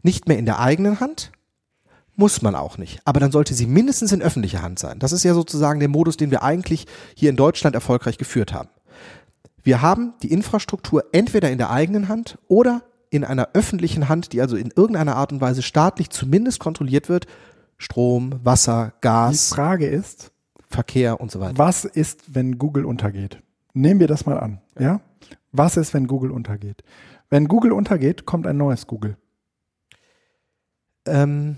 [0.04, 1.32] nicht mehr in der eigenen Hand,
[2.16, 3.00] muss man auch nicht.
[3.06, 5.00] Aber dann sollte sie mindestens in öffentlicher Hand sein.
[5.00, 6.86] Das ist ja sozusagen der Modus, den wir eigentlich
[7.16, 8.70] hier in Deutschland erfolgreich geführt haben.
[9.64, 14.42] Wir haben die Infrastruktur entweder in der eigenen Hand oder in einer öffentlichen Hand, die
[14.42, 17.28] also in irgendeiner Art und Weise staatlich zumindest kontrolliert wird.
[17.78, 19.50] Strom, Wasser, Gas.
[19.50, 20.32] Die Frage ist,
[20.70, 21.58] Verkehr und so weiter.
[21.58, 23.42] Was ist, wenn Google untergeht?
[23.74, 25.02] Nehmen wir das mal an, ja?
[25.52, 26.84] Was ist, wenn Google untergeht?
[27.30, 29.18] Wenn Google untergeht, kommt ein neues Google.
[31.06, 31.58] Ähm,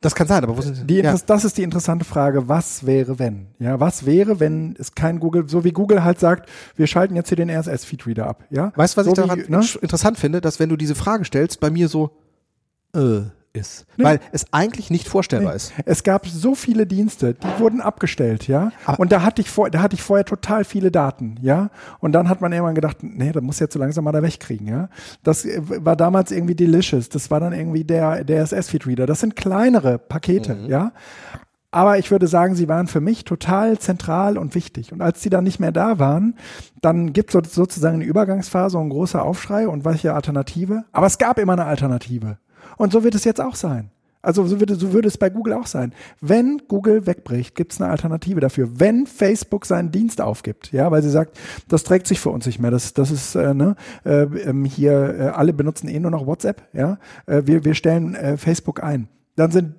[0.00, 0.96] das kann sein, aber wo sind die?
[0.96, 1.14] Ja.
[1.26, 2.48] Das ist die interessante Frage.
[2.48, 3.48] Was wäre, wenn?
[3.58, 7.28] Ja, was wäre, wenn es kein Google, so wie Google halt sagt, wir schalten jetzt
[7.28, 8.44] hier den RSS-Feed wieder ab.
[8.48, 8.72] Ja.
[8.76, 9.62] Weißt du, was so ich daran wie, ne?
[9.82, 12.16] interessant finde, dass wenn du diese Frage stellst, bei mir so,
[12.94, 13.20] äh,
[13.52, 13.86] ist.
[13.96, 14.04] Nee.
[14.04, 15.56] Weil es eigentlich nicht vorstellbar nee.
[15.56, 15.72] ist.
[15.84, 18.72] Es gab so viele Dienste, die wurden abgestellt, ja.
[18.84, 21.70] Aber und da hatte ich vor, da hatte ich vorher total viele Daten, ja.
[21.98, 24.68] Und dann hat man irgendwann gedacht, nee, das muss jetzt so langsam mal da wegkriegen,
[24.68, 24.88] ja.
[25.22, 27.08] Das äh, war damals irgendwie Delicious.
[27.08, 29.06] Das war dann irgendwie der, der SS-Feed-Reader.
[29.06, 30.66] Das sind kleinere Pakete, mhm.
[30.66, 30.92] ja.
[31.72, 34.92] Aber ich würde sagen, sie waren für mich total zentral und wichtig.
[34.92, 36.34] Und als sie dann nicht mehr da waren,
[36.80, 40.84] dann gibt es sozusagen eine Übergangsphase und ein großer Aufschrei und welche Alternative.
[40.90, 42.38] Aber es gab immer eine Alternative.
[42.80, 43.90] Und so wird es jetzt auch sein.
[44.22, 45.92] Also so würde, so würde es bei Google auch sein.
[46.22, 48.80] Wenn Google wegbricht, gibt es eine Alternative dafür.
[48.80, 51.38] Wenn Facebook seinen Dienst aufgibt, ja, weil sie sagt,
[51.68, 52.70] das trägt sich für uns nicht mehr.
[52.70, 53.76] Das, das ist äh, ne,
[54.06, 56.98] äh, ähm, hier äh, alle benutzen eh nur noch WhatsApp, ja.
[57.26, 59.08] Äh, wir, wir stellen äh, Facebook ein.
[59.36, 59.74] Dann sind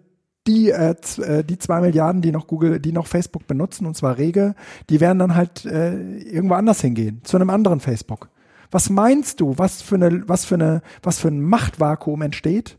[0.45, 4.19] die, äh, äh, die zwei Milliarden, die noch Google, die noch Facebook benutzen, und zwar
[4.19, 4.53] rege,
[4.91, 8.29] die werden dann halt äh, irgendwo anders hingehen, zu einem anderen Facebook.
[8.69, 12.77] Was meinst du, was für eine, was für eine, was für ein Machtvakuum entsteht?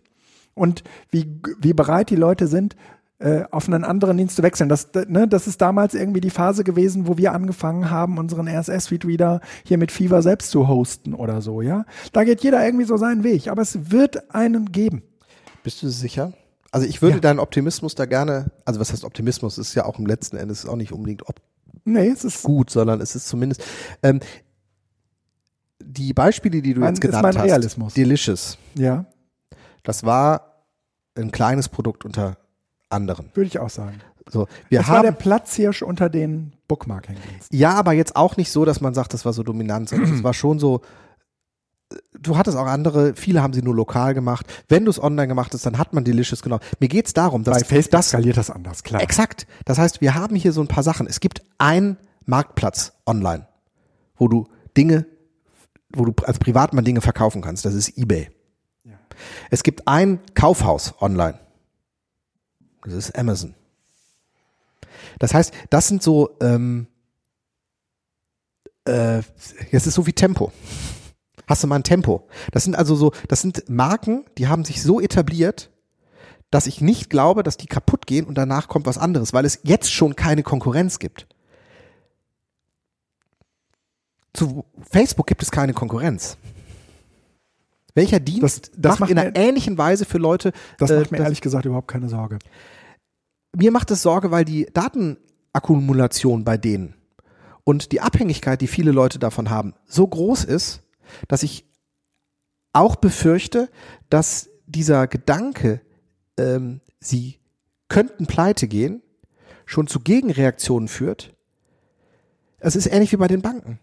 [0.55, 2.77] Und wie, wie bereit die Leute sind,
[3.23, 4.69] äh, auf einen anderen Dienst zu wechseln.
[4.69, 9.41] Das, ne, das ist damals irgendwie die Phase gewesen, wo wir angefangen haben, unseren RSS-Feed-Reader
[9.65, 11.85] hier mit Fever selbst zu hosten oder so, ja.
[12.13, 15.03] Da geht jeder irgendwie so seinen Weg, aber es wird einen geben.
[15.63, 16.33] Bist du sicher?
[16.73, 17.21] Also ich würde ja.
[17.21, 20.77] deinen Optimismus da gerne, also was heißt Optimismus, ist ja auch im letzten Endes auch
[20.77, 21.37] nicht unbedingt ob
[21.85, 23.63] nee, es ist gut, sondern es ist zumindest
[24.03, 24.21] ähm,
[25.81, 27.95] die Beispiele, die du mein, jetzt genannt hast, Realismus.
[27.95, 28.59] Delicious.
[28.75, 29.05] Ja.
[29.83, 30.65] Das war
[31.17, 32.37] ein kleines Produkt unter
[32.89, 33.31] anderen.
[33.35, 34.01] Würde ich auch sagen.
[34.29, 37.57] So, wir das haben, war der Platzhirsch unter den Bookmarking-Diensten.
[37.57, 40.23] Ja, aber jetzt auch nicht so, dass man sagt, das war so dominant, sondern es
[40.23, 40.81] war schon so,
[42.19, 44.47] du hattest auch andere, viele haben sie nur lokal gemacht.
[44.69, 46.63] Wenn du es online gemacht hast, dann hat man Delicious genommen.
[46.79, 49.03] Mir geht es darum, dass bei Facebook das, skaliert das anders, klar.
[49.03, 49.47] Exakt.
[49.65, 51.07] Das heißt, wir haben hier so ein paar Sachen.
[51.07, 53.47] Es gibt einen Marktplatz online,
[54.17, 54.47] wo du
[54.77, 55.07] Dinge,
[55.95, 57.65] wo du als Privatmann Dinge verkaufen kannst.
[57.65, 58.31] Das ist eBay.
[59.51, 61.39] Es gibt ein Kaufhaus online.
[62.85, 63.55] Das ist Amazon.
[65.19, 66.87] Das heißt, das sind so, ähm,
[68.87, 69.23] äh,
[69.71, 70.53] es ist so wie Tempo.
[71.47, 72.29] Hast du mal ein Tempo?
[72.51, 75.71] Das sind also so, das sind Marken, die haben sich so etabliert,
[76.51, 79.61] dass ich nicht glaube, dass die kaputt gehen und danach kommt was anderes, weil es
[79.63, 81.27] jetzt schon keine Konkurrenz gibt.
[84.35, 86.37] Zu Facebook gibt es keine Konkurrenz.
[87.95, 90.53] Welcher Dienst das, das macht, in einer ähnlichen Weise für Leute?
[90.79, 92.39] Das äh, macht mir ehrlich gesagt überhaupt keine Sorge.
[93.55, 96.95] Mir macht es Sorge, weil die Datenakkumulation bei denen
[97.65, 100.83] und die Abhängigkeit, die viele Leute davon haben, so groß ist,
[101.29, 101.67] dass ich
[102.73, 103.69] auch befürchte,
[104.09, 105.83] dass dieser Gedanke,
[106.39, 107.39] ähm, sie
[107.89, 109.03] könnten pleite gehen,
[109.67, 111.35] schon zu Gegenreaktionen führt.
[112.59, 113.79] Es ist ähnlich wie bei den Banken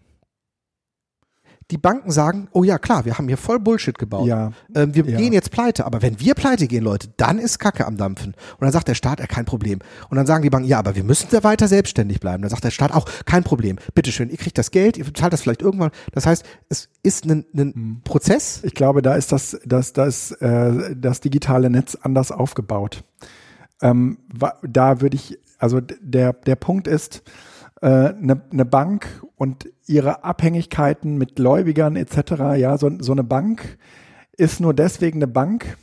[1.70, 4.26] die Banken sagen, oh ja, klar, wir haben hier voll Bullshit gebaut.
[4.26, 4.52] Ja.
[4.74, 5.16] Ähm, wir ja.
[5.16, 8.34] gehen jetzt pleite, aber wenn wir pleite gehen, Leute, dann ist Kacke am Dampfen.
[8.34, 9.78] Und dann sagt der Staat, ja, kein Problem.
[10.08, 12.42] Und dann sagen die Banken, ja, aber wir müssen da weiter selbstständig bleiben.
[12.42, 13.76] Dann sagt der Staat auch, kein Problem.
[13.94, 15.90] Bitteschön, ihr kriegt das Geld, ihr zahlt das vielleicht irgendwann.
[16.12, 18.00] Das heißt, es ist ein, ein mhm.
[18.04, 18.60] Prozess.
[18.64, 23.04] Ich glaube, da ist das, das, das, äh, das digitale Netz anders aufgebaut.
[23.82, 24.18] Ähm,
[24.62, 27.22] da würde ich, also der, der Punkt ist,
[27.80, 32.32] eine, äh, eine Bank und ihre Abhängigkeiten mit Gläubigern etc.
[32.56, 33.78] Ja, so, so eine Bank
[34.36, 35.76] ist nur deswegen eine Bank,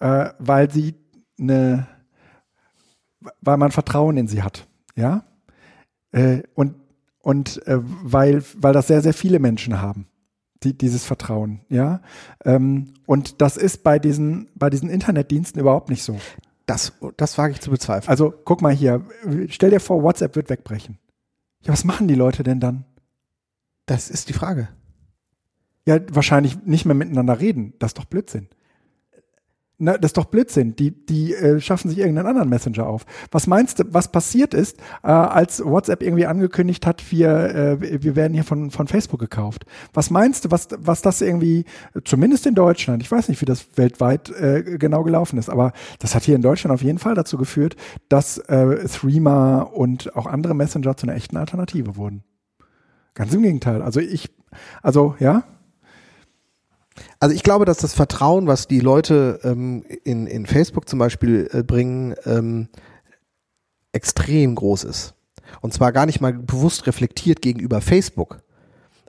[0.00, 0.94] äh, weil sie
[1.38, 1.86] eine,
[3.40, 4.66] weil man Vertrauen in sie hat.
[4.96, 5.24] Ja,
[6.12, 6.74] äh, und
[7.20, 10.06] und äh, weil weil das sehr sehr viele Menschen haben.
[10.64, 12.00] Die, dieses Vertrauen, ja.
[12.44, 16.18] Ähm, und das ist bei diesen, bei diesen Internetdiensten überhaupt nicht so.
[16.68, 18.10] Das, das wage ich zu bezweifeln.
[18.10, 19.02] Also guck mal hier,
[19.48, 20.98] stell dir vor, WhatsApp wird wegbrechen.
[21.62, 22.84] Ja, was machen die Leute denn dann?
[23.86, 24.68] Das ist die Frage.
[25.86, 27.72] Ja, wahrscheinlich nicht mehr miteinander reden.
[27.78, 28.48] Das ist doch Blödsinn.
[29.80, 30.74] Na, das ist doch Blödsinn.
[30.74, 33.06] Die, die äh, schaffen sich irgendeinen anderen Messenger auf.
[33.30, 38.16] Was meinst du, was passiert ist, äh, als WhatsApp irgendwie angekündigt hat, wir, äh, wir
[38.16, 39.66] werden hier von, von Facebook gekauft?
[39.94, 41.64] Was meinst du, was, was das irgendwie,
[42.04, 46.16] zumindest in Deutschland, ich weiß nicht, wie das weltweit äh, genau gelaufen ist, aber das
[46.16, 47.76] hat hier in Deutschland auf jeden Fall dazu geführt,
[48.08, 52.24] dass äh, Threema und auch andere Messenger zu einer echten Alternative wurden.
[53.14, 53.82] Ganz im Gegenteil.
[53.82, 54.28] Also ich,
[54.82, 55.44] also ja,
[57.20, 61.48] also ich glaube, dass das Vertrauen, was die Leute ähm, in, in Facebook zum Beispiel
[61.52, 62.68] äh, bringen, ähm,
[63.92, 65.14] extrem groß ist.
[65.60, 68.38] Und zwar gar nicht mal bewusst reflektiert gegenüber Facebook,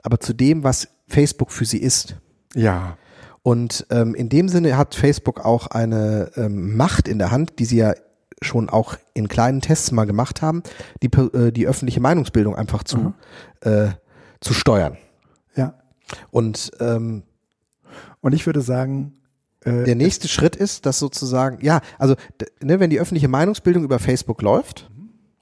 [0.02, 2.16] aber zu dem, was Facebook für sie ist.
[2.54, 2.96] Ja.
[3.42, 7.64] Und ähm, in dem Sinne hat Facebook auch eine ähm, Macht in der Hand, die
[7.64, 7.94] sie ja
[8.42, 10.62] schon auch in kleinen Tests mal gemacht haben,
[11.02, 13.14] die, äh, die öffentliche Meinungsbildung einfach zu, mhm.
[13.60, 13.88] äh,
[14.40, 14.96] zu steuern.
[15.56, 15.74] Ja.
[16.30, 17.22] Und ähm,
[18.20, 19.14] und ich würde sagen,
[19.64, 22.14] äh, der nächste Schritt ist, dass sozusagen, ja, also
[22.62, 24.90] ne, wenn die öffentliche Meinungsbildung über Facebook läuft,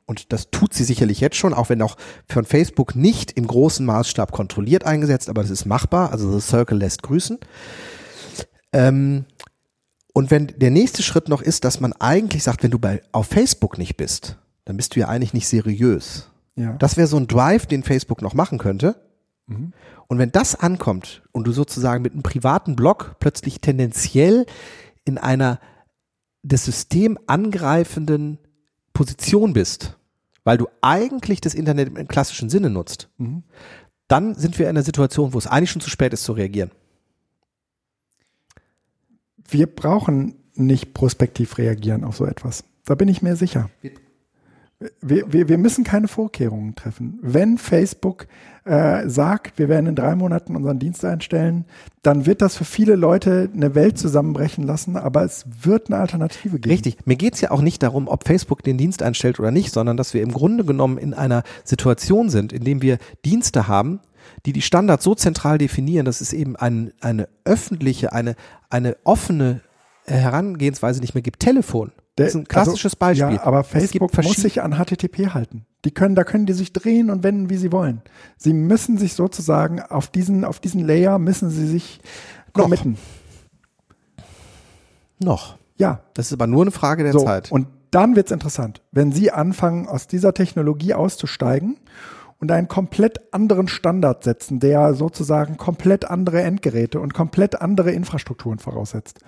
[0.07, 1.97] und das tut sie sicherlich jetzt schon, auch wenn auch
[2.27, 6.79] von Facebook nicht im großen Maßstab kontrolliert eingesetzt, aber das ist machbar, also The Circle
[6.79, 7.39] lässt grüßen.
[8.73, 9.27] Ähm,
[10.15, 13.27] und wenn der nächste Schritt noch ist, dass man eigentlich sagt, wenn du bei, auf
[13.27, 16.29] Facebook nicht bist, dann bist du ja eigentlich nicht seriös.
[16.57, 16.73] Ja.
[16.73, 18.97] Das wäre so ein Drive, den Facebook noch machen könnte.
[19.49, 19.73] Mhm.
[20.07, 24.47] Und wenn das ankommt und du sozusagen mit einem privaten Blog plötzlich tendenziell
[25.05, 25.59] in einer
[26.43, 28.39] das System angreifenden
[28.93, 29.97] Position bist,
[30.45, 33.43] weil du eigentlich das Internet im klassischen Sinne nutzt, mhm.
[34.07, 36.71] dann sind wir in einer Situation, wo es eigentlich schon zu spät ist zu reagieren.
[39.51, 42.65] Wir brauchen nicht prospektiv reagieren auf so etwas.
[42.85, 43.71] Da bin ich mir sicher.
[45.01, 47.19] Wir, wir, wir müssen keine Vorkehrungen treffen.
[47.21, 48.29] Wenn Facebook
[48.65, 51.65] äh, sagt, wir werden in drei Monaten unseren Dienst einstellen,
[52.03, 56.61] dann wird das für viele Leute eine Welt zusammenbrechen lassen, aber es wird eine Alternative
[56.61, 56.71] geben.
[56.71, 57.07] Richtig.
[57.07, 60.15] Mir geht's ja auch nicht darum, ob Facebook den Dienst einstellt oder nicht, sondern dass
[60.15, 63.99] wir im Grunde genommen in einer Situation sind, in dem wir Dienste haben,
[64.47, 68.37] die die Standards so zentral definieren, dass es eben ein, eine öffentliche, eine,
[68.71, 69.61] eine offene
[70.05, 71.41] Herangehensweise nicht mehr gibt.
[71.41, 73.37] Telefon das ist ein klassisches also, Beispiel.
[73.37, 75.65] Ja, aber Facebook muss sich an HTTP halten.
[75.85, 78.03] Die können, da können die sich drehen und wenden, wie sie wollen.
[78.37, 82.01] Sie müssen sich sozusagen auf diesen, auf diesen Layer müssen sie sich
[82.53, 82.99] committen.
[85.21, 85.57] Noch.
[85.77, 86.01] Ja.
[86.15, 87.53] Das ist aber nur eine Frage der so, Zeit.
[87.53, 91.79] Und dann wird's interessant, wenn Sie anfangen, aus dieser Technologie auszusteigen
[92.39, 98.59] und einen komplett anderen Standard setzen, der sozusagen komplett andere Endgeräte und komplett andere Infrastrukturen
[98.59, 99.21] voraussetzt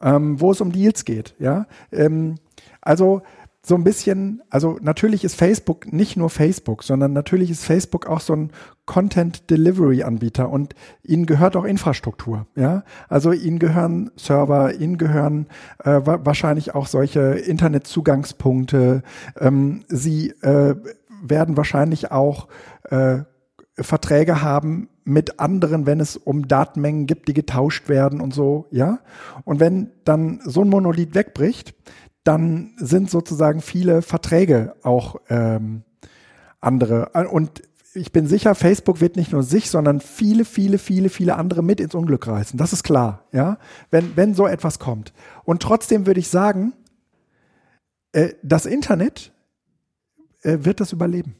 [0.00, 1.34] ähm, wo es um Deals geht.
[1.38, 2.36] Ja, ähm,
[2.80, 3.22] also
[3.62, 8.20] so ein bisschen, also natürlich ist Facebook nicht nur Facebook, sondern natürlich ist Facebook auch
[8.20, 8.52] so ein
[8.86, 12.84] Content Delivery Anbieter und ihnen gehört auch Infrastruktur, ja.
[13.08, 15.46] Also ihnen gehören Server, ihnen gehören
[15.84, 19.02] äh, wahrscheinlich auch solche Internetzugangspunkte.
[19.38, 20.74] Ähm, sie äh,
[21.22, 22.48] werden wahrscheinlich auch
[22.84, 23.18] äh,
[23.76, 29.00] Verträge haben mit anderen, wenn es um Datenmengen gibt, die getauscht werden und so, ja.
[29.44, 31.74] Und wenn dann so ein Monolith wegbricht,
[32.24, 35.82] dann sind sozusagen viele Verträge auch ähm,
[36.60, 37.10] andere.
[37.30, 37.62] Und
[37.92, 41.80] ich bin sicher, Facebook wird nicht nur sich, sondern viele, viele, viele, viele andere mit
[41.80, 42.56] ins Unglück reißen.
[42.56, 43.58] Das ist klar, ja.
[43.90, 45.12] Wenn, wenn so etwas kommt.
[45.44, 46.72] Und trotzdem würde ich sagen,
[48.12, 49.32] äh, das Internet
[50.42, 51.34] äh, wird das überleben.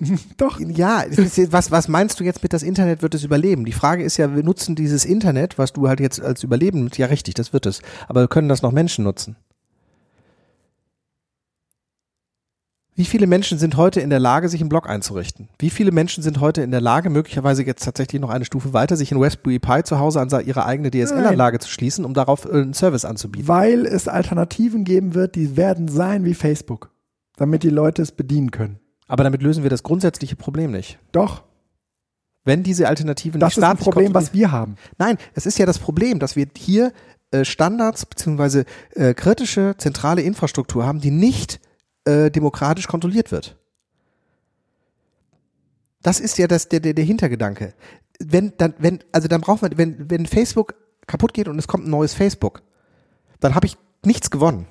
[0.36, 0.60] Doch.
[0.60, 1.04] Ja,
[1.50, 3.64] was, was meinst du jetzt mit das Internet wird es überleben?
[3.64, 7.06] Die Frage ist ja, wir nutzen dieses Internet, was du halt jetzt als Überleben, ja
[7.06, 7.80] richtig, das wird es.
[8.08, 9.36] Aber können das noch Menschen nutzen?
[12.98, 15.50] Wie viele Menschen sind heute in der Lage, sich einen Blog einzurichten?
[15.58, 18.96] Wie viele Menschen sind heute in der Lage, möglicherweise jetzt tatsächlich noch eine Stufe weiter,
[18.96, 22.72] sich in Raspberry Pi zu Hause an ihre eigene DSL-Anlage zu schließen, um darauf einen
[22.72, 23.48] Service anzubieten?
[23.48, 26.90] Weil es Alternativen geben wird, die werden sein wie Facebook,
[27.36, 28.80] damit die Leute es bedienen können.
[29.06, 30.98] Aber damit lösen wir das grundsätzliche Problem nicht.
[31.12, 31.44] Doch.
[32.44, 34.76] Wenn diese Alternativen das nicht Das ist ein Problem, was wir haben.
[34.98, 36.92] Nein, es ist ja das Problem, dass wir hier
[37.32, 38.64] äh, Standards beziehungsweise
[38.94, 41.60] äh, kritische zentrale Infrastruktur haben, die nicht
[42.04, 43.56] äh, demokratisch kontrolliert wird.
[46.02, 47.74] Das ist ja das, der, der, der Hintergedanke.
[48.20, 50.74] Wenn, dann, wenn, also dann braucht man, wenn, wenn Facebook
[51.08, 52.62] kaputt geht und es kommt ein neues Facebook,
[53.40, 54.68] dann habe ich nichts gewonnen.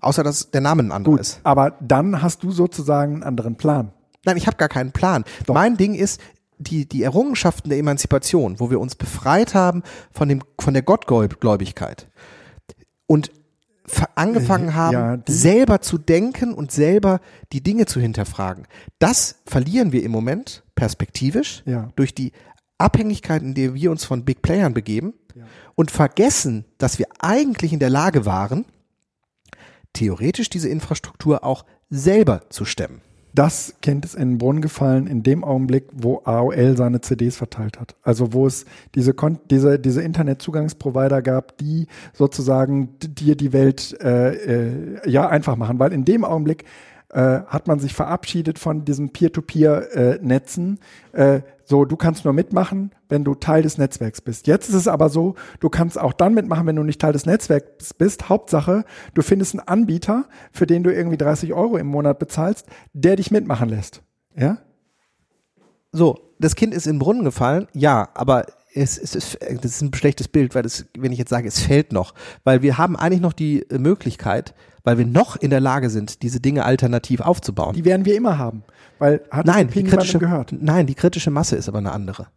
[0.00, 1.40] Außer dass der Name ein anderer Gut, ist.
[1.44, 3.92] Aber dann hast du sozusagen einen anderen Plan.
[4.24, 5.24] Nein, ich habe gar keinen Plan.
[5.46, 5.54] Doch.
[5.54, 6.20] Mein Ding ist,
[6.58, 12.08] die, die Errungenschaften der Emanzipation, wo wir uns befreit haben von, dem, von der Gottgläubigkeit
[13.06, 13.30] und
[14.14, 17.20] angefangen haben, ja, selber zu denken und selber
[17.52, 18.66] die Dinge zu hinterfragen.
[18.98, 21.90] Das verlieren wir im Moment perspektivisch ja.
[21.96, 22.32] durch die
[22.78, 25.44] Abhängigkeit, in der wir uns von Big Playern begeben ja.
[25.74, 28.64] und vergessen, dass wir eigentlich in der Lage waren,
[29.94, 33.00] theoretisch diese Infrastruktur auch selber zu stemmen.
[33.34, 37.80] Das Kind ist in den Brunnen gefallen in dem Augenblick, wo AOL seine CDs verteilt
[37.80, 37.96] hat.
[38.02, 38.64] Also wo es
[38.94, 39.12] diese,
[39.50, 45.80] diese, diese Internetzugangsprovider gab, die sozusagen dir die Welt äh, äh, ja einfach machen.
[45.80, 46.64] Weil in dem Augenblick
[47.10, 50.80] äh, hat man sich verabschiedet von diesen Peer-to-Peer-Netzen.
[51.12, 54.46] Äh, so, du kannst nur mitmachen, wenn du Teil des Netzwerks bist.
[54.46, 57.26] Jetzt ist es aber so, du kannst auch dann mitmachen, wenn du nicht Teil des
[57.26, 58.28] Netzwerks bist.
[58.28, 63.16] Hauptsache, du findest einen Anbieter, für den du irgendwie 30 Euro im Monat bezahlst, der
[63.16, 64.02] dich mitmachen lässt.
[64.36, 64.58] Ja?
[65.92, 69.82] So, das Kind ist in den Brunnen gefallen, ja, aber es, es ist, das ist
[69.82, 72.96] ein schlechtes Bild, weil das, wenn ich jetzt sage, es fällt noch, weil wir haben
[72.96, 77.74] eigentlich noch die Möglichkeit, weil wir noch in der Lage sind, diese Dinge alternativ aufzubauen.
[77.74, 78.64] Die werden wir immer haben,
[78.98, 80.52] weil hat nein, die kritische, gehört.
[80.52, 82.28] Nein, die kritische Masse ist aber eine andere.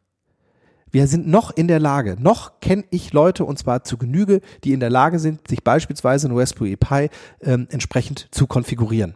[0.89, 4.71] Wir sind noch in der Lage, noch kenne ich Leute und zwar zu Genüge, die
[4.71, 7.09] in der Lage sind, sich beispielsweise in Raspberry Pi
[7.41, 9.15] ähm, entsprechend zu konfigurieren.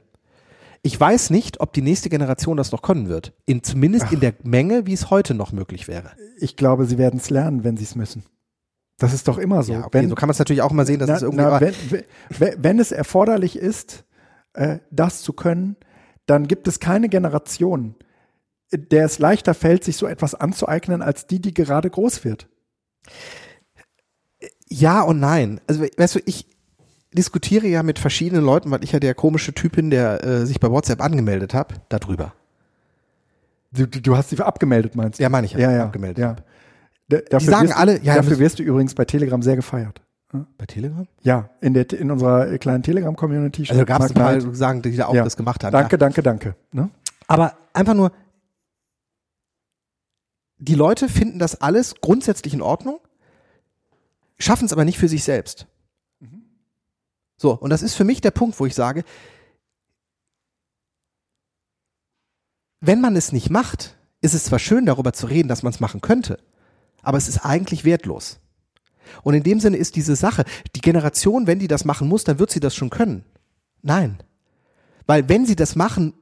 [0.83, 3.33] Ich weiß nicht, ob die nächste Generation das noch können wird.
[3.45, 4.11] In, zumindest Ach.
[4.13, 6.11] in der Menge, wie es heute noch möglich wäre.
[6.37, 8.23] Ich glaube, sie werden es lernen, wenn sie es müssen.
[8.97, 9.73] Das ist doch immer so.
[9.73, 11.43] Ja, okay, wenn, so kann man es natürlich auch mal sehen, dass na, es irgendwie.
[11.43, 11.73] Na, wenn,
[12.29, 14.05] wenn, wenn, es erforderlich ist,
[14.53, 15.75] äh, das zu können,
[16.25, 17.95] dann gibt es keine Generation,
[18.71, 22.47] der es leichter fällt, sich so etwas anzueignen, als die, die gerade groß wird.
[24.67, 25.61] Ja und nein.
[25.67, 26.47] Also, weißt du, ich
[27.13, 30.59] diskutiere ja mit verschiedenen Leuten, weil ich ja der komische Typ bin, der äh, sich
[30.59, 32.33] bei WhatsApp angemeldet habe, darüber.
[33.71, 35.23] Du, du, hast sie abgemeldet, meinst du?
[35.23, 35.53] Ja, meine ich.
[35.53, 35.83] Ja, ja.
[35.85, 36.17] Abgemeldet.
[36.17, 36.35] Ja.
[37.09, 40.01] D dafür sagen wirst, alle- ja, dafür wirst du übrigens bei Telegram sehr gefeiert.
[40.57, 41.05] Bei Telegram?
[41.23, 43.65] Ja, in, der, in unserer kleinen Telegram-Community.
[43.69, 44.51] Also gab es ein Mark paar, Knight.
[44.53, 45.25] die sagen, die da auch Ja.
[45.25, 45.73] das gemacht haben.
[45.73, 45.97] Danke, Ja.
[45.97, 46.55] danke, danke.
[46.71, 46.89] Ne?
[47.27, 48.13] Aber einfach nur,
[50.57, 52.99] die Leute finden das alles grundsätzlich in Ordnung,
[54.37, 55.67] schaffen es aber nicht für sich selbst.
[57.41, 59.03] So, und das ist für mich der Punkt, wo ich sage,
[62.81, 65.79] wenn man es nicht macht, ist es zwar schön, darüber zu reden, dass man es
[65.79, 66.37] machen könnte,
[67.01, 68.39] aber es ist eigentlich wertlos.
[69.23, 70.45] Und in dem Sinne ist diese Sache,
[70.75, 73.25] die Generation, wenn die das machen muss, dann wird sie das schon können.
[73.81, 74.21] Nein.
[75.07, 76.13] Weil wenn sie das machen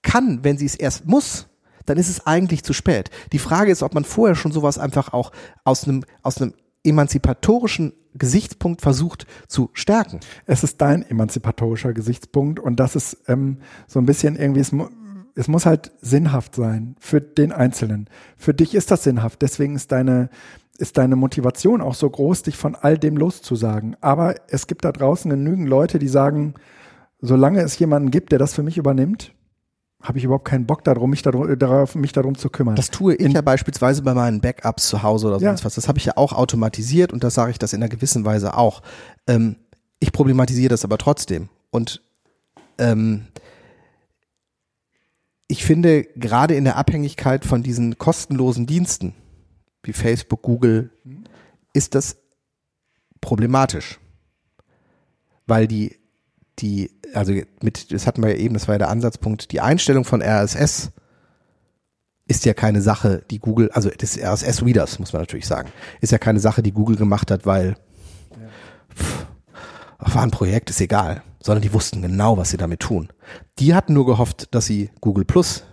[0.00, 1.46] kann, wenn sie es erst muss,
[1.84, 3.10] dann ist es eigentlich zu spät.
[3.32, 5.30] Die Frage ist, ob man vorher schon sowas einfach auch
[5.62, 6.54] aus einem, aus einem
[6.84, 10.20] emanzipatorischen Gesichtspunkt versucht zu stärken.
[10.46, 14.88] Es ist dein emanzipatorischer Gesichtspunkt und das ist ähm, so ein bisschen irgendwie, es, mu
[15.34, 18.08] es muss halt sinnhaft sein für den Einzelnen.
[18.36, 20.28] Für dich ist das sinnhaft, deswegen ist deine,
[20.76, 23.96] ist deine Motivation auch so groß, dich von all dem loszusagen.
[24.02, 26.54] Aber es gibt da draußen genügend Leute, die sagen,
[27.20, 29.32] solange es jemanden gibt, der das für mich übernimmt,
[30.02, 32.74] habe ich überhaupt keinen Bock darum, mich darum, darauf, mich darum zu kümmern.
[32.76, 35.50] Das tue ich In- ja beispielsweise bei meinen Backups zu Hause oder Ja.
[35.50, 35.74] sonst was.
[35.76, 38.56] Das habe ich ja auch automatisiert und das sage ich das in einer gewissen Weise
[38.56, 38.82] auch.
[39.28, 39.56] Ähm,
[40.00, 41.48] ich problematisiere das aber trotzdem.
[41.70, 42.02] Und
[42.78, 43.28] ähm,
[45.48, 49.14] ich finde, gerade in der Abhängigkeit von diesen kostenlosen Diensten
[49.82, 50.90] wie Facebook, Google,
[51.72, 52.16] ist das
[53.20, 53.98] problematisch.
[55.46, 55.96] Weil die,
[56.62, 60.04] die, also mit, das hatten wir ja eben, das war ja der Ansatzpunkt, die Einstellung
[60.04, 60.92] von RSS
[62.26, 65.70] ist ja keine Sache, die Google, also des RSS-Readers, muss man natürlich sagen,
[66.00, 67.74] ist ja keine Sache, die Google gemacht hat, weil
[68.96, 69.26] pff,
[69.98, 73.08] war ein Projekt, ist egal, sondern die wussten genau, was sie damit tun.
[73.58, 75.64] Die hatten nur gehofft, dass sie Google Plus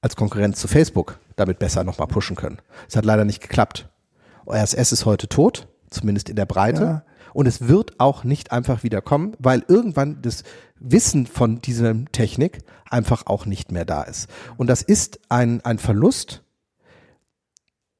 [0.00, 2.58] als Konkurrenz zu Facebook damit besser nochmal pushen können.
[2.88, 3.88] Es hat leider nicht geklappt.
[4.46, 6.82] RSS ist heute tot, zumindest in der Breite.
[6.82, 7.04] Ja.
[7.32, 10.42] Und es wird auch nicht einfach wieder kommen, weil irgendwann das
[10.78, 12.58] Wissen von dieser Technik
[12.88, 14.28] einfach auch nicht mehr da ist.
[14.56, 16.42] Und das ist ein, ein Verlust,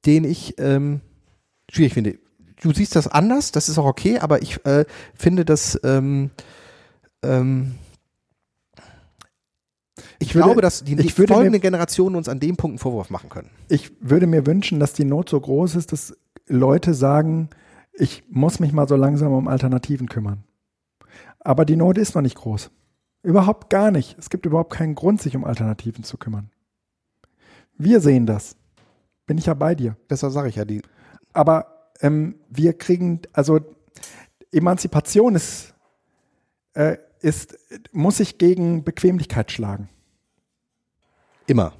[0.06, 1.00] den ich ähm,
[1.70, 2.18] schwierig finde.
[2.62, 4.84] Du siehst das anders, das ist auch okay, aber ich äh,
[5.14, 6.30] finde, dass ähm,
[7.22, 7.74] ähm,
[10.18, 13.10] ich, Ich würde- glaube, dass die, die folgenden Generationen uns an dem Punkt einen Vorwurf
[13.10, 13.50] machen können.
[13.68, 16.14] ich würde mir wünschen, dass die Not so groß ist, dass
[16.46, 17.48] Leute sagen,
[18.00, 20.44] ich muss mich mal so langsam um Alternativen kümmern.
[21.38, 22.70] Aber die Not ist noch nicht groß.
[23.22, 24.18] Überhaupt gar nicht.
[24.18, 26.50] Es gibt überhaupt keinen Grund, sich um Alternativen zu kümmern.
[27.76, 28.56] Wir sehen das.
[29.26, 29.96] Bin ich ja bei dir.
[30.08, 30.80] Deshalb sage ich ja, die
[31.34, 33.60] Aber ähm, wir kriegen, also
[34.50, 35.74] Emanzipation ist,
[36.72, 37.58] äh, ist,
[37.92, 39.90] muss sich gegen Bequemlichkeit schlagen.
[41.46, 41.74] immer.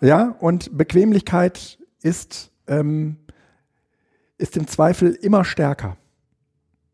[0.00, 3.16] Ja, und Bequemlichkeit ist, ähm,
[4.38, 5.96] ist im Zweifel immer stärker.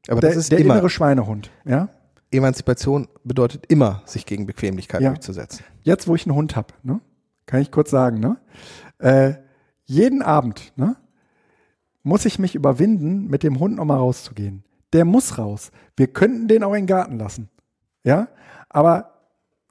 [0.08, 0.74] Aber der das ist der immer.
[0.74, 1.50] innere Schweinehund.
[1.64, 1.88] Ja?
[2.30, 5.10] Emanzipation bedeutet immer, sich gegen Bequemlichkeit Ja.
[5.10, 5.64] durchzusetzen.
[5.82, 7.00] Jetzt, wo ich einen Hund habe, ne,
[7.46, 8.38] kann ich kurz sagen, ne,
[8.98, 9.34] äh,
[9.84, 10.96] jeden Abend ne,
[12.02, 14.64] muss ich mich überwinden, mit dem Hund nochmal rauszugehen.
[14.92, 15.70] Der muss raus.
[15.96, 17.48] Wir könnten den auch in den Garten lassen.
[18.04, 18.28] Ja,
[18.68, 19.12] aber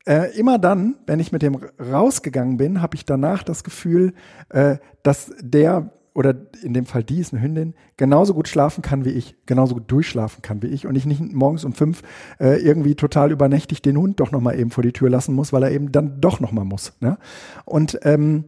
[0.06, 4.14] äh, immer dann, wenn ich mit dem rausgegangen bin, habe ich danach das Gefühl,
[4.50, 9.06] äh, dass der oder in dem Fall die ist eine Hündin, genauso gut schlafen kann
[9.06, 12.02] wie ich, genauso gut durchschlafen kann wie ich und ich nicht morgens um fünf
[12.40, 15.64] äh, irgendwie total übernächtig den Hund doch nochmal eben vor die Tür lassen muss, weil
[15.64, 16.94] er eben dann doch nochmal muss.
[17.00, 17.18] Ne?
[17.66, 18.46] Und ähm,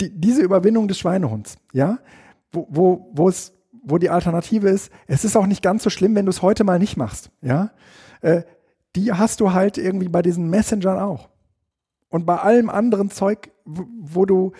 [0.00, 1.98] die, diese Überwindung des Schweinehunds, ja,
[2.52, 6.14] wo, wo, wo es, wo die Alternative ist, es ist auch nicht ganz so schlimm,
[6.14, 7.70] wenn du es heute mal nicht machst, ja,
[8.20, 8.42] äh,
[8.94, 11.28] die hast du halt irgendwie bei diesen Messengern auch.
[12.08, 14.52] Und bei allem anderen Zeug, wo, wo du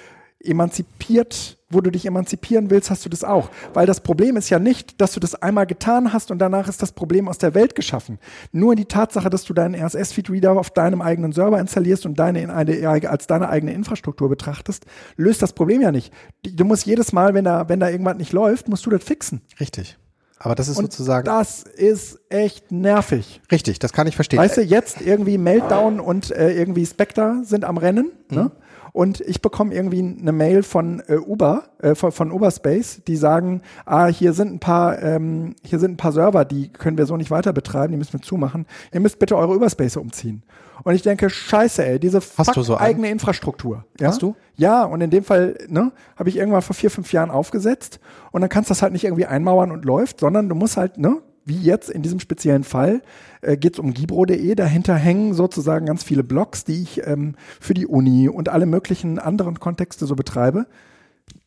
[0.42, 3.50] emanzipiert, wo du dich emanzipieren willst, hast du das auch.
[3.74, 6.82] Weil das Problem ist ja nicht, dass du das einmal getan hast und danach ist
[6.82, 8.18] das Problem aus der Welt geschaffen.
[8.52, 12.50] Nur die Tatsache, dass du deinen RSS-Feed-Reader auf deinem eigenen Server installierst und deine in
[12.50, 14.86] eine, als deine eigene Infrastruktur betrachtest,
[15.16, 16.12] löst das Problem ja nicht.
[16.44, 19.42] Du musst jedes Mal, wenn da, wenn da irgendwas nicht läuft, musst du das fixen.
[19.58, 19.98] Richtig.
[20.38, 23.40] Aber das ist Und sozusagen das ist echt nervig.
[23.50, 24.38] richtig, das kann ich verstehen.
[24.38, 28.12] Weißt du, jetzt irgendwie Meltdown und äh, irgendwie Spectre sind am Rennen.
[28.30, 28.50] Ne?
[28.96, 33.60] Und ich bekomme irgendwie eine Mail von äh, Uber, äh, von, von Uberspace, die sagen,
[33.84, 37.14] ah, hier sind ein paar, ähm, hier sind ein paar Server, die können wir so
[37.18, 38.64] nicht weiter betreiben, die müssen wir zumachen.
[38.94, 40.44] Ihr müsst bitte eure Uberspace umziehen.
[40.82, 42.78] Und ich denke, scheiße, ey, diese so einen?
[42.78, 43.84] eigene Infrastruktur.
[44.00, 44.08] Ja?
[44.08, 44.34] Hast du?
[44.54, 48.00] Ja, und in dem Fall, ne, habe ich irgendwann vor vier, fünf Jahren aufgesetzt
[48.32, 50.96] und dann kannst du das halt nicht irgendwie einmauern und läuft, sondern du musst halt,
[50.96, 53.02] ne, wie jetzt in diesem speziellen Fall
[53.40, 54.54] äh, geht es um gibro.de.
[54.56, 59.18] Dahinter hängen sozusagen ganz viele Blogs, die ich ähm, für die Uni und alle möglichen
[59.18, 60.66] anderen Kontexte so betreibe.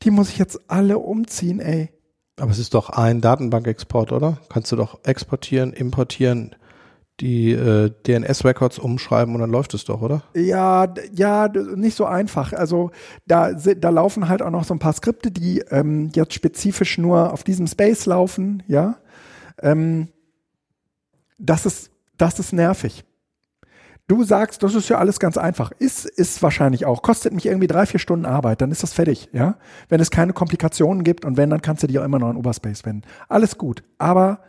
[0.04, 1.92] Die muss ich jetzt alle umziehen, ey.
[2.40, 4.40] Aber es ist doch ein Datenbankexport, oder?
[4.50, 6.56] Kannst du doch exportieren, importieren,
[7.20, 10.24] die äh, DNS-Records umschreiben und dann läuft es doch, oder?
[10.34, 12.54] Ja, ja, nicht so einfach.
[12.54, 12.92] Also
[13.28, 17.34] da, da laufen halt auch noch so ein paar Skripte, die ähm, jetzt spezifisch nur
[17.34, 18.98] auf diesem Space laufen, ja.
[19.62, 20.10] Ähm,
[21.38, 23.04] das ist, das ist nervig.
[24.08, 25.72] Du sagst, das ist ja alles ganz einfach.
[25.78, 27.04] Ist, ist wahrscheinlich auch.
[27.04, 29.58] Kostet mich irgendwie drei, vier Stunden Arbeit, dann ist das fertig, ja.
[29.88, 32.38] Wenn es keine Komplikationen gibt und wenn, dann kannst du dir auch immer noch einen
[32.38, 33.04] Oberspace wenden.
[33.28, 33.84] Alles gut.
[34.00, 34.40] Aber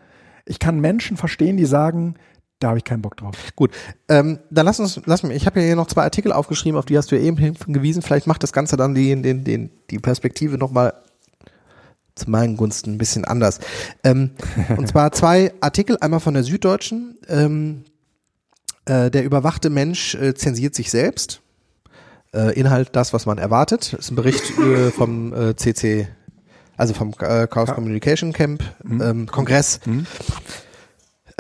[0.47, 2.15] ich kann Menschen verstehen, die sagen,
[2.59, 3.35] da habe ich keinen Bock drauf.
[3.55, 3.71] Gut,
[4.09, 6.87] ähm, dann lass uns, lass mich, ich habe ja hier noch zwei Artikel aufgeschrieben, auf
[6.87, 8.03] die hast du ja eben hingewiesen.
[8.03, 10.95] Vielleicht macht das Ganze dann die, den, den, die Perspektive nochmal
[12.15, 13.61] zu meinen Gunsten ein bisschen anders.
[14.05, 14.31] Ähm,
[14.77, 17.19] und zwar zwei Artikel, einmal von der Süddeutschen.
[17.29, 17.85] Ähm,
[18.85, 21.41] äh, der überwachte Mensch äh, zensiert sich selbst.
[22.33, 23.93] Äh, Inhalt das, was man erwartet.
[23.93, 26.09] Das ist ein Bericht äh, vom äh, CC,
[26.77, 29.03] also vom äh, Chaos Communication Camp, mhm.
[29.03, 29.81] ähm, Kongress.
[29.85, 30.07] Mhm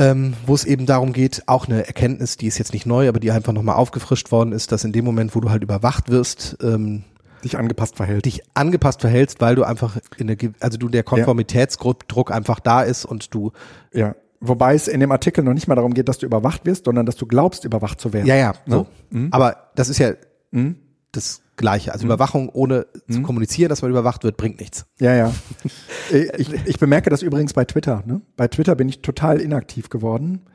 [0.00, 3.20] ähm, wo es eben darum geht, auch eine Erkenntnis, die ist jetzt nicht neu, aber
[3.20, 6.56] die einfach nochmal aufgefrischt worden ist, dass in dem Moment, wo du halt überwacht wirst,
[6.62, 7.04] ähm,
[7.44, 8.26] dich angepasst verhältst.
[8.26, 13.04] Dich angepasst verhältst, weil du einfach in der, also du der Konformitätsdruck einfach da ist
[13.04, 13.52] und du.
[13.92, 14.14] Ja.
[14.40, 17.04] Wobei es in dem Artikel noch nicht mal darum geht, dass du überwacht wirst, sondern
[17.04, 18.26] dass du glaubst, überwacht zu werden.
[18.26, 18.52] Ja, ja.
[18.64, 18.76] Ne?
[18.76, 18.86] So.
[19.10, 19.28] Mhm.
[19.32, 20.12] Aber das ist ja
[20.50, 20.76] mhm.
[21.12, 21.92] das Gleiche.
[21.92, 22.12] Also mhm.
[22.12, 23.12] Überwachung ohne mhm.
[23.12, 24.86] zu kommunizieren, dass man überwacht wird, bringt nichts.
[24.98, 25.32] Ja, ja.
[26.10, 28.02] ich, ich bemerke das übrigens bei Twitter.
[28.06, 28.22] Ne?
[28.36, 30.46] Bei Twitter bin ich total inaktiv geworden,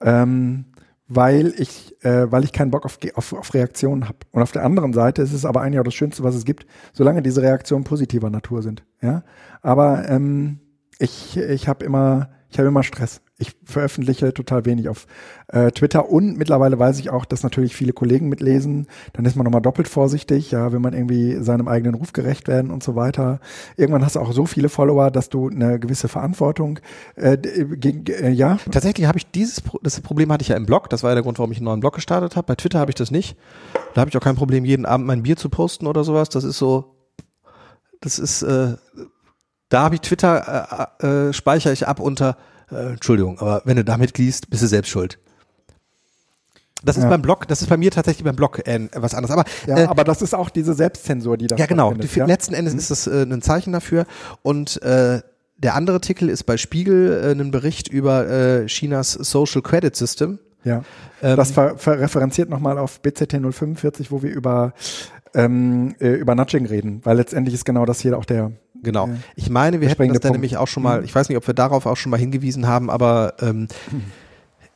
[0.00, 0.64] ähm,
[1.08, 4.18] weil ich, äh, weil ich keinen Bock auf, auf, auf Reaktionen habe.
[4.32, 6.66] Und auf der anderen Seite ist es aber eigentlich auch das Schönste, was es gibt,
[6.92, 8.84] solange diese Reaktionen positiver Natur sind.
[9.00, 9.22] Ja,
[9.62, 10.60] aber ähm,
[10.98, 15.06] ich, ich habe immer, ich habe immer Stress ich veröffentliche total wenig auf
[15.48, 18.86] äh, Twitter und mittlerweile weiß ich auch, dass natürlich viele Kollegen mitlesen.
[19.12, 22.70] Dann ist man nochmal doppelt vorsichtig, ja, wenn man irgendwie seinem eigenen Ruf gerecht werden
[22.70, 23.40] und so weiter.
[23.76, 26.78] Irgendwann hast du auch so viele Follower, dass du eine gewisse Verantwortung
[27.14, 28.58] äh, gegen, äh, ja.
[28.70, 30.88] Tatsächlich habe ich dieses das Problem hatte ich ja im Blog.
[30.88, 32.46] Das war ja der Grund, warum ich einen neuen Blog gestartet habe.
[32.46, 33.36] Bei Twitter habe ich das nicht.
[33.94, 36.30] Da habe ich auch kein Problem, jeden Abend mein Bier zu posten oder sowas.
[36.30, 36.96] Das ist so,
[38.00, 38.76] das ist, äh,
[39.68, 42.38] da habe ich Twitter äh, äh, speichere ich ab unter
[42.70, 45.18] äh, Entschuldigung, aber wenn du damit liest, bist du selbst schuld.
[46.84, 47.08] Das ist ja.
[47.08, 49.30] beim Blog, das ist bei mir tatsächlich beim Blog äh, was anderes.
[49.30, 51.92] Aber, ja, äh, aber das ist auch diese Selbstzensur, die da Ja, genau.
[51.94, 52.26] Die, ja?
[52.26, 52.78] Letzten Endes mhm.
[52.78, 54.06] ist das äh, ein Zeichen dafür.
[54.42, 55.20] Und äh,
[55.58, 60.38] der andere Artikel ist bei Spiegel äh, ein Bericht über äh, Chinas Social Credit System.
[60.64, 60.82] Ja.
[61.22, 64.74] Ähm, das ver, ver referenziert nochmal auf BZT 045, wo wir über
[65.34, 68.52] ähm, äh, über Nudging reden, weil letztendlich ist genau das hier auch der
[68.86, 69.10] Genau.
[69.34, 71.06] Ich meine, wir hätten das dann nämlich auch schon mal, mhm.
[71.06, 73.66] ich weiß nicht, ob wir darauf auch schon mal hingewiesen haben, aber ähm,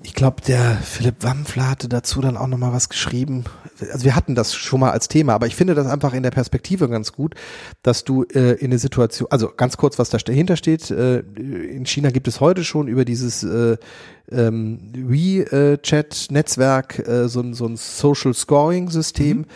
[0.02, 3.44] ich glaube, der Philipp Wampfler hatte dazu dann auch noch mal was geschrieben.
[3.92, 6.32] Also wir hatten das schon mal als Thema, aber ich finde das einfach in der
[6.32, 7.36] Perspektive ganz gut,
[7.84, 10.90] dass du äh, in eine Situation, also ganz kurz, was da dahinter steht.
[10.90, 13.76] Äh, in China gibt es heute schon über dieses äh,
[14.32, 19.38] ähm, WeChat-Netzwerk äh, so, so ein Social Scoring-System.
[19.38, 19.46] Mhm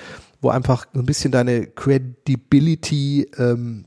[0.45, 3.87] wo einfach ein bisschen deine Credibility ähm,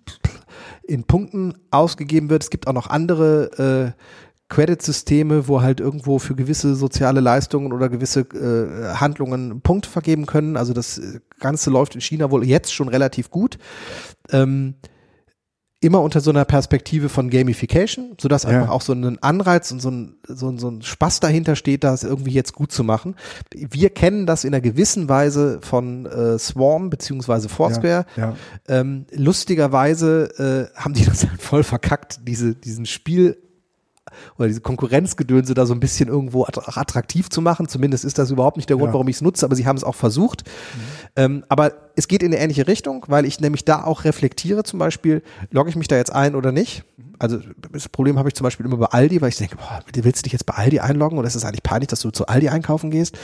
[0.87, 2.43] in Punkten ausgegeben wird.
[2.43, 4.01] Es gibt auch noch andere äh,
[4.49, 10.55] Credit-Systeme, wo halt irgendwo für gewisse soziale Leistungen oder gewisse äh, Handlungen Punkte vergeben können.
[10.55, 11.01] Also das
[11.39, 13.57] Ganze läuft in China wohl jetzt schon relativ gut.
[14.31, 14.75] Ähm,
[15.79, 18.49] immer unter so einer Perspektive von Gamification, sodass ja.
[18.49, 21.83] einfach auch so ein Anreiz und so ein, so, ein, so ein Spaß dahinter steht,
[21.83, 23.15] das irgendwie jetzt gut zu machen.
[23.53, 28.05] Wir kennen das in einer gewissen Weise von äh, Swarm beziehungsweise Foursquare.
[28.15, 28.35] Ja, ja.
[28.67, 33.37] Ähm, lustigerweise äh, haben die das halt voll verkackt, diese, diesen Spiel
[34.37, 37.67] oder diese Konkurrenzgedönse da so ein bisschen irgendwo attraktiv zu machen.
[37.67, 38.93] Zumindest ist das überhaupt nicht der Grund, ja.
[38.93, 40.43] warum ich es nutze, aber sie haben es auch versucht.
[40.45, 40.81] Mhm.
[41.15, 44.79] Ähm, aber es geht in eine ähnliche Richtung, weil ich nämlich da auch reflektiere, zum
[44.79, 45.21] Beispiel,
[45.51, 46.83] logge ich mich da jetzt ein oder nicht?
[47.19, 47.39] Also
[47.71, 50.23] das Problem habe ich zum Beispiel immer bei Aldi, weil ich denke, boah, willst du
[50.23, 52.91] dich jetzt bei Aldi einloggen oder ist es eigentlich peinlich, dass du zu Aldi einkaufen
[52.91, 53.17] gehst?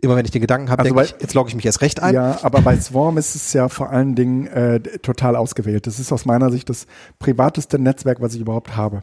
[0.00, 2.00] immer wenn ich den Gedanken habe, also denke ich, jetzt logge ich mich erst recht
[2.00, 2.14] ein.
[2.14, 5.86] Ja, aber bei Swarm ist es ja vor allen Dingen äh, total ausgewählt.
[5.86, 6.86] Das ist aus meiner Sicht das
[7.18, 9.02] privateste Netzwerk, was ich überhaupt habe.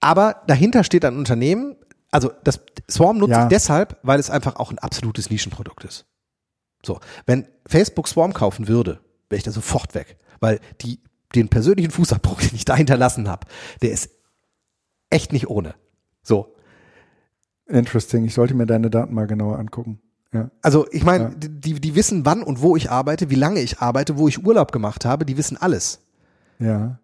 [0.00, 1.76] Aber dahinter steht ein Unternehmen,
[2.10, 2.60] also das
[2.90, 3.42] Swarm nutze ja.
[3.44, 6.06] ich deshalb, weil es einfach auch ein absolutes Nischenprodukt ist.
[6.84, 11.00] So, wenn Facebook Swarm kaufen würde, wäre ich da sofort weg, weil die
[11.34, 13.46] den persönlichen Fußabdruck, den ich da hinterlassen habe,
[13.82, 14.10] der ist
[15.10, 15.74] echt nicht ohne.
[16.22, 16.54] So.
[17.66, 18.24] Interesting.
[18.24, 20.00] Ich sollte mir deine Daten mal genauer angucken.
[20.32, 20.50] Ja.
[20.62, 21.30] Also ich meine, ja.
[21.36, 24.72] die, die wissen, wann und wo ich arbeite, wie lange ich arbeite, wo ich Urlaub
[24.72, 26.00] gemacht habe, die wissen alles.
[26.58, 26.98] Ja.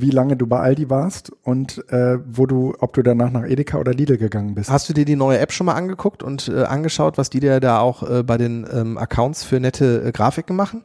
[0.00, 3.78] Wie lange du bei Aldi warst und äh, wo du, ob du danach nach Edeka
[3.78, 4.70] oder Lidl gegangen bist.
[4.70, 7.60] Hast du dir die neue App schon mal angeguckt und äh, angeschaut, was die dir
[7.60, 10.82] da auch äh, bei den ähm, Accounts für nette äh, Grafiken machen?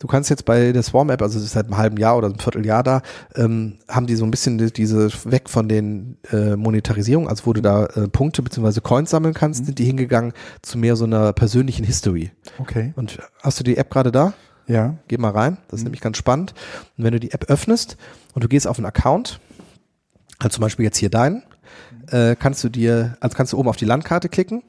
[0.00, 2.26] Du kannst jetzt bei der Swarm App, also es ist seit einem halben Jahr oder
[2.26, 3.02] einem Vierteljahr da,
[3.36, 7.52] ähm, haben die so ein bisschen die, diese weg von den äh, Monetarisierung, also wo
[7.52, 8.80] du da äh, Punkte bzw.
[8.80, 9.66] Coins sammeln kannst, Mhm.
[9.66, 12.32] sind die hingegangen zu mehr so einer persönlichen History.
[12.58, 12.94] Okay.
[12.96, 14.32] Und hast du die App gerade da?
[14.72, 14.96] Ja.
[15.08, 16.54] Geh mal rein, das ist nämlich ganz spannend.
[16.96, 17.96] Und wenn du die App öffnest
[18.34, 19.38] und du gehst auf einen Account,
[20.38, 21.42] also zum Beispiel jetzt hier deinen,
[22.10, 24.62] äh, kannst du dir, also kannst du oben auf die Landkarte klicken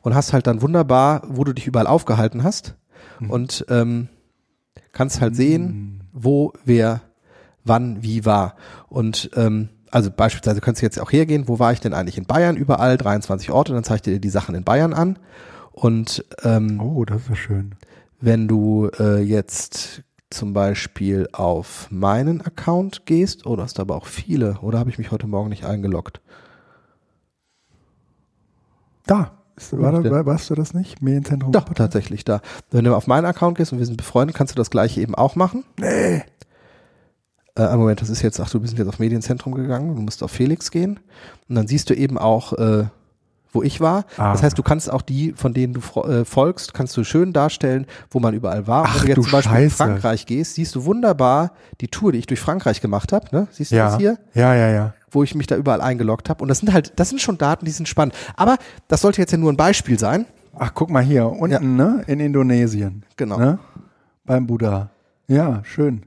[0.00, 2.74] und hast halt dann wunderbar, wo du dich überall aufgehalten hast
[3.28, 4.08] und ähm,
[4.92, 7.02] kannst halt sehen, wo, wer,
[7.64, 8.56] wann, wie war.
[8.88, 12.24] Und ähm, also beispielsweise könntest du jetzt auch hergehen, wo war ich denn eigentlich in
[12.24, 15.18] Bayern überall, 23 Orte, dann zeigt dir die Sachen in Bayern an.
[15.72, 17.74] Und ähm, Oh, das ist ja schön.
[18.22, 24.06] Wenn du äh, jetzt zum Beispiel auf meinen Account gehst, oh, du hast aber auch
[24.06, 26.22] viele, oder habe ich mich heute Morgen nicht eingeloggt?
[29.06, 29.32] Da.
[29.56, 31.02] Ist, war, da warst du das nicht?
[31.02, 31.52] Medienzentrum?
[31.52, 32.40] Doch, tatsächlich da.
[32.70, 35.14] Wenn du auf meinen Account gehst und wir sind befreundet, kannst du das gleiche eben
[35.14, 35.64] auch machen.
[35.78, 36.22] Nee.
[37.54, 40.30] Äh, Moment, das ist jetzt, ach, du bist jetzt auf Medienzentrum gegangen, du musst auf
[40.30, 41.00] Felix gehen
[41.48, 42.86] und dann siehst du eben auch, äh,
[43.52, 44.04] wo ich war.
[44.16, 44.32] Ah.
[44.32, 47.86] Das heißt, du kannst auch die, von denen du äh, folgst, kannst du schön darstellen,
[48.10, 48.86] wo man überall war.
[48.88, 49.76] Ach, wenn du jetzt du zum Beispiel in Scheiße.
[49.76, 53.26] Frankreich gehst, siehst du wunderbar die Tour, die ich durch Frankreich gemacht habe.
[53.30, 53.46] Ne?
[53.50, 53.90] Siehst du Ja.
[53.90, 54.18] das hier?
[54.34, 54.94] Ja, ja, ja.
[55.10, 56.42] wo ich mich da überall eingeloggt habe.
[56.42, 58.14] Und das sind halt, das sind schon Daten, die sind spannend.
[58.36, 58.56] Aber
[58.88, 60.24] das sollte jetzt ja nur ein Beispiel sein.
[60.58, 62.02] Ach, guck mal hier, unten, ne?
[62.06, 63.04] In Indonesien.
[63.16, 63.38] Genau.
[63.38, 63.58] Ne?
[64.24, 64.90] Beim Buddha.
[65.28, 66.02] Ja, schön.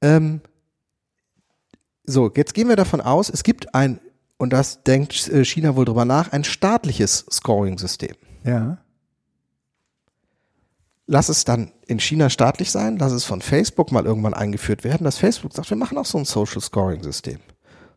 [0.00, 0.40] Ähm,
[2.04, 4.00] so, jetzt gehen wir davon aus, es gibt ein,
[4.42, 8.16] und das denkt äh, China wohl drüber nach, ein staatliches Scoring-System.
[8.42, 8.78] Ja.
[11.06, 15.04] Lass es dann in China staatlich sein, lass es von Facebook mal irgendwann eingeführt werden,
[15.04, 17.38] dass Facebook sagt, wir machen auch so ein Social Scoring System.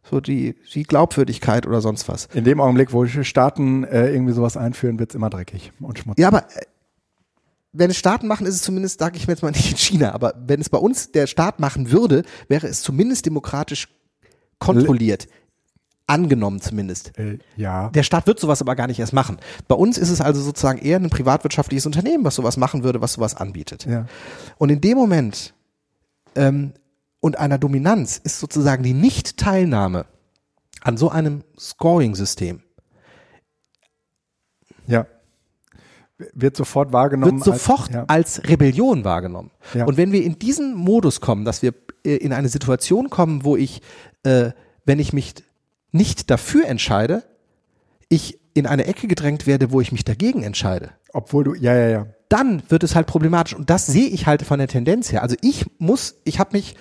[0.03, 2.27] So die, die Glaubwürdigkeit oder sonst was.
[2.35, 6.21] In dem Augenblick, wo Staaten äh, irgendwie sowas einführen, wird's immer dreckig und schmutzig.
[6.21, 6.65] Ja, aber äh,
[7.71, 10.13] wenn es Staaten machen, ist es zumindest, sage ich mir jetzt mal nicht in China,
[10.13, 13.87] aber wenn es bei uns der Staat machen würde, wäre es zumindest demokratisch
[14.59, 15.27] kontrolliert.
[16.07, 17.17] Angenommen zumindest.
[17.17, 17.89] Äh, ja.
[17.89, 19.37] Der Staat wird sowas aber gar nicht erst machen.
[19.67, 23.13] Bei uns ist es also sozusagen eher ein privatwirtschaftliches Unternehmen, was sowas machen würde, was
[23.13, 23.85] sowas anbietet.
[23.85, 24.05] Ja.
[24.57, 25.55] Und in dem Moment
[26.35, 26.73] ähm,
[27.19, 30.05] und einer Dominanz ist sozusagen die Nicht-Teilnahme
[30.81, 32.61] an so einem Scoring-System
[34.85, 35.07] Ja.
[36.33, 37.43] Wird sofort wahrgenommen.
[37.43, 38.05] wird sofort als, ja.
[38.07, 39.51] als Rebellion wahrgenommen.
[39.73, 39.85] Ja.
[39.85, 41.73] Und wenn wir in diesen Modus kommen, dass wir
[42.05, 43.81] äh, in eine Situation kommen, wo ich,
[44.23, 44.51] äh,
[44.85, 45.33] wenn ich mich
[45.95, 47.23] nicht dafür entscheide,
[48.09, 51.89] ich in eine Ecke gedrängt werde, wo ich mich dagegen entscheide, Obwohl du, ja, ja,
[51.89, 52.07] ja.
[52.29, 53.55] dann wird es halt problematisch.
[53.55, 55.23] Und das sehe ich halt von der Tendenz her.
[55.23, 56.75] Also ich muss, ich habe mich,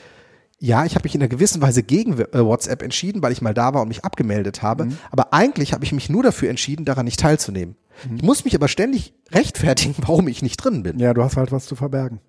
[0.60, 3.54] ja, ich habe mich in einer gewissen Weise gegen äh, WhatsApp entschieden, weil ich mal
[3.54, 4.88] da war und mich abgemeldet habe.
[5.10, 7.76] Aber eigentlich habe ich mich nur dafür entschieden, daran nicht teilzunehmen.
[8.16, 10.98] Ich muss mich aber ständig rechtfertigen, warum ich nicht drin bin.
[10.98, 12.20] Ja, du hast halt was zu verbergen.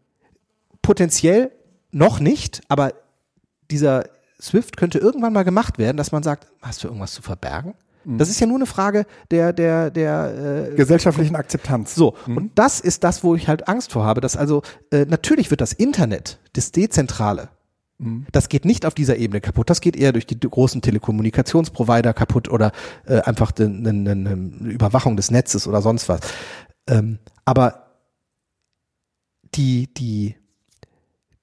[0.81, 1.51] Potenziell
[1.91, 2.93] noch nicht, aber
[3.69, 4.05] dieser
[4.41, 7.73] Swift könnte irgendwann mal gemacht werden, dass man sagt, hast du irgendwas zu verbergen?
[8.07, 11.95] Das ist ja nur eine Frage der, der, der äh, Gesellschaftlichen Akzeptanz.
[11.95, 15.49] so, und das ist das, wo ich halt Angst vor habe, dass also äh, natürlich
[15.49, 17.49] wird das Internet, das Dezentrale,
[18.31, 22.49] das geht nicht auf dieser Ebene kaputt, das geht eher durch die großen Telekommunikationsprovider kaputt
[22.49, 22.73] oder
[23.05, 24.33] äh, einfach eine ne, ne
[24.69, 26.19] Überwachung des Netzes oder sonst was.
[26.87, 27.85] Ähm, aber
[29.55, 30.35] die, die,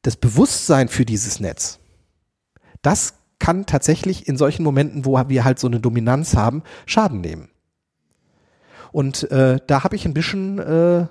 [0.02, 1.78] das Bewusstsein für dieses Netz,
[2.82, 7.48] das kann tatsächlich in solchen Momenten, wo wir halt so eine Dominanz haben, Schaden nehmen.
[8.92, 11.06] Und äh, da habe ich ein bisschen äh,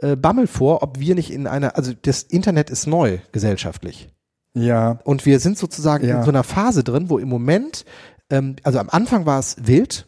[0.00, 4.08] äh, Bammel vor, ob wir nicht in einer, also das Internet ist neu gesellschaftlich.
[4.54, 6.18] Ja, Und wir sind sozusagen Ja.
[6.18, 7.84] in so einer Phase drin, wo im Moment,
[8.30, 10.06] ähm, also am Anfang war es wild.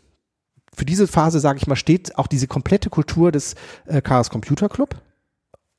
[0.75, 3.57] Für diese Phase, sage ich mal, steht auch diese komplette Kultur des
[3.87, 5.01] äh, Chaos Computer Club.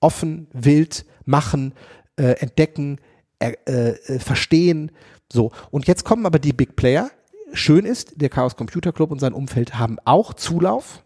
[0.02, 1.74] Offen, wild, machen,
[2.18, 3.00] äh, entdecken,
[3.40, 4.92] äh, äh, verstehen.
[5.32, 5.52] So.
[5.72, 7.10] Und jetzt kommen aber die Big Player.
[7.54, 11.04] Schön ist, der Chaos Computer Club und sein Umfeld haben auch Zulauf.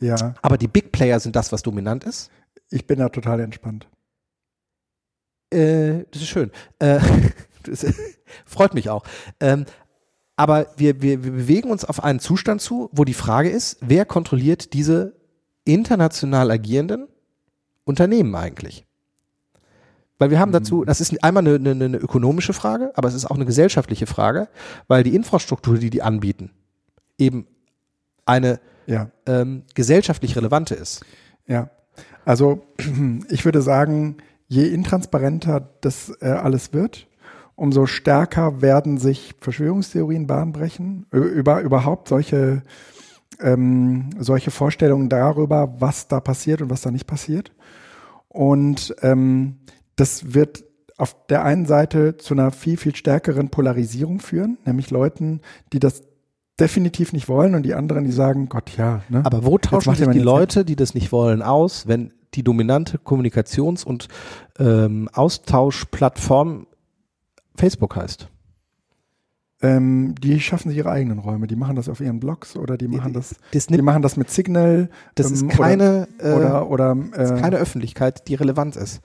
[0.00, 0.34] ja.
[0.42, 2.30] Aber die Big Player sind das, was dominant ist.
[2.70, 3.86] Ich bin da total entspannt.
[5.50, 6.50] Äh, das ist schön.
[6.78, 7.00] Äh,
[7.62, 7.86] das
[8.44, 9.04] freut mich auch.
[9.40, 9.66] Ähm,
[10.36, 14.04] aber wir, wir, wir bewegen uns auf einen Zustand zu, wo die Frage ist, wer
[14.04, 15.14] kontrolliert diese
[15.64, 17.08] international agierenden
[17.84, 18.84] Unternehmen eigentlich?
[20.18, 23.24] Weil wir haben dazu, das ist einmal eine, eine, eine ökonomische Frage, aber es ist
[23.26, 24.48] auch eine gesellschaftliche Frage,
[24.86, 26.50] weil die Infrastruktur, die die anbieten,
[27.18, 27.46] eben
[28.24, 31.04] eine Ja, ähm, gesellschaftlich relevante ist.
[31.46, 31.70] ja.
[32.24, 32.62] Also
[33.28, 34.16] ich würde sagen,
[34.48, 37.06] je intransparenter das äh, alles wird,
[37.54, 42.62] umso stärker werden sich Verschwörungstheorien bahnbrechen, über, überhaupt solche,
[43.40, 47.52] ähm, solche Vorstellungen darüber, was da passiert und was da nicht passiert.
[48.28, 49.58] Und ähm,
[49.96, 50.64] das wird
[50.96, 55.40] auf der einen Seite zu einer viel, viel stärkeren Polarisierung führen, nämlich Leuten,
[55.72, 56.04] die das
[56.60, 59.02] definitiv nicht wollen und die anderen, die sagen, Gott, ja.
[59.08, 59.22] Ne?
[59.24, 63.84] Aber wo tauschen sich die Leute, die das nicht wollen, aus, wenn die dominante Kommunikations-
[63.84, 64.08] und
[64.58, 66.66] ähm, Austauschplattform
[67.56, 68.28] Facebook heißt?
[69.62, 71.46] Ähm, die schaffen sich ihre eigenen Räume.
[71.46, 74.30] Die machen das auf ihren Blogs oder die machen das, das die machen das mit
[74.30, 74.90] Signal.
[75.14, 79.00] Das ähm, ist keine, oder, oder, äh, oder äh, ist keine Öffentlichkeit, die relevant ist.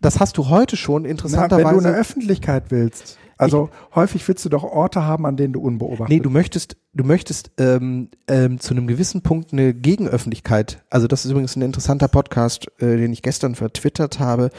[0.00, 1.68] Das hast du heute schon interessanterweise.
[1.68, 5.52] wenn du eine Öffentlichkeit willst, also ich, häufig willst du doch Orte haben, an denen
[5.52, 6.08] du unbeobachtet.
[6.08, 10.82] Nee, du möchtest, du möchtest ähm, ähm, zu einem gewissen Punkt eine Gegenöffentlichkeit.
[10.90, 14.50] Also das ist übrigens ein interessanter Podcast, äh, den ich gestern vertwittert habe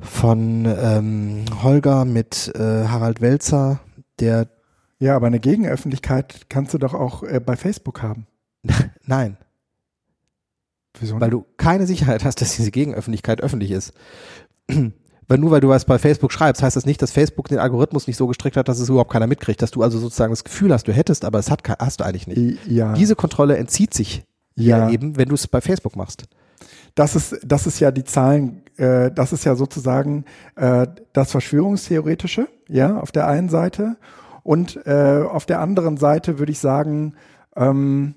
[0.00, 3.80] von ähm, Holger mit äh, Harald Welzer,
[4.20, 4.48] der
[4.98, 8.26] ja, aber eine Gegenöffentlichkeit kannst du doch auch äh, bei Facebook haben.
[9.04, 9.36] Nein.
[10.98, 11.20] Wieso?
[11.20, 13.92] Weil du keine Sicherheit hast, dass diese Gegenöffentlichkeit öffentlich ist.
[15.28, 18.06] weil nur weil du was bei Facebook schreibst, heißt das nicht, dass Facebook den Algorithmus
[18.06, 20.72] nicht so gestrickt hat, dass es überhaupt keiner mitkriegt, dass du also sozusagen das Gefühl
[20.72, 22.66] hast, du hättest, aber es hat, hast du eigentlich nicht.
[22.66, 22.94] Ja.
[22.94, 24.24] Diese Kontrolle entzieht sich
[24.54, 26.24] ja, eben, wenn du es bei Facebook machst.
[26.96, 30.24] Das ist, das ist ja die Zahlen, äh, das ist ja sozusagen
[30.56, 33.96] äh, das Verschwörungstheoretische, ja, auf der einen Seite.
[34.42, 37.14] Und äh, auf der anderen Seite würde ich sagen,
[37.54, 38.14] ähm,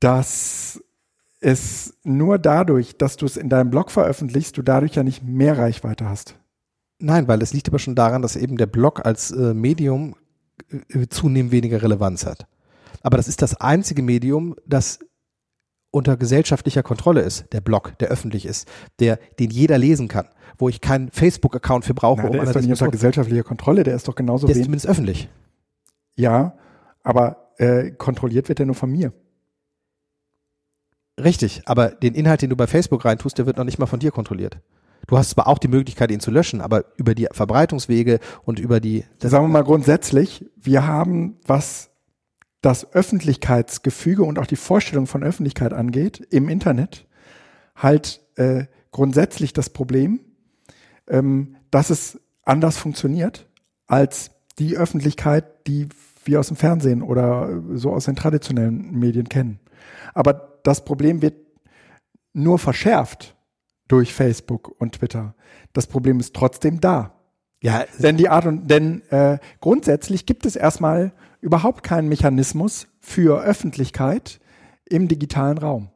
[0.00, 0.80] dass
[1.40, 5.56] es nur dadurch, dass du es in deinem Blog veröffentlichst, du dadurch ja nicht mehr
[5.56, 6.34] Reichweite hast.
[6.98, 10.14] Nein, weil es liegt aber schon daran, dass eben der Blog als äh, Medium
[10.70, 12.46] äh, zunehmend weniger Relevanz hat.
[13.02, 14.98] Aber das ist das einzige Medium, das
[15.90, 18.68] unter gesellschaftlicher Kontrolle ist, der Blog, der öffentlich ist,
[19.00, 20.28] der, den jeder lesen kann,
[20.58, 22.22] wo ich keinen Facebook-Account für brauche.
[22.22, 24.64] Na, der um ist doch nicht unter gesellschaftlicher Kontrolle, der ist doch genauso Der ist
[24.64, 25.28] zumindest öffentlich.
[26.16, 26.54] Ja,
[27.02, 29.12] aber äh, kontrolliert wird er nur von mir.
[31.18, 33.98] Richtig, aber den Inhalt, den du bei Facebook reintust, der wird noch nicht mal von
[33.98, 34.58] dir kontrolliert.
[35.06, 38.78] Du hast zwar auch die Möglichkeit, ihn zu löschen, aber über die Verbreitungswege und über
[38.78, 39.04] die.
[39.20, 41.87] Sagen wir mal grundsätzlich, wir haben, was
[42.60, 47.06] das Öffentlichkeitsgefüge und auch die Vorstellung von Öffentlichkeit angeht, im Internet,
[47.76, 50.20] halt äh, grundsätzlich das Problem,
[51.06, 53.46] ähm, dass es anders funktioniert
[53.86, 55.88] als die Öffentlichkeit, die
[56.24, 59.60] wir aus dem Fernsehen oder so aus den traditionellen Medien kennen.
[60.14, 61.34] Aber das Problem wird
[62.32, 63.36] nur verschärft
[63.86, 65.34] durch Facebook und Twitter.
[65.72, 67.14] Das Problem ist trotzdem da.
[67.62, 73.42] Ja, denn die Art und denn äh, grundsätzlich gibt es erstmal überhaupt keinen Mechanismus für
[73.42, 74.40] Öffentlichkeit
[74.84, 75.88] im digitalen Raum.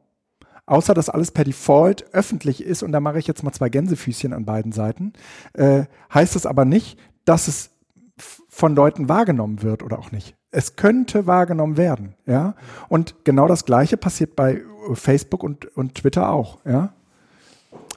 [0.65, 4.31] Außer dass alles per Default öffentlich ist, und da mache ich jetzt mal zwei Gänsefüßchen
[4.31, 5.13] an beiden Seiten,
[5.53, 7.71] äh, heißt es aber nicht, dass es
[8.17, 10.35] von Leuten wahrgenommen wird oder auch nicht.
[10.51, 12.55] Es könnte wahrgenommen werden, ja.
[12.87, 14.61] Und genau das Gleiche passiert bei
[14.93, 16.93] Facebook und, und Twitter auch, ja.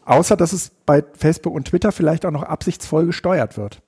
[0.05, 3.83] Außer, dass es bei Facebook und Twitter vielleicht auch noch absichtsvoll gesteuert wird.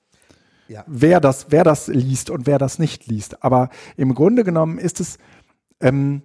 [0.69, 0.83] Ja.
[0.87, 3.43] Wer das, wer das liest und wer das nicht liest.
[3.43, 5.17] Aber im Grunde genommen ist es,
[5.81, 6.21] ähm,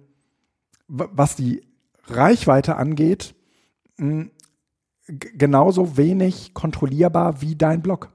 [0.87, 1.63] was die
[2.05, 3.35] Reichweite angeht,
[3.97, 4.27] mh,
[5.07, 8.11] genauso wenig kontrollierbar wie dein Blog.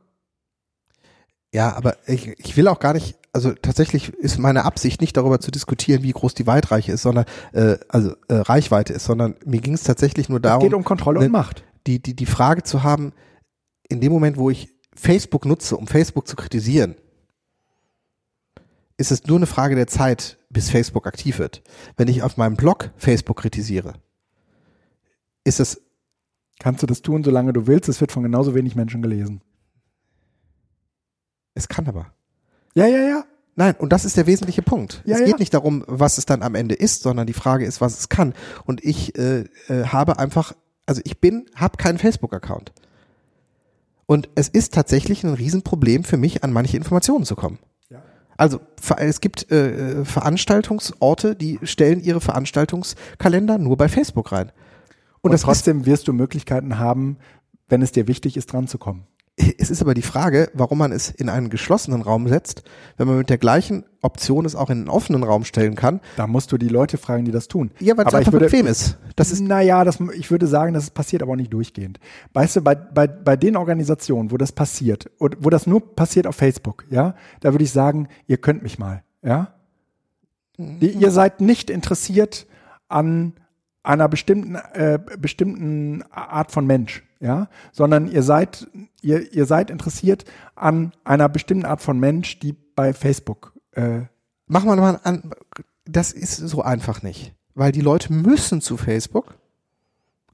[1.53, 5.41] Ja, aber ich, ich will auch gar nicht, also tatsächlich ist meine Absicht nicht darüber
[5.41, 9.61] zu diskutieren, wie groß die Weitreiche ist, sondern äh, also äh, Reichweite ist, sondern mir
[9.61, 10.63] ging es tatsächlich nur darum.
[10.63, 11.65] Es geht um Kontrolle ne, und Macht.
[11.89, 13.13] Die, die, die Frage zu haben,
[13.89, 16.95] in dem Moment, wo ich Facebook nutze, um Facebook zu kritisieren,
[18.99, 21.63] ist es nur eine Frage der Zeit, bis Facebook aktiv wird.
[21.97, 23.95] Wenn ich auf meinem Blog Facebook kritisiere,
[25.43, 25.81] ist es.
[26.59, 27.89] Kannst du das tun, solange du willst?
[27.89, 29.41] Es wird von genauso wenig Menschen gelesen.
[31.55, 32.13] Es kann aber.
[32.75, 33.25] Ja, ja, ja.
[33.57, 35.03] Nein, und das ist der wesentliche Punkt.
[35.07, 35.39] Ja, es geht ja.
[35.39, 38.35] nicht darum, was es dann am Ende ist, sondern die Frage ist, was es kann.
[38.67, 40.55] Und ich äh, äh, habe einfach,
[40.85, 42.73] also ich bin, habe keinen Facebook-Account.
[44.11, 47.61] Und es ist tatsächlich ein Riesenproblem für mich, an manche Informationen zu kommen.
[47.91, 48.03] Ja.
[48.37, 48.59] Also
[48.97, 54.51] es gibt äh, Veranstaltungsorte, die stellen ihre Veranstaltungskalender nur bei Facebook rein.
[55.21, 57.19] Und, Und trotzdem wirst du Möglichkeiten haben,
[57.69, 59.07] wenn es dir wichtig ist, dran zu kommen.
[59.59, 62.63] Es ist aber die Frage, warum man es in einen geschlossenen Raum setzt,
[62.97, 66.01] wenn man mit der gleichen Option es auch in einen offenen Raum stellen kann.
[66.17, 67.71] Da musst du die Leute fragen, die das tun.
[67.81, 68.99] Ja, weil es einfach würde, bequem ist.
[69.17, 69.41] Das ist.
[69.41, 72.01] Naja, das, ich würde sagen, das passiert aber auch nicht durchgehend.
[72.33, 76.37] Weißt du, bei, bei, bei den Organisationen, wo das passiert, wo das nur passiert auf
[76.37, 79.55] Facebook, ja, da würde ich sagen, ihr könnt mich mal, ja.
[80.57, 80.79] Mhm.
[80.81, 82.47] Ihr seid nicht interessiert
[82.89, 83.35] an
[83.83, 88.69] einer bestimmten äh, bestimmten Art von Mensch, ja, sondern ihr seid
[89.03, 90.25] ihr ihr seid interessiert
[90.57, 93.53] an einer bestimmten Art von Mensch, die bei Facebook.
[93.73, 94.03] Äh,
[94.47, 95.31] Machen wir mal an.
[95.85, 99.37] Das ist so einfach nicht, weil die Leute müssen zu Facebook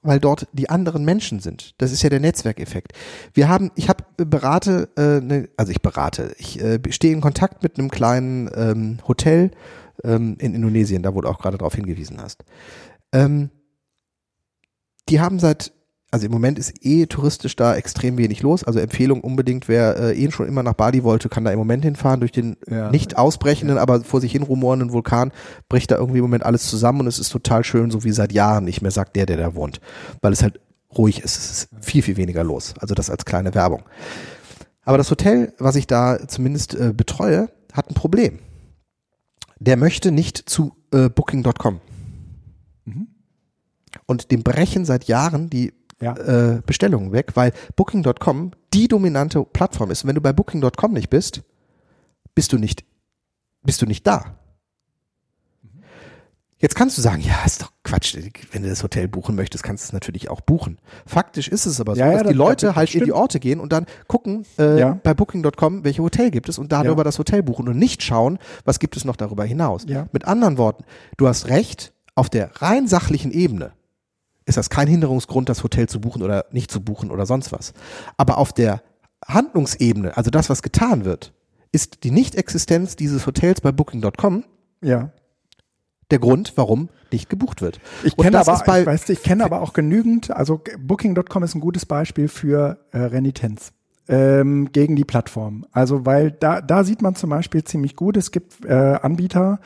[0.06, 1.74] weil dort die anderen Menschen sind.
[1.78, 2.92] Das ist ja der Netzwerkeffekt.
[3.34, 7.62] Wir haben, ich habe berate, äh, ne, also ich berate, ich äh, stehe in Kontakt
[7.62, 9.50] mit einem kleinen ähm, Hotel
[10.04, 12.44] ähm, in Indonesien, da wo du auch gerade darauf hingewiesen hast.
[13.12, 13.50] Ähm,
[15.08, 15.72] die haben seit
[16.16, 18.64] also im Moment ist eh touristisch da extrem wenig los.
[18.64, 21.84] Also Empfehlung unbedingt, wer äh, eh schon immer nach Bali wollte, kann da im Moment
[21.84, 22.20] hinfahren.
[22.20, 22.90] Durch den ja.
[22.90, 23.82] nicht ausbrechenden, ja.
[23.82, 25.30] aber vor sich hin rumorenden Vulkan
[25.68, 28.32] bricht da irgendwie im Moment alles zusammen und es ist total schön, so wie seit
[28.32, 29.82] Jahren nicht mehr, sagt der, der da wohnt.
[30.22, 30.58] Weil es halt
[30.96, 31.36] ruhig ist.
[31.36, 32.72] Es ist viel, viel weniger los.
[32.78, 33.82] Also das als kleine Werbung.
[34.86, 38.38] Aber das Hotel, was ich da zumindest äh, betreue, hat ein Problem.
[39.58, 41.80] Der möchte nicht zu äh, Booking.com.
[42.86, 43.08] Mhm.
[44.06, 46.16] Und dem brechen seit Jahren die ja.
[46.16, 50.04] äh, Bestellungen weg, weil Booking.com die dominante Plattform ist.
[50.04, 51.42] Und wenn du bei Booking.com nicht bist,
[52.34, 52.84] bist du nicht,
[53.62, 54.36] bist du nicht da.
[56.58, 58.16] Jetzt kannst du sagen, ja, ist doch Quatsch.
[58.50, 60.78] Wenn du das Hotel buchen möchtest, kannst du es natürlich auch buchen.
[61.04, 63.02] Faktisch ist es aber so, ja, dass ja, die das, Leute das halt stimmt.
[63.02, 64.98] in die Orte gehen und dann gucken äh, ja.
[65.02, 68.78] bei Booking.com, welche Hotel gibt es und darüber das Hotel buchen und nicht schauen, was
[68.78, 69.84] gibt es noch darüber hinaus.
[70.12, 70.84] Mit anderen Worten,
[71.18, 73.72] du hast recht, auf der rein sachlichen Ebene
[74.46, 77.74] ist das kein Hinderungsgrund, das Hotel zu buchen oder nicht zu buchen oder sonst was.
[78.16, 78.82] Aber auf der
[79.26, 81.32] Handlungsebene, also das, was getan wird,
[81.72, 84.44] ist die Nichtexistenz dieses Hotels bei Booking.com
[84.82, 85.10] ja.
[86.10, 87.80] der Grund, warum nicht gebucht wird.
[88.04, 91.60] Ich kenne aber, bei, ich, weiß, ich kenne aber auch genügend, also Booking.com ist ein
[91.60, 93.72] gutes Beispiel für äh, Renitenz
[94.08, 95.66] ähm, gegen die Plattform.
[95.72, 99.60] Also weil da, da sieht man zum Beispiel ziemlich gut, es gibt äh, Anbieter,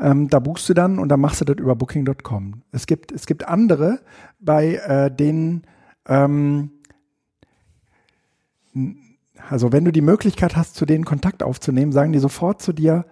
[0.00, 2.62] ähm, da buchst du dann und dann machst du das über Booking.com.
[2.72, 4.00] Es gibt, es gibt andere,
[4.38, 5.62] bei äh, denen
[6.06, 6.70] ähm,
[9.48, 13.04] also wenn du die Möglichkeit hast, zu denen Kontakt aufzunehmen, sagen die sofort zu dir,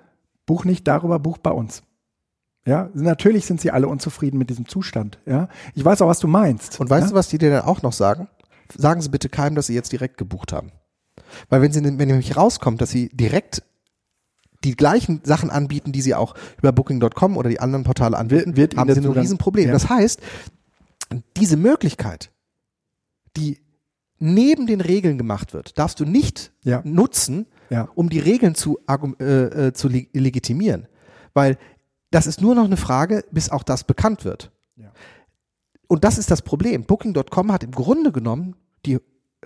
[0.46, 1.82] buch nicht darüber, buch bei uns.
[2.66, 5.18] Ja, natürlich sind sie alle unzufrieden mit diesem Zustand.
[5.26, 6.80] Ja, ich weiß auch, was du meinst.
[6.80, 7.10] Und weißt ja?
[7.10, 8.28] du, was die dir dann auch noch sagen?
[8.76, 10.72] Sagen Sie bitte keinem, dass Sie jetzt direkt gebucht haben.
[11.48, 13.62] Weil wenn Sie, wenn nämlich rauskommt, dass Sie direkt
[14.64, 18.72] die gleichen Sachen anbieten, die Sie auch über Booking.com oder die anderen Portale anbieten, wird,
[18.72, 19.66] wird haben Sie ein Riesenproblem.
[19.66, 19.72] Ja.
[19.72, 20.20] Das heißt,
[21.36, 22.30] diese Möglichkeit,
[23.36, 23.60] die
[24.18, 26.80] neben den Regeln gemacht wird, darfst du nicht ja.
[26.84, 27.88] nutzen, ja.
[27.94, 30.88] um die Regeln zu, äh, äh, zu legitimieren.
[31.34, 31.58] Weil
[32.10, 34.50] das ist nur noch eine Frage, bis auch das bekannt wird.
[35.84, 35.88] Ja.
[35.88, 36.84] Und das ist das Problem.
[36.84, 38.56] Booking.com hat im Grunde genommen
[38.86, 38.98] die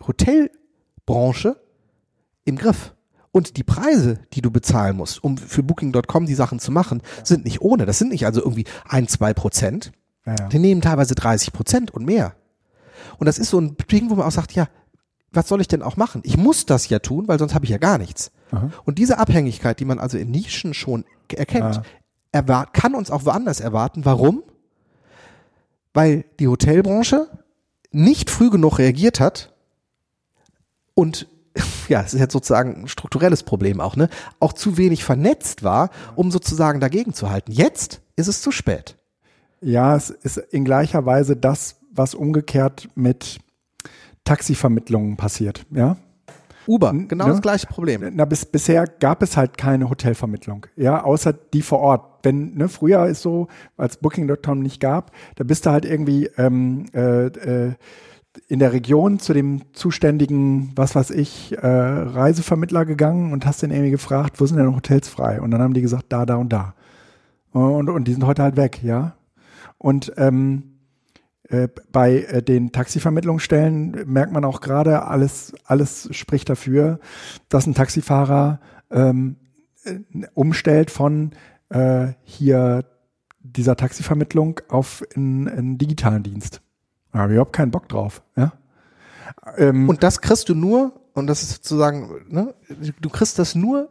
[0.06, 1.56] Hotelbranche
[2.44, 2.94] im Griff.
[3.30, 7.44] Und die Preise, die du bezahlen musst, um für Booking.com die Sachen zu machen, sind
[7.44, 7.84] nicht ohne.
[7.84, 9.92] Das sind nicht also irgendwie ein, zwei Prozent.
[10.24, 10.48] Ja, ja.
[10.48, 12.34] Die nehmen teilweise 30 Prozent und mehr.
[13.18, 14.68] Und das ist so ein Ding, wo man auch sagt, ja,
[15.30, 16.22] was soll ich denn auch machen?
[16.24, 18.32] Ich muss das ja tun, weil sonst habe ich ja gar nichts.
[18.50, 18.70] Aha.
[18.84, 21.82] Und diese Abhängigkeit, die man also in Nischen schon erkennt,
[22.34, 22.64] ja.
[22.66, 24.04] kann uns auch woanders erwarten.
[24.04, 24.42] Warum?
[25.98, 27.26] Weil die Hotelbranche
[27.90, 29.52] nicht früh genug reagiert hat
[30.94, 31.26] und
[31.88, 34.08] ja, es ist jetzt sozusagen ein strukturelles Problem auch, ne?
[34.38, 37.50] Auch zu wenig vernetzt war, um sozusagen dagegen zu halten.
[37.50, 38.96] Jetzt ist es zu spät.
[39.60, 43.40] Ja, es ist in gleicher Weise das, was umgekehrt mit
[44.22, 45.96] Taxivermittlungen passiert, ja?
[46.68, 47.32] Uber, genau ne?
[47.32, 48.02] das gleiche Problem.
[48.12, 52.18] Na, bis, bisher gab es halt keine Hotelvermittlung, ja, außer die vor Ort.
[52.22, 56.86] Wenn, ne, früher ist so, als Booking.com nicht gab, da bist du halt irgendwie ähm,
[56.92, 57.74] äh, äh,
[58.46, 63.70] in der Region zu dem zuständigen, was weiß ich, äh, Reisevermittler gegangen und hast den
[63.70, 65.40] irgendwie gefragt, wo sind denn Hotels frei?
[65.40, 66.74] Und dann haben die gesagt, da, da und da.
[67.52, 69.14] Und, und die sind heute halt weg, ja.
[69.78, 70.67] Und ähm, äh,
[71.92, 77.00] bei äh, den Taxivermittlungsstellen merkt man auch gerade, alles, alles spricht dafür,
[77.48, 78.60] dass ein Taxifahrer
[78.90, 79.36] ähm,
[79.84, 80.00] äh,
[80.34, 81.32] umstellt von
[81.70, 82.84] äh, hier
[83.40, 86.60] dieser Taxivermittlung auf einen, einen digitalen Dienst.
[87.12, 88.22] Da habe ich überhaupt keinen Bock drauf.
[88.36, 88.52] Ja?
[89.56, 92.54] Ähm, und das kriegst du nur, und das ist sozusagen, ne,
[93.00, 93.88] du kriegst das nur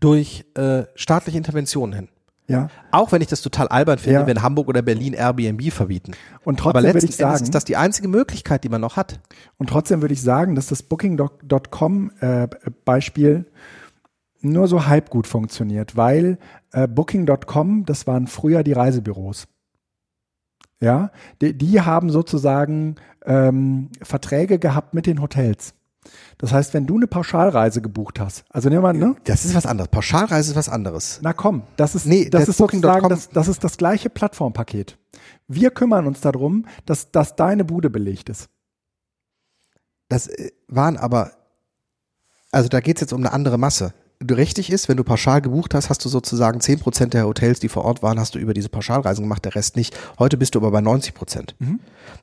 [0.00, 2.08] durch äh, staatliche Interventionen hin.
[2.48, 2.68] Ja.
[2.90, 4.26] Auch wenn ich das total albern finde, ja.
[4.26, 6.12] wenn Hamburg oder Berlin Airbnb verbieten.
[6.44, 8.96] Und trotzdem Aber letzten ich sagen, Endes ist das die einzige Möglichkeit, die man noch
[8.96, 9.20] hat.
[9.58, 12.48] Und trotzdem würde ich sagen, dass das Booking.com äh,
[12.86, 13.44] Beispiel
[14.40, 16.38] nur so halb gut funktioniert, weil
[16.72, 19.46] äh, Booking.com, das waren früher die Reisebüros.
[20.80, 21.10] Ja,
[21.42, 22.96] die, die haben sozusagen
[23.26, 25.74] ähm, Verträge gehabt mit den Hotels.
[26.38, 29.16] Das heißt, wenn du eine Pauschalreise gebucht hast, also nehmen wir mal, ne?
[29.24, 29.88] Das ist was anderes.
[29.90, 31.20] Pauschalreise ist was anderes.
[31.22, 34.98] Na komm, das ist, Nee, das ist sozusagen das, das ist das gleiche Plattformpaket.
[35.48, 38.48] Wir kümmern uns darum, dass, dass deine Bude belegt ist.
[40.08, 41.32] Das äh, waren aber,
[42.50, 43.92] also da geht's jetzt um eine andere Masse.
[44.20, 47.68] Du- Richtig ist, wenn du pauschal gebucht hast, hast du sozusagen 10% der Hotels, die
[47.68, 49.96] vor Ort waren, hast du über diese Pauschalreisen gemacht, der Rest nicht.
[50.18, 51.54] Heute bist du aber bei 90%.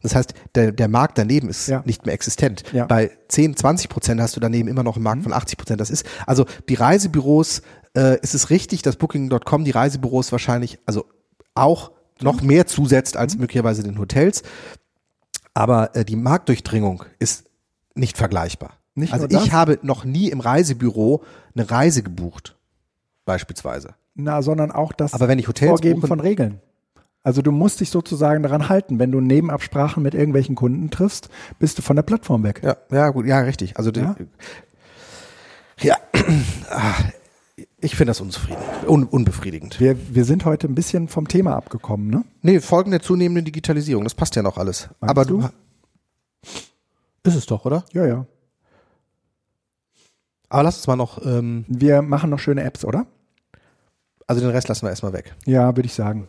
[0.01, 1.71] Das heißt, der, der Markt daneben ist Mhm.
[1.73, 1.83] Ja.
[1.85, 2.63] nicht mehr existent.
[2.73, 2.85] Ja.
[2.85, 5.77] Bei 10, 20% hast du daneben immer noch einen Markt von 80%.
[5.79, 7.61] Das ist, also die Reisebüros,
[7.95, 11.05] äh, ist es richtig, dass Booking.com die Reisebüros wahrscheinlich, also
[11.53, 11.91] auch
[12.21, 14.43] noch mehr zusetzt als möglicherweise den Hotels.
[15.53, 17.45] Aber äh, die Marktdurchdringung ist
[17.93, 18.73] nicht vergleichbar.
[18.95, 21.23] Nicht also ich habe noch nie im Reisebüro
[21.53, 22.55] eine Reise gebucht,
[23.25, 23.95] beispielsweise.
[24.15, 26.61] Na, sondern auch das Aber wenn ich Hotels Vorgeben buche- von Regeln.
[27.23, 28.99] Also du musst dich sozusagen daran halten.
[28.99, 32.61] Wenn du Nebenabsprachen mit irgendwelchen Kunden triffst, bist du von der Plattform weg.
[32.63, 33.77] Ja, ja, gut, ja, richtig.
[33.77, 34.15] Also Ja?
[35.81, 35.97] ja, ja.
[36.69, 36.93] Ah,
[37.79, 39.79] ich finde das unzufrieden, un, unbefriedigend.
[39.79, 42.23] Wir, wir sind heute ein bisschen vom Thema abgekommen, ne?
[42.41, 44.89] Nee, Folgen der zunehmenden Digitalisierung, das passt ja noch alles.
[44.99, 45.41] Meinst Aber du?
[45.41, 45.49] du
[47.23, 47.85] ist es doch, oder?
[47.93, 48.25] Ja, ja.
[50.55, 53.07] Aber lass uns mal noch, ähm, Wir machen noch schöne Apps, oder?
[54.25, 55.35] also den Rest lassen wir erstmal weg.
[55.45, 56.27] Ja, würde ich sagen.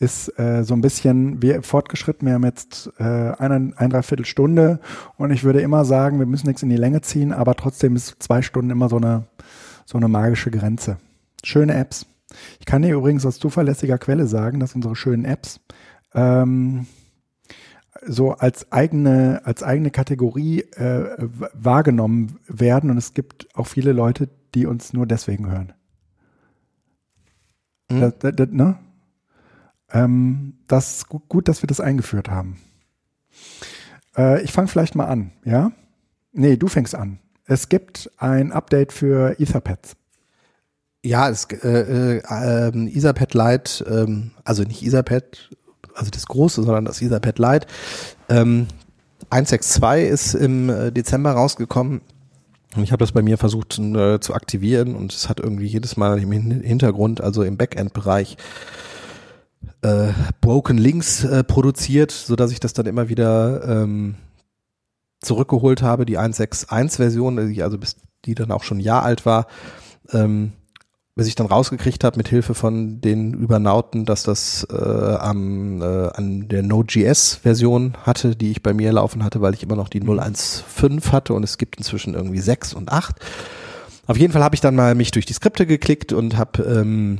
[0.00, 2.26] Ist äh, so ein bisschen wir fortgeschritten.
[2.26, 4.80] Wir haben jetzt äh, eine, ein Dreiviertelstunde
[5.18, 8.20] und ich würde immer sagen, wir müssen nichts in die Länge ziehen, aber trotzdem ist
[8.20, 9.28] zwei Stunden immer so eine,
[9.86, 10.96] so eine magische Grenze.
[11.44, 12.06] Schöne Apps.
[12.58, 15.60] Ich kann dir übrigens aus zuverlässiger Quelle sagen, dass unsere schönen Apps
[16.12, 16.88] ähm,
[18.06, 21.16] so als eigene, als eigene Kategorie äh,
[21.52, 25.72] wahrgenommen werden und es gibt auch viele Leute, die uns nur deswegen hören.
[27.90, 28.00] Mhm.
[28.00, 28.78] Das, das, das, ne?
[29.92, 32.58] ähm, das ist gut, gut, dass wir das eingeführt haben.
[34.16, 35.72] Äh, ich fange vielleicht mal an, ja?
[36.32, 37.18] Nee, du fängst an.
[37.46, 39.96] Es gibt ein Update für Etherpads.
[41.02, 45.50] Ja, es, äh, äh, ähm, Etherpad Lite, ähm, also nicht Etherpad,
[45.98, 47.66] also das große, sondern das Etherpad Lite.
[48.28, 48.68] Ähm,
[49.30, 52.00] 162 ist im äh, Dezember rausgekommen.
[52.76, 55.96] Und ich habe das bei mir versucht äh, zu aktivieren und es hat irgendwie jedes
[55.96, 58.36] Mal im Hin- Hintergrund, also im Backend-Bereich,
[59.82, 60.08] äh,
[60.40, 64.16] Broken Links äh, produziert, so dass ich das dann immer wieder ähm,
[65.20, 69.46] zurückgeholt habe, die 161-Version, die also bis die dann auch schon ein Jahr alt war.
[70.12, 70.52] Ähm,
[71.18, 76.10] bis ich dann rausgekriegt habe mit Hilfe von den Übernauten, dass das äh, am, äh,
[76.14, 80.00] an der Node.js-Version hatte, die ich bei mir laufen hatte, weil ich immer noch die
[80.00, 83.16] 0.1.5 hatte und es gibt inzwischen irgendwie 6 und 8.
[84.06, 87.18] Auf jeden Fall habe ich dann mal mich durch die Skripte geklickt und habe ähm,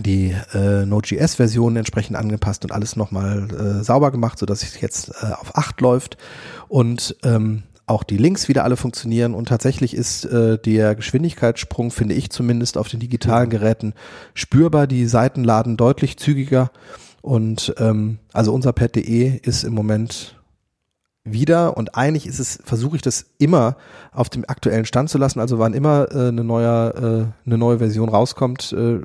[0.00, 5.26] die äh, Node.js-Version entsprechend angepasst und alles nochmal äh, sauber gemacht, sodass es jetzt äh,
[5.26, 6.16] auf 8 läuft
[6.68, 12.14] und ähm, auch die Links wieder alle funktionieren und tatsächlich ist äh, der Geschwindigkeitssprung, finde
[12.14, 13.94] ich zumindest, auf den digitalen Geräten
[14.32, 14.86] spürbar.
[14.86, 16.70] Die Seiten laden deutlich zügiger
[17.20, 20.36] und ähm, also unser Pad.de ist im Moment
[21.24, 23.76] wieder und eigentlich ist es, versuche ich das immer
[24.12, 25.40] auf dem aktuellen Stand zu lassen.
[25.40, 29.00] Also wann immer äh, eine neue, äh, eine neue Version rauskommt, äh,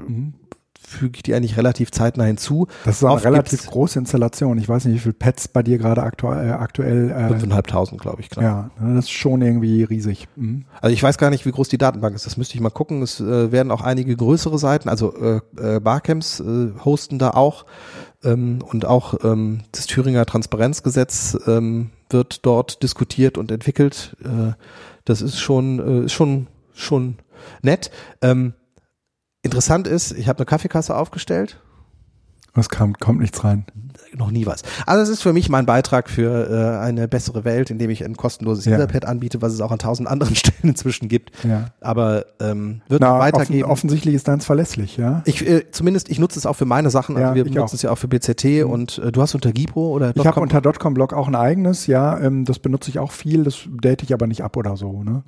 [0.81, 2.67] füge ich die eigentlich relativ zeitnah hinzu.
[2.85, 4.57] Das ist auch eine Oft relativ große Installation.
[4.57, 8.21] Ich weiß nicht, wie viele Pads bei dir gerade aktuell, äh, aktuell äh, 5.500, glaube
[8.21, 8.43] ich, klar.
[8.43, 10.27] ja, ne, das ist schon irgendwie riesig.
[10.35, 10.65] Mhm.
[10.81, 12.25] Also ich weiß gar nicht, wie groß die Datenbank ist.
[12.25, 13.01] Das müsste ich mal gucken.
[13.01, 17.65] Es äh, werden auch einige größere Seiten, also äh, äh, Barcamps äh, hosten da auch
[18.23, 24.15] ähm, und auch ähm, das Thüringer Transparenzgesetz ähm, wird dort diskutiert und entwickelt.
[24.23, 24.53] Äh,
[25.05, 27.17] das ist schon äh, schon schon
[27.61, 27.91] nett.
[28.21, 28.53] Ähm,
[29.43, 31.59] interessant ist, ich habe eine Kaffeekasse aufgestellt
[32.55, 33.65] Es kam, kommt nichts rein.
[34.17, 34.63] noch nie was.
[34.85, 38.17] Also es ist für mich mein Beitrag für äh, eine bessere Welt, indem ich ein
[38.17, 38.73] kostenloses Ja.
[38.73, 41.31] Etherpad anbiete, was es auch an tausend anderen Stellen inzwischen gibt.
[41.45, 41.67] Ja.
[41.79, 43.69] Aber ähm, wird Na, noch offen, weitergeben.
[43.69, 45.21] offensichtlich ist deins verlässlich, ja.
[45.25, 47.15] Ich äh, zumindest, ich nutze es auch für meine Sachen.
[47.15, 47.71] Also Ja, wir benutzen auch.
[47.71, 47.75] Mhm.
[47.75, 50.43] es ja auch für BCT und äh, du hast unter Gipro oder Ich habe .com?
[50.43, 54.11] unter .com-Blog auch ein eigenes, ja, ähm, das benutze ich auch viel, das date ich
[54.13, 55.23] aber nicht ab oder so, ne?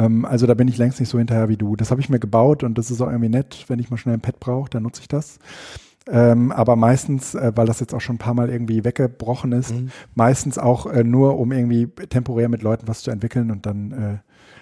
[0.00, 1.76] Ähm, also da bin ich längst nicht so hinterher wie du.
[1.76, 4.14] Das habe ich mir gebaut und das ist auch irgendwie nett, wenn ich mal schnell
[4.14, 5.38] ein Pad brauche, dann nutze ich das.
[6.10, 9.72] Ähm, aber meistens, äh, weil das jetzt auch schon ein paar Mal irgendwie weggebrochen ist,
[9.72, 9.90] Mhm.
[10.14, 14.18] meistens auch äh, nur, um irgendwie temporär mit Leuten was zu entwickeln und dann, äh,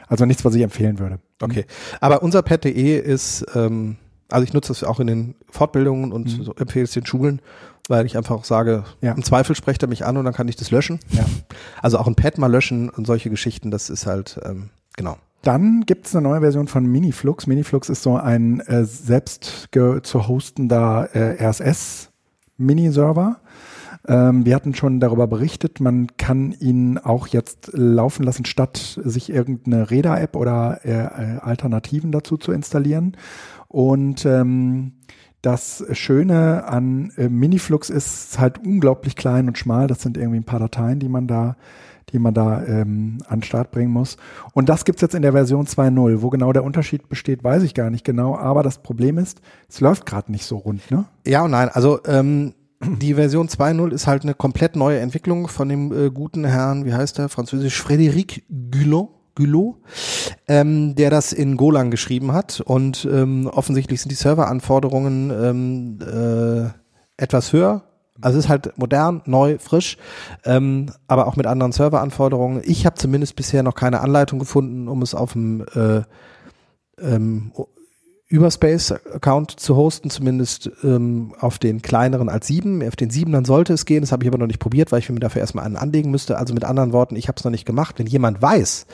[0.08, 1.20] also nichts, was ich empfehlen würde.
[1.40, 1.64] Okay.
[2.00, 3.96] Aber unser Pad.de ist, ähm,
[4.30, 7.40] also ich nutze es auch in den Fortbildungen und so empfehle es den Schulen,
[7.88, 9.06] weil ich einfach sage, Mhm.
[9.06, 9.12] Ja.
[9.14, 10.98] im Zweifel sprecht er mich an und dann kann ich das löschen.
[11.10, 11.24] Ja.
[11.80, 15.16] Also auch ein Pad mal löschen und solche Geschichten, das ist halt, ähm, genau.
[15.42, 17.46] Dann gibt es eine neue Version von Miniflux.
[17.46, 23.40] Miniflux ist so ein äh, selbst zu hostender äh, RSS-Miniserver.
[24.06, 29.30] Ähm, wir hatten schon darüber berichtet, man kann ihn auch jetzt laufen lassen, statt sich
[29.30, 33.16] irgendeine Räder-App oder äh, äh, Alternativen dazu zu installieren.
[33.68, 34.92] Und ähm,
[35.42, 39.86] das Schöne an äh, Miniflux ist halt unglaublich klein und schmal.
[39.86, 41.56] Das sind irgendwie ein paar Dateien, die man da
[42.12, 44.16] die man da ähm, an Start bringen muss.
[44.52, 46.22] Und das gibt's jetzt in der Version 2.0.
[46.22, 48.36] Wo genau der Unterschied besteht, weiß ich gar nicht genau.
[48.36, 51.06] Aber das Problem ist, es läuft gerade nicht so rund, ne?
[51.26, 51.68] Ja und nein.
[51.68, 56.44] Also ähm, die Version 2.0 ist halt eine komplett neue Entwicklung von dem äh, guten
[56.44, 59.10] Herrn, wie heißt der, französisch Frédéric Gulot.
[59.38, 59.76] Gulot,
[60.48, 66.70] ähm, der das in Golang geschrieben hat und ähm, offensichtlich sind die Serveranforderungen ähm, äh,
[67.16, 67.84] etwas höher
[68.20, 69.96] also es ist halt modern, neu, frisch,
[70.44, 72.62] ähm, aber auch mit anderen Serveranforderungen.
[72.64, 76.02] Ich habe zumindest bisher noch keine Anleitung gefunden, um es auf dem äh,
[77.00, 77.52] ähm,
[78.28, 82.86] Überspace-Account zu hosten, zumindest ähm, auf den kleineren als sieben.
[82.86, 84.02] Auf den sieben dann sollte es gehen.
[84.02, 86.36] Das habe ich aber noch nicht probiert, weil ich mir dafür erstmal einen anlegen müsste.
[86.36, 87.98] Also mit anderen Worten, ich habe es noch nicht gemacht.
[87.98, 88.86] Wenn jemand weiß,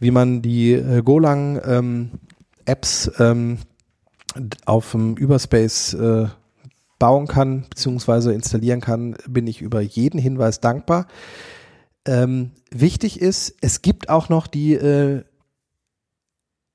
[0.00, 3.58] wie man die äh, Golang-Apps ähm, ähm,
[4.64, 6.28] auf dem Überspace äh,
[7.02, 8.32] bauen kann bzw.
[8.32, 11.08] installieren kann, bin ich über jeden Hinweis dankbar.
[12.06, 15.24] Ähm, wichtig ist, es gibt auch noch die äh,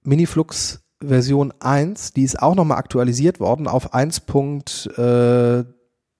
[0.03, 4.23] Miniflux Version 1, die ist auch nochmal aktualisiert worden auf 1.
[4.97, 5.63] Äh,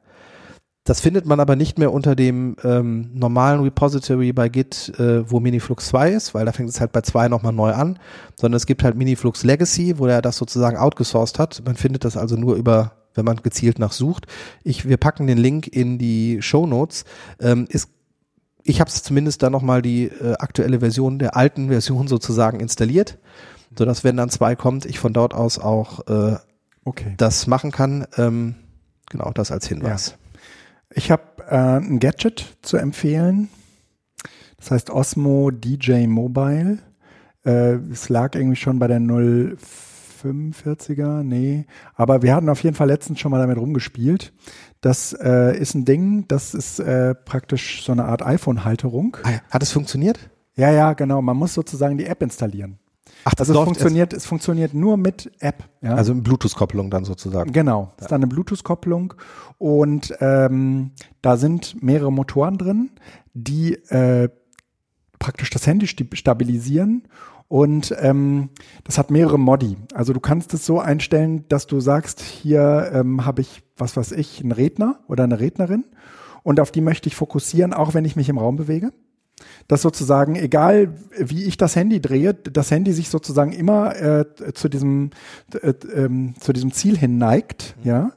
[0.88, 5.38] Das findet man aber nicht mehr unter dem ähm, normalen Repository bei Git, äh, wo
[5.38, 7.98] Miniflux 2 ist, weil da fängt es halt bei 2 nochmal neu an,
[8.36, 11.62] sondern es gibt halt Miniflux Legacy, wo er das sozusagen outgesourced hat.
[11.66, 14.26] Man findet das also nur über wenn man gezielt nachsucht.
[14.64, 17.04] Ich, wir packen den Link in die Show Notes.
[17.40, 17.90] Ähm, ist,
[18.62, 23.18] ich habe es zumindest da nochmal die äh, aktuelle Version der alten Version sozusagen installiert,
[23.76, 26.36] sodass wenn dann zwei kommt, ich von dort aus auch äh,
[26.84, 27.14] okay.
[27.18, 28.06] das machen kann.
[28.16, 28.54] Ähm,
[29.10, 30.10] genau, das als Hinweis.
[30.10, 30.40] Ja.
[30.94, 33.48] Ich habe äh, ein Gadget zu empfehlen.
[34.56, 36.78] Das heißt Osmo DJ Mobile.
[37.44, 39.56] Äh, es lag irgendwie schon bei der 0
[40.22, 41.66] 45er, nee.
[41.94, 44.32] Aber wir hatten auf jeden Fall letztens schon mal damit rumgespielt.
[44.80, 49.16] Das äh, ist ein Ding, das ist äh, praktisch so eine Art iPhone-Halterung.
[49.22, 50.30] Ah Hat es funktioniert?
[50.56, 51.22] Ja, ja, genau.
[51.22, 52.78] Man muss sozusagen die App installieren.
[53.24, 55.64] Ach, das also es funktioniert, es funktioniert nur mit App.
[55.82, 55.94] Ja?
[55.94, 57.52] Also eine Bluetooth-Kopplung dann sozusagen.
[57.52, 59.14] Genau, ist dann eine Bluetooth-Kopplung
[59.58, 60.92] und ähm,
[61.22, 62.90] da sind mehrere Motoren drin,
[63.34, 64.28] die äh,
[65.18, 67.08] praktisch das Handy stabilisieren
[67.48, 68.50] und ähm,
[68.84, 69.76] das hat mehrere Modi.
[69.94, 74.12] Also du kannst es so einstellen, dass du sagst, hier ähm, habe ich, was weiß
[74.12, 75.84] ich, einen Redner oder eine Rednerin
[76.42, 78.92] und auf die möchte ich fokussieren, auch wenn ich mich im Raum bewege.
[79.68, 84.68] Dass sozusagen, egal wie ich das Handy drehe, das Handy sich sozusagen immer äh, zu
[84.68, 85.10] diesem
[85.52, 88.10] äh, äh, zu diesem Ziel hin neigt, ja.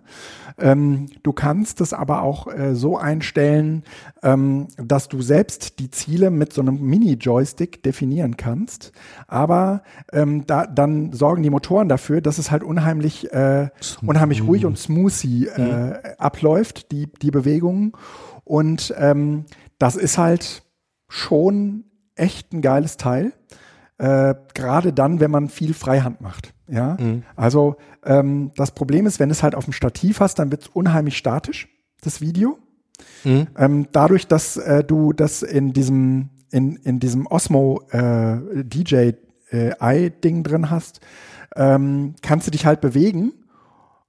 [0.61, 3.83] Ähm, du kannst es aber auch äh, so einstellen,
[4.23, 8.91] ähm, dass du selbst die Ziele mit so einem Mini-Joystick definieren kannst.
[9.27, 9.83] Aber
[10.13, 13.69] ähm, da, dann sorgen die Motoren dafür, dass es halt unheimlich, äh,
[14.05, 15.95] unheimlich ruhig und smoothie äh, mhm.
[16.17, 17.93] abläuft, die, die Bewegungen.
[18.43, 19.45] Und ähm,
[19.79, 20.63] das ist halt
[21.07, 21.85] schon
[22.15, 23.33] echt ein geiles Teil.
[24.01, 26.55] Äh, Gerade dann, wenn man viel Freihand macht.
[26.67, 27.21] Ja, mhm.
[27.35, 30.67] also ähm, das Problem ist, wenn es halt auf dem Stativ hast, dann wird es
[30.69, 31.67] unheimlich statisch,
[32.01, 32.57] das Video.
[33.23, 33.47] Mhm.
[33.55, 39.11] Ähm, dadurch, dass äh, du das in diesem in, in diesem Osmo äh, DJ
[39.51, 40.99] äh, Ding drin hast,
[41.55, 43.33] ähm, kannst du dich halt bewegen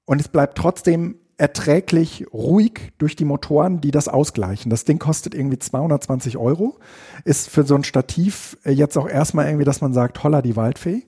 [0.07, 4.71] und es bleibt trotzdem erträglich ruhig durch die Motoren, die das ausgleichen.
[4.71, 6.79] Das Ding kostet irgendwie 220 Euro,
[7.25, 10.55] ist für so ein Stativ äh, jetzt auch erstmal irgendwie, dass man sagt, holla die
[10.55, 11.03] Waldfee.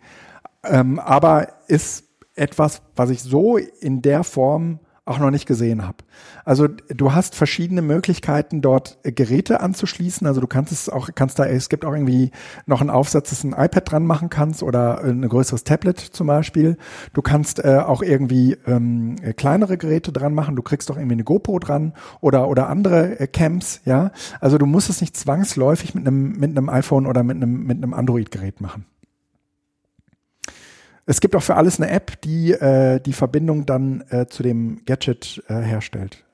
[0.65, 5.99] Ähm, aber ist etwas, was ich so in der Form auch noch nicht gesehen habe.
[6.47, 10.27] Also du hast verschiedene Möglichkeiten, dort äh, Geräte anzuschließen.
[10.27, 12.31] Also du kannst es auch, kannst da, es gibt auch irgendwie
[12.65, 16.79] noch einen Aufsatz, dass ein iPad dran machen kannst oder ein größeres Tablet zum Beispiel.
[17.13, 20.57] Du kannst äh, auch irgendwie ähm, kleinere Geräte dran machen.
[20.57, 23.83] Du kriegst doch irgendwie eine GoPro dran oder oder andere äh, Cams.
[23.85, 24.11] Ja,
[24.41, 27.77] also du musst es nicht zwangsläufig mit einem mit einem iPhone oder mit einem mit
[27.77, 28.87] einem Android-Gerät machen.
[31.07, 34.85] Es gibt auch für alles eine App, die äh, die Verbindung dann äh, zu dem
[34.87, 36.25] Gadget äh, herstellt.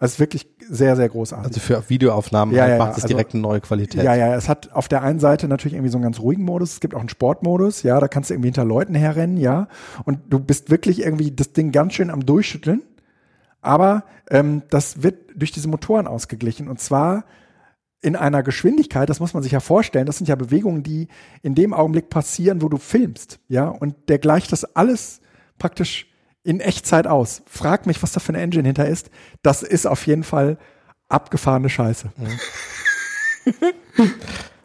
[0.00, 1.46] Also wirklich sehr, sehr großartig.
[1.46, 4.02] Also für Videoaufnahmen ja, halt ja, macht es also, direkt eine neue Qualität.
[4.02, 6.74] Ja, ja, es hat auf der einen Seite natürlich irgendwie so einen ganz ruhigen Modus.
[6.74, 9.66] Es gibt auch einen Sportmodus, ja, da kannst du irgendwie hinter Leuten herrennen, ja.
[10.04, 12.82] Und du bist wirklich irgendwie das Ding ganz schön am Durchschütteln.
[13.60, 17.24] Aber ähm, das wird durch diese Motoren ausgeglichen und zwar
[18.00, 21.08] in einer Geschwindigkeit, das muss man sich ja vorstellen, das sind ja Bewegungen, die
[21.42, 25.20] in dem Augenblick passieren, wo du filmst, ja, und der gleicht das alles
[25.58, 26.06] praktisch
[26.44, 27.42] in Echtzeit aus.
[27.46, 29.10] Frag mich, was da für eine Engine hinter ist.
[29.42, 30.56] Das ist auf jeden Fall
[31.08, 32.10] abgefahrene Scheiße.
[32.16, 32.38] Mhm.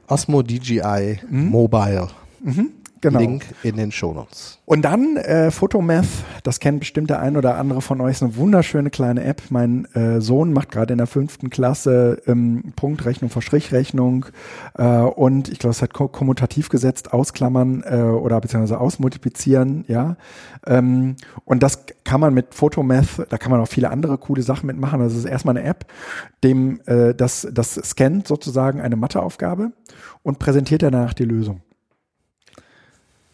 [0.07, 1.49] Osmo DJI mhm.
[1.49, 2.09] Mobile.
[2.41, 2.71] Mhm.
[3.03, 3.19] Genau.
[3.19, 4.59] Link in den Shownotes.
[4.65, 6.07] Und dann äh, Photomath,
[6.43, 9.41] das kennt bestimmt der ein oder andere von euch, ist eine wunderschöne kleine App.
[9.49, 14.27] Mein äh, Sohn macht gerade in der fünften Klasse ähm, Punktrechnung vor Strichrechnung
[14.75, 20.15] äh, und ich glaube, es hat kommutativ gesetzt, ausklammern äh, oder beziehungsweise ausmultiplizieren, ja.
[20.65, 24.67] Ähm, und das kann man mit Photomath, da kann man auch viele andere coole Sachen
[24.67, 25.01] mitmachen.
[25.01, 25.87] Das ist erstmal eine App,
[26.41, 29.73] dem äh, das, das scannt sozusagen eine Matheaufgabe
[30.21, 31.59] und präsentiert danach die Lösung.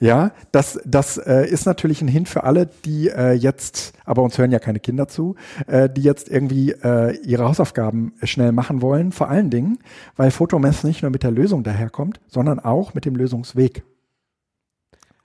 [0.02, 4.38] Ja, das, das äh, ist natürlich ein Hint für alle, die äh, jetzt, aber uns
[4.38, 5.36] hören ja keine Kinder zu,
[5.68, 9.12] äh, die jetzt irgendwie äh, ihre Hausaufgaben schnell machen wollen.
[9.12, 9.80] Vor allen Dingen,
[10.16, 13.84] weil Photomess nicht nur mit der Lösung daherkommt, sondern auch mit dem Lösungsweg.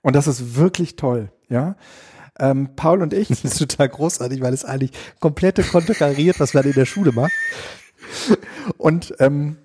[0.01, 1.77] Und das ist wirklich toll, ja.
[2.37, 3.29] Ähm, Paul und ich.
[3.29, 4.91] Das ist total großartig, weil es eigentlich
[5.21, 7.31] komplette konterkariert, was man in der Schule macht.
[8.77, 9.55] Und ähm,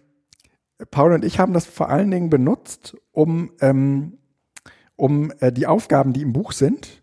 [0.93, 4.20] Paul und ich haben das vor allen Dingen benutzt, um ähm,
[5.01, 7.03] um äh, die Aufgaben, die im Buch sind,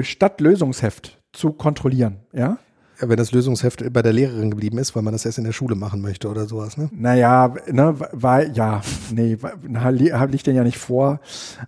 [0.00, 2.58] statt Lösungsheft zu kontrollieren, ja?
[3.00, 5.52] Ja, wenn das Lösungsheft bei der Lehrerin geblieben ist, weil man das erst in der
[5.52, 6.88] Schule machen möchte oder sowas, ne?
[6.92, 11.20] Naja, ne, weil, ja, nee, liegt denn ja nicht vor.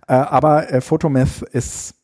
[0.07, 1.95] Äh, aber äh, Photomath ist,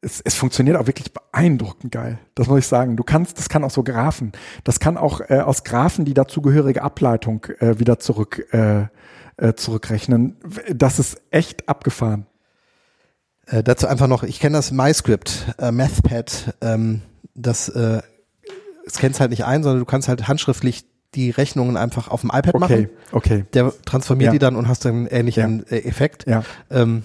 [0.00, 2.18] es, es funktioniert auch wirklich beeindruckend geil.
[2.34, 2.96] Das muss ich sagen.
[2.96, 4.32] Du kannst, das kann auch so Graphen.
[4.62, 8.86] Das kann auch äh, aus Graphen die dazugehörige Ableitung äh, wieder zurück, äh,
[9.38, 10.36] äh, zurückrechnen.
[10.72, 12.26] Das ist echt abgefahren.
[13.46, 17.02] Äh, dazu einfach noch, ich kenne das MyScript, äh, MathPad, ähm,
[17.34, 18.02] das äh,
[18.88, 20.84] scannst halt nicht ein, sondern du kannst halt handschriftlich
[21.14, 22.88] die Rechnungen einfach auf dem iPad okay, machen.
[23.12, 23.44] Okay.
[23.52, 24.32] Der transformiert ja.
[24.32, 25.76] die dann und hast dann einen ähnlichen ja.
[25.76, 26.26] Äh, Effekt.
[26.26, 26.42] Ja.
[26.70, 27.04] Ähm,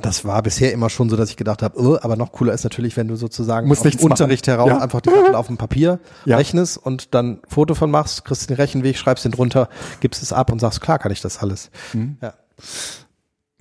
[0.00, 2.64] das war bisher immer schon so, dass ich gedacht habe, oh, aber noch cooler ist
[2.64, 4.78] natürlich, wenn du sozusagen Muss aus dem Unterricht heraus ja.
[4.78, 6.36] einfach die Sachen auf dem Papier ja.
[6.36, 9.68] rechnest und dann Foto von machst, kriegst den Rechenweg, schreibst den drunter,
[10.00, 11.70] gibst es ab und sagst, klar kann ich das alles.
[11.92, 12.16] Mhm.
[12.20, 12.34] Ja.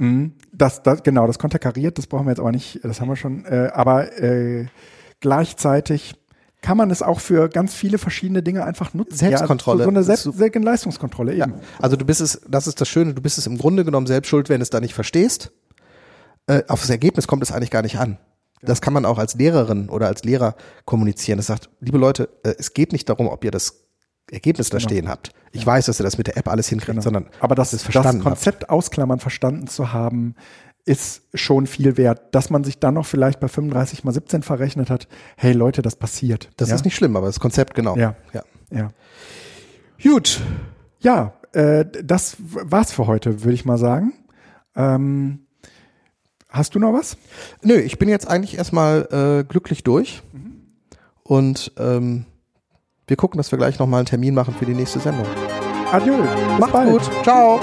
[0.03, 0.33] Mhm.
[0.51, 3.45] Das, das, genau, das konterkariert, das brauchen wir jetzt aber nicht, das haben wir schon.
[3.45, 4.67] Äh, aber äh,
[5.21, 6.15] gleichzeitig
[6.61, 9.15] kann man es auch für ganz viele verschiedene Dinge einfach nutzen.
[9.15, 9.79] Selbstkontrolle.
[9.79, 11.51] Ja, so, eine Selbst Leistungskontrolle eben.
[11.51, 11.59] Ja.
[11.81, 14.29] Also du bist es, das ist das Schöne, du bist es im Grunde genommen selbst
[14.29, 15.51] schuld, wenn du es da nicht verstehst.
[16.47, 18.17] Äh, auf das Ergebnis kommt es eigentlich gar nicht an.
[18.61, 20.55] Das kann man auch als Lehrerin oder als Lehrer
[20.85, 21.37] kommunizieren.
[21.37, 23.82] Das sagt, liebe Leute, äh, es geht nicht darum, ob ihr das
[24.31, 24.89] Ergebnis da genau.
[24.89, 25.31] stehen habt.
[25.51, 25.67] Ich ja.
[25.67, 27.01] weiß, dass ihr das mit der App alles hinkriegt, genau.
[27.01, 28.69] sondern aber das, das, das Konzept habt.
[28.71, 30.35] ausklammern verstanden zu haben,
[30.85, 32.33] ist schon viel wert.
[32.35, 35.95] Dass man sich dann noch vielleicht bei 35 mal 17 verrechnet hat, hey Leute, das
[35.95, 36.49] passiert.
[36.57, 36.75] Das ja?
[36.75, 37.95] ist nicht schlimm, aber das Konzept genau.
[37.95, 38.89] Ja, ja, ja.
[40.01, 40.41] Gut,
[40.99, 44.13] ja, äh, das war's für heute, würde ich mal sagen.
[44.75, 45.45] Ähm,
[46.49, 47.17] hast du noch was?
[47.61, 50.61] Nö, ich bin jetzt eigentlich erstmal äh, glücklich durch mhm.
[51.23, 52.25] und ähm,
[53.07, 55.27] wir gucken, dass wir gleich nochmal einen Termin machen für die nächste Sendung.
[55.91, 56.15] Adieu.
[56.59, 57.23] Macht's gut.
[57.23, 57.59] Ciao.